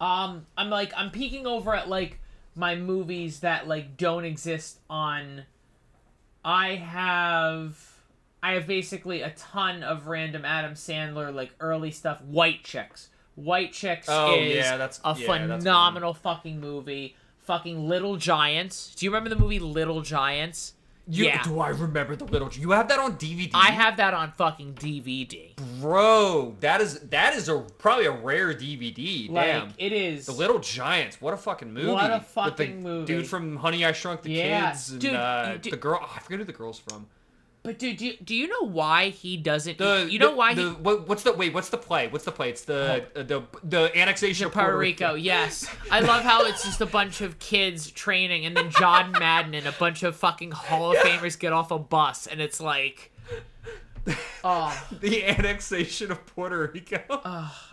Um, 0.00 0.44
I'm 0.58 0.70
like 0.70 0.92
I'm 0.96 1.12
peeking 1.12 1.46
over 1.46 1.72
at 1.72 1.88
like 1.88 2.18
my 2.56 2.74
movies 2.74 3.38
that 3.40 3.68
like 3.68 3.96
don't 3.96 4.24
exist 4.24 4.80
on. 4.90 5.44
I 6.44 6.74
have 6.74 7.93
I 8.44 8.52
have 8.52 8.66
basically 8.66 9.22
a 9.22 9.30
ton 9.30 9.82
of 9.82 10.06
random 10.06 10.44
Adam 10.44 10.74
Sandler 10.74 11.34
like 11.34 11.52
early 11.60 11.90
stuff. 11.90 12.20
White 12.22 12.62
Chicks. 12.62 13.08
White 13.36 13.72
Chicks 13.72 14.06
Oh, 14.08 14.34
is 14.38 14.54
yeah, 14.54 14.76
that's- 14.76 15.00
a 15.04 15.16
yeah, 15.18 15.46
that's 15.46 15.62
phenomenal 15.64 16.12
fucking 16.14 16.60
movie. 16.60 17.16
Fucking 17.44 17.88
Little 17.88 18.16
Giants. 18.16 18.94
Do 18.94 19.06
you 19.06 19.10
remember 19.10 19.30
the 19.30 19.36
movie 19.40 19.58
Little 19.58 20.02
Giants? 20.02 20.74
you, 21.06 21.26
yeah. 21.26 21.42
do 21.42 21.60
I 21.60 21.68
remember 21.68 22.16
the 22.16 22.24
little? 22.24 22.48
Giants? 22.48 22.64
You 22.64 22.70
have 22.70 22.88
that 22.88 22.98
on 22.98 23.16
DVD? 23.18 23.50
I 23.52 23.72
have 23.72 23.98
that 23.98 24.14
on 24.14 24.32
fucking 24.32 24.74
DVD. 24.74 25.54
bro. 25.80 26.56
That 26.60 26.80
is 26.80 27.00
that 27.00 27.34
is 27.34 27.48
a 27.50 27.58
probably 27.78 28.06
a 28.06 28.10
rare 28.12 28.54
DVD. 28.54 29.30
Like 29.30 29.46
Damn. 29.46 29.74
it 29.76 29.92
is 29.92 30.24
The 30.26 30.32
Little 30.32 30.58
Giants, 30.60 31.20
what 31.20 31.34
a 31.34 31.36
fucking 31.36 31.72
movie! 31.74 31.88
What 31.92 32.10
a 32.10 32.20
fucking 32.20 32.82
movie. 32.82 33.04
Dude 33.06 33.26
from 33.26 33.56
Honey 33.56 33.84
I 33.84 33.92
Shrunk 33.92 34.22
the 34.22 34.32
Yeah, 34.32 34.70
Kids 34.70 34.90
and 34.92 35.00
dude, 35.02 35.14
uh, 35.14 35.56
dude- 35.58 35.72
the 35.72 35.76
girl. 35.76 35.98
oh, 36.02 36.12
I 36.16 36.20
forget 36.20 36.38
who 36.38 36.44
the 36.46 36.52
girl's 36.52 36.78
from. 36.78 37.06
But 37.64 37.78
dude, 37.78 37.96
do 37.96 38.04
you, 38.04 38.16
do 38.22 38.34
you 38.34 38.46
know 38.46 38.68
why 38.68 39.08
he 39.08 39.38
doesn't? 39.38 39.78
The 39.78 40.06
you 40.08 40.18
know 40.18 40.32
the- 40.32 40.36
why 40.36 40.52
the, 40.52 40.62
he 40.62 40.68
what, 40.68 41.08
what's 41.08 41.22
the 41.22 41.32
wait? 41.32 41.54
What's 41.54 41.70
the 41.70 41.78
play? 41.78 42.08
What's 42.08 42.26
the 42.26 42.30
play? 42.30 42.50
It's 42.50 42.62
the 42.64 43.06
uh, 43.16 43.22
the 43.22 43.42
the 43.64 43.98
annexation 43.98 44.46
of 44.46 44.52
Puerto 44.52 44.76
Rico, 44.76 45.14
yes. 45.14 45.66
I 45.90 46.00
love 46.00 46.24
how 46.24 46.44
it's 46.44 46.62
just 46.62 46.82
a 46.82 46.86
bunch 46.86 47.22
of 47.22 47.38
kids 47.38 47.90
training, 47.90 48.44
and 48.44 48.54
then 48.54 48.70
John 48.70 49.12
Madden 49.18 49.54
and 49.54 49.66
a 49.66 49.72
bunch 49.72 50.02
of 50.02 50.14
fucking 50.14 50.50
Hall 50.50 50.92
of 50.92 50.98
Famers 50.98 51.38
get 51.38 51.54
off 51.54 51.70
a 51.70 51.78
bus, 51.78 52.26
and 52.26 52.38
it's 52.38 52.60
like, 52.60 53.10
oh. 54.44 54.86
The 55.00 55.24
annexation 55.24 56.12
of 56.12 56.24
Puerto 56.26 56.70
Rico. 56.72 57.00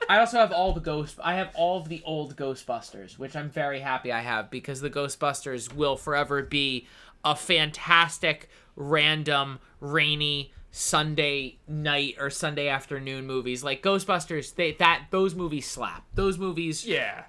I 0.08 0.20
also 0.20 0.38
have 0.38 0.54
all 0.54 0.72
the 0.72 0.80
ghost. 0.80 1.20
I 1.22 1.36
have 1.36 1.52
all 1.54 1.80
of 1.82 1.90
the 1.90 2.02
old 2.06 2.38
Ghostbusters, 2.38 3.20
which 3.20 3.36
I'm 3.36 3.50
very 3.50 3.82
happy 3.82 4.12
I 4.14 4.22
have 4.22 4.50
because 4.50 4.80
the 4.80 4.90
Ghostbusters 4.90 5.74
will 5.74 5.98
forever 5.98 6.42
be 6.44 6.88
a 7.24 7.36
fantastic, 7.36 8.50
random, 8.76 9.60
rainy 9.80 10.54
Sunday 10.72 11.60
night 11.68 12.16
or 12.20 12.30
Sunday 12.30 12.68
afternoon 12.68 13.28
movies. 13.28 13.64
Like 13.64 13.84
Ghostbusters, 13.84 14.56
they 14.56 14.74
that 14.74 15.08
those 15.12 15.36
movies 15.36 15.68
slap. 15.68 16.06
Those 16.16 16.38
movies. 16.38 16.86
yeah. 16.86 17.26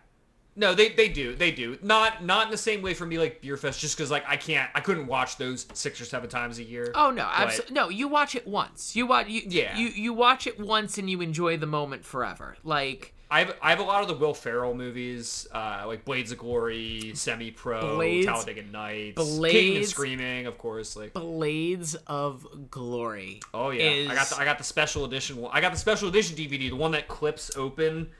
No, 0.54 0.74
they 0.74 0.90
they 0.90 1.08
do 1.08 1.34
they 1.34 1.50
do 1.50 1.78
not 1.82 2.24
not 2.24 2.46
in 2.46 2.50
the 2.50 2.58
same 2.58 2.82
way 2.82 2.92
for 2.92 3.06
me 3.06 3.18
like 3.18 3.40
Beerfest 3.40 3.80
just 3.80 3.96
because 3.96 4.10
like 4.10 4.24
I 4.28 4.36
can't 4.36 4.70
I 4.74 4.80
couldn't 4.80 5.06
watch 5.06 5.38
those 5.38 5.66
six 5.72 5.98
or 5.98 6.04
seven 6.04 6.28
times 6.28 6.58
a 6.58 6.62
year. 6.62 6.92
Oh 6.94 7.10
no, 7.10 7.22
absolutely 7.32 7.74
no. 7.74 7.88
You 7.88 8.06
watch 8.06 8.34
it 8.34 8.46
once. 8.46 8.94
You 8.94 9.06
watch 9.06 9.28
you 9.28 9.42
Yeah. 9.46 9.76
You 9.78 9.88
you 9.88 10.12
watch 10.12 10.46
it 10.46 10.60
once 10.60 10.98
and 10.98 11.08
you 11.08 11.22
enjoy 11.22 11.56
the 11.56 11.66
moment 11.66 12.04
forever. 12.04 12.56
Like 12.64 13.14
I 13.32 13.38
have 13.38 13.56
I 13.62 13.70
have 13.70 13.80
a 13.80 13.82
lot 13.82 14.02
of 14.02 14.08
the 14.08 14.14
Will 14.14 14.34
Ferrell 14.34 14.74
movies, 14.74 15.46
uh, 15.52 15.84
like 15.86 16.04
Blades 16.04 16.32
of 16.32 16.38
Glory, 16.38 17.12
Semi 17.14 17.50
Pro, 17.50 17.96
Blades- 17.96 18.26
Talladega 18.26 18.62
Nights, 18.64 19.16
Kicking 19.16 19.30
and 19.32 19.38
Blades- 19.38 19.88
Screaming, 19.88 20.46
of 20.46 20.58
course. 20.58 20.96
Like 20.96 21.14
Blades 21.14 21.94
of 22.06 22.46
Glory. 22.70 23.40
oh 23.54 23.70
yeah, 23.70 23.84
is, 23.84 24.10
I 24.10 24.14
got 24.14 24.26
the, 24.28 24.38
I 24.38 24.44
got 24.44 24.58
the 24.58 24.64
special 24.64 25.06
edition 25.06 25.38
one. 25.38 25.50
I 25.54 25.62
got 25.62 25.72
the 25.72 25.78
special 25.78 26.10
edition 26.10 26.36
DVD, 26.36 26.68
the 26.68 26.76
one 26.76 26.90
that 26.90 27.08
clips 27.08 27.50
open, 27.56 28.10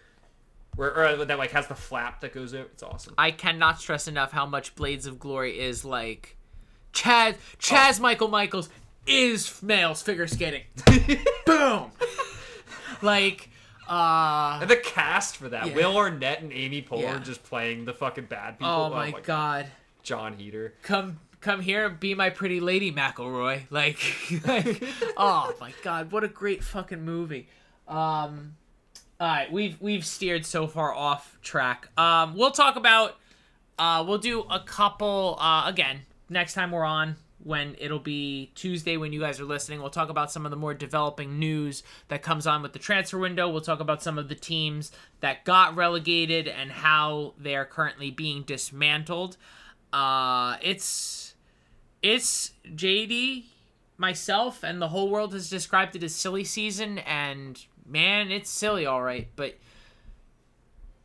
where 0.76 0.96
or 1.20 1.24
that 1.26 1.36
like 1.38 1.50
has 1.50 1.66
the 1.66 1.74
flap 1.74 2.22
that 2.22 2.32
goes 2.32 2.54
out. 2.54 2.70
It's 2.72 2.82
awesome. 2.82 3.12
I 3.18 3.32
cannot 3.32 3.80
stress 3.80 4.08
enough 4.08 4.32
how 4.32 4.46
much 4.46 4.74
Blades 4.76 5.06
of 5.06 5.18
Glory 5.18 5.60
is 5.60 5.84
like. 5.84 6.36
Chazz 6.94 7.36
Chazz 7.58 7.98
Oh. 7.98 8.02
Michael 8.02 8.28
Michaels 8.28 8.70
is 9.06 9.62
males 9.62 10.00
figure 10.00 10.26
skating. 10.26 10.62
Boom. 11.46 11.90
like, 13.02 13.48
uh. 13.93 14.59
And 14.62 14.70
the 14.70 14.76
cast 14.76 15.36
for 15.36 15.49
that, 15.51 15.66
Yeah. 15.68 15.74
Will 15.74 15.97
Arnett 15.97 16.40
and 16.40 16.53
Amy 16.53 16.82
Poehler 16.82 17.03
Yeah. 17.03 17.18
just 17.18 17.43
playing 17.45 17.84
the 17.84 17.93
fucking 17.95 18.26
bad 18.26 18.59
people. 18.59 18.72
Oh 18.72 18.90
my 18.90 19.11
god. 19.22 19.66
Jon 20.03 20.34
Heder. 20.38 20.74
come 20.82 21.20
come 21.40 21.61
here 21.61 21.86
and 21.86 21.99
be 22.01 22.14
my 22.14 22.30
pretty 22.30 22.61
lady 22.61 22.90
McElroy. 22.93 23.62
Like, 23.70 23.99
like 24.47 24.82
oh 25.16 25.55
my 25.61 25.72
god, 25.82 26.11
what 26.12 26.24
a 26.24 26.28
great 26.28 26.64
fucking 26.64 27.05
movie. 27.05 27.49
Um 27.86 28.57
all 29.20 29.28
right, 29.28 29.53
we've 29.53 29.80
we've 29.80 30.05
steered 30.07 30.45
so 30.47 30.66
far 30.66 30.95
off 30.95 31.38
track. 31.43 31.88
Um 31.99 32.34
we'll 32.36 32.51
talk 32.51 32.76
about 32.76 33.16
uh 33.78 34.05
we'll 34.07 34.18
do 34.18 34.40
a 34.51 34.61
couple 34.61 35.36
uh 35.40 35.64
again, 35.66 36.01
next 36.28 36.55
time 36.55 36.70
we're 36.72 36.84
on 36.84 37.16
when 37.45 37.76
it'll 37.78 37.99
be 37.99 38.53
Tuesday 38.55 38.97
when 38.97 39.12
you 39.12 39.20
guys 39.20 39.40
are 39.40 39.45
listening. 39.45 39.80
We'll 39.80 39.90
talk 39.90 40.09
about 40.09 40.30
some 40.30 40.45
of 40.45 40.51
the 40.51 40.57
more 40.57 40.74
developing 40.74 41.38
news 41.38 41.82
that 42.09 42.22
comes 42.22 42.47
on 42.47 42.62
with 42.62 42.72
the 42.72 42.78
transfer 42.78 43.18
window. 43.18 43.49
We'll 43.49 43.61
talk 43.61 43.80
about 43.80 44.03
some 44.03 44.18
of 44.18 44.28
the 44.28 44.34
teams 44.34 44.93
that 45.20 45.45
got 45.45 45.76
relegated 45.76 46.47
and 46.47 46.70
how 46.70 47.34
they're 47.38 47.64
currently 47.64 48.11
being 48.11 48.43
dismantled. 48.43 49.36
Uh, 49.93 50.57
it's 50.62 51.34
it's 52.03 52.53
JD, 52.66 53.45
myself, 53.97 54.62
and 54.62 54.80
the 54.80 54.88
whole 54.88 55.09
world 55.09 55.32
has 55.32 55.51
described 55.51 55.95
it 55.97 56.03
as 56.03 56.14
silly 56.14 56.45
season, 56.45 56.99
and 56.99 57.64
man, 57.86 58.30
it's 58.30 58.51
silly, 58.51 58.86
all 58.86 59.03
right. 59.03 59.28
But 59.36 59.57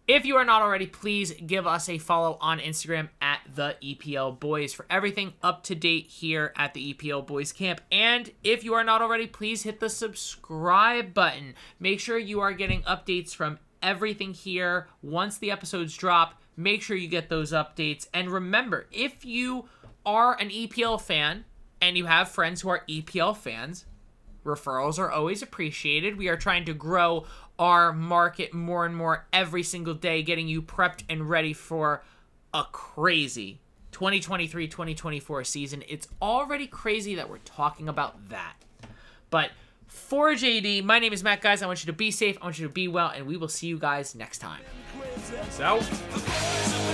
If 0.08 0.26
you 0.26 0.38
are 0.38 0.46
not 0.46 0.62
already, 0.62 0.88
please 0.88 1.34
give 1.34 1.68
us 1.68 1.90
a 1.90 1.98
follow 1.98 2.38
on 2.40 2.60
Instagram 2.60 3.10
at 3.22 3.42
the 3.54 3.76
EPL 3.84 4.40
Boys 4.40 4.74
for 4.74 4.86
everything 4.90 5.34
up 5.44 5.64
to 5.64 5.76
date 5.76 6.08
here 6.08 6.54
at 6.56 6.74
the 6.74 6.94
EPL 6.94 7.28
Boys 7.28 7.52
Camp. 7.52 7.82
And 7.92 8.32
if 8.42 8.64
you 8.64 8.74
are 8.74 8.86
not 8.86 9.02
already, 9.02 9.28
please 9.28 9.64
hit 9.64 9.82
the 9.82 9.90
subscribe 9.90 11.14
button. 11.14 11.56
Make 11.78 12.00
sure 12.00 12.18
you 12.18 12.40
are 12.40 12.54
getting 12.54 12.84
updates 12.84 13.36
from 13.36 13.60
everything 13.84 14.34
here 14.34 14.88
once 15.02 15.38
the 15.38 15.52
episodes 15.52 15.98
drop. 15.98 16.42
Make 16.56 16.82
sure 16.82 16.96
you 16.96 17.10
get 17.10 17.28
those 17.28 17.52
updates. 17.52 18.08
And 18.14 18.32
remember, 18.32 18.88
if 18.94 19.26
you 19.26 19.68
are 20.06 20.40
an 20.40 20.52
EPL 20.52 21.02
fan 21.02 21.44
and 21.82 21.98
you 21.98 22.06
have 22.06 22.30
friends 22.30 22.62
who 22.62 22.70
are 22.70 22.86
EPL 22.88 23.36
fans, 23.36 23.86
referrals 24.46 24.98
are 24.98 25.12
always 25.12 25.42
appreciated. 25.42 26.18
We 26.18 26.30
are 26.30 26.38
trying 26.38 26.64
to 26.66 26.74
grow 26.74 27.26
our 27.60 27.94
market 27.94 28.54
more 28.54 28.86
and 28.86 28.96
more 28.96 29.26
every 29.34 29.64
single 29.64 29.94
day, 29.94 30.22
getting 30.22 30.48
you 30.48 30.62
prepped 30.62 31.04
and 31.10 31.30
ready 31.30 31.54
for 31.54 32.04
a 32.54 32.64
crazy 32.72 33.60
2023 33.92 34.68
2024 34.68 35.44
season. 35.44 35.84
It's 35.88 36.08
already 36.22 36.68
crazy 36.68 37.16
that 37.16 37.30
we're 37.30 37.40
talking 37.40 37.90
about 37.90 38.30
that. 38.30 38.56
But 39.30 39.52
for 39.88 40.32
JD, 40.32 40.84
my 40.84 41.00
name 41.00 41.14
is 41.14 41.24
Matt, 41.24 41.42
guys. 41.42 41.62
I 41.62 41.68
want 41.68 41.84
you 41.84 41.88
to 41.88 41.98
be 41.98 42.12
safe, 42.12 42.38
I 42.42 42.46
want 42.46 42.60
you 42.60 42.68
to 42.68 42.74
be 42.74 42.88
well, 42.88 43.12
and 43.16 43.26
we 43.26 43.38
will 43.38 43.48
see 43.48 43.68
you 43.68 43.80
guys 43.80 44.16
next 44.16 44.40
time. 44.40 44.62
Peace 45.30 45.60
out. 45.60 46.87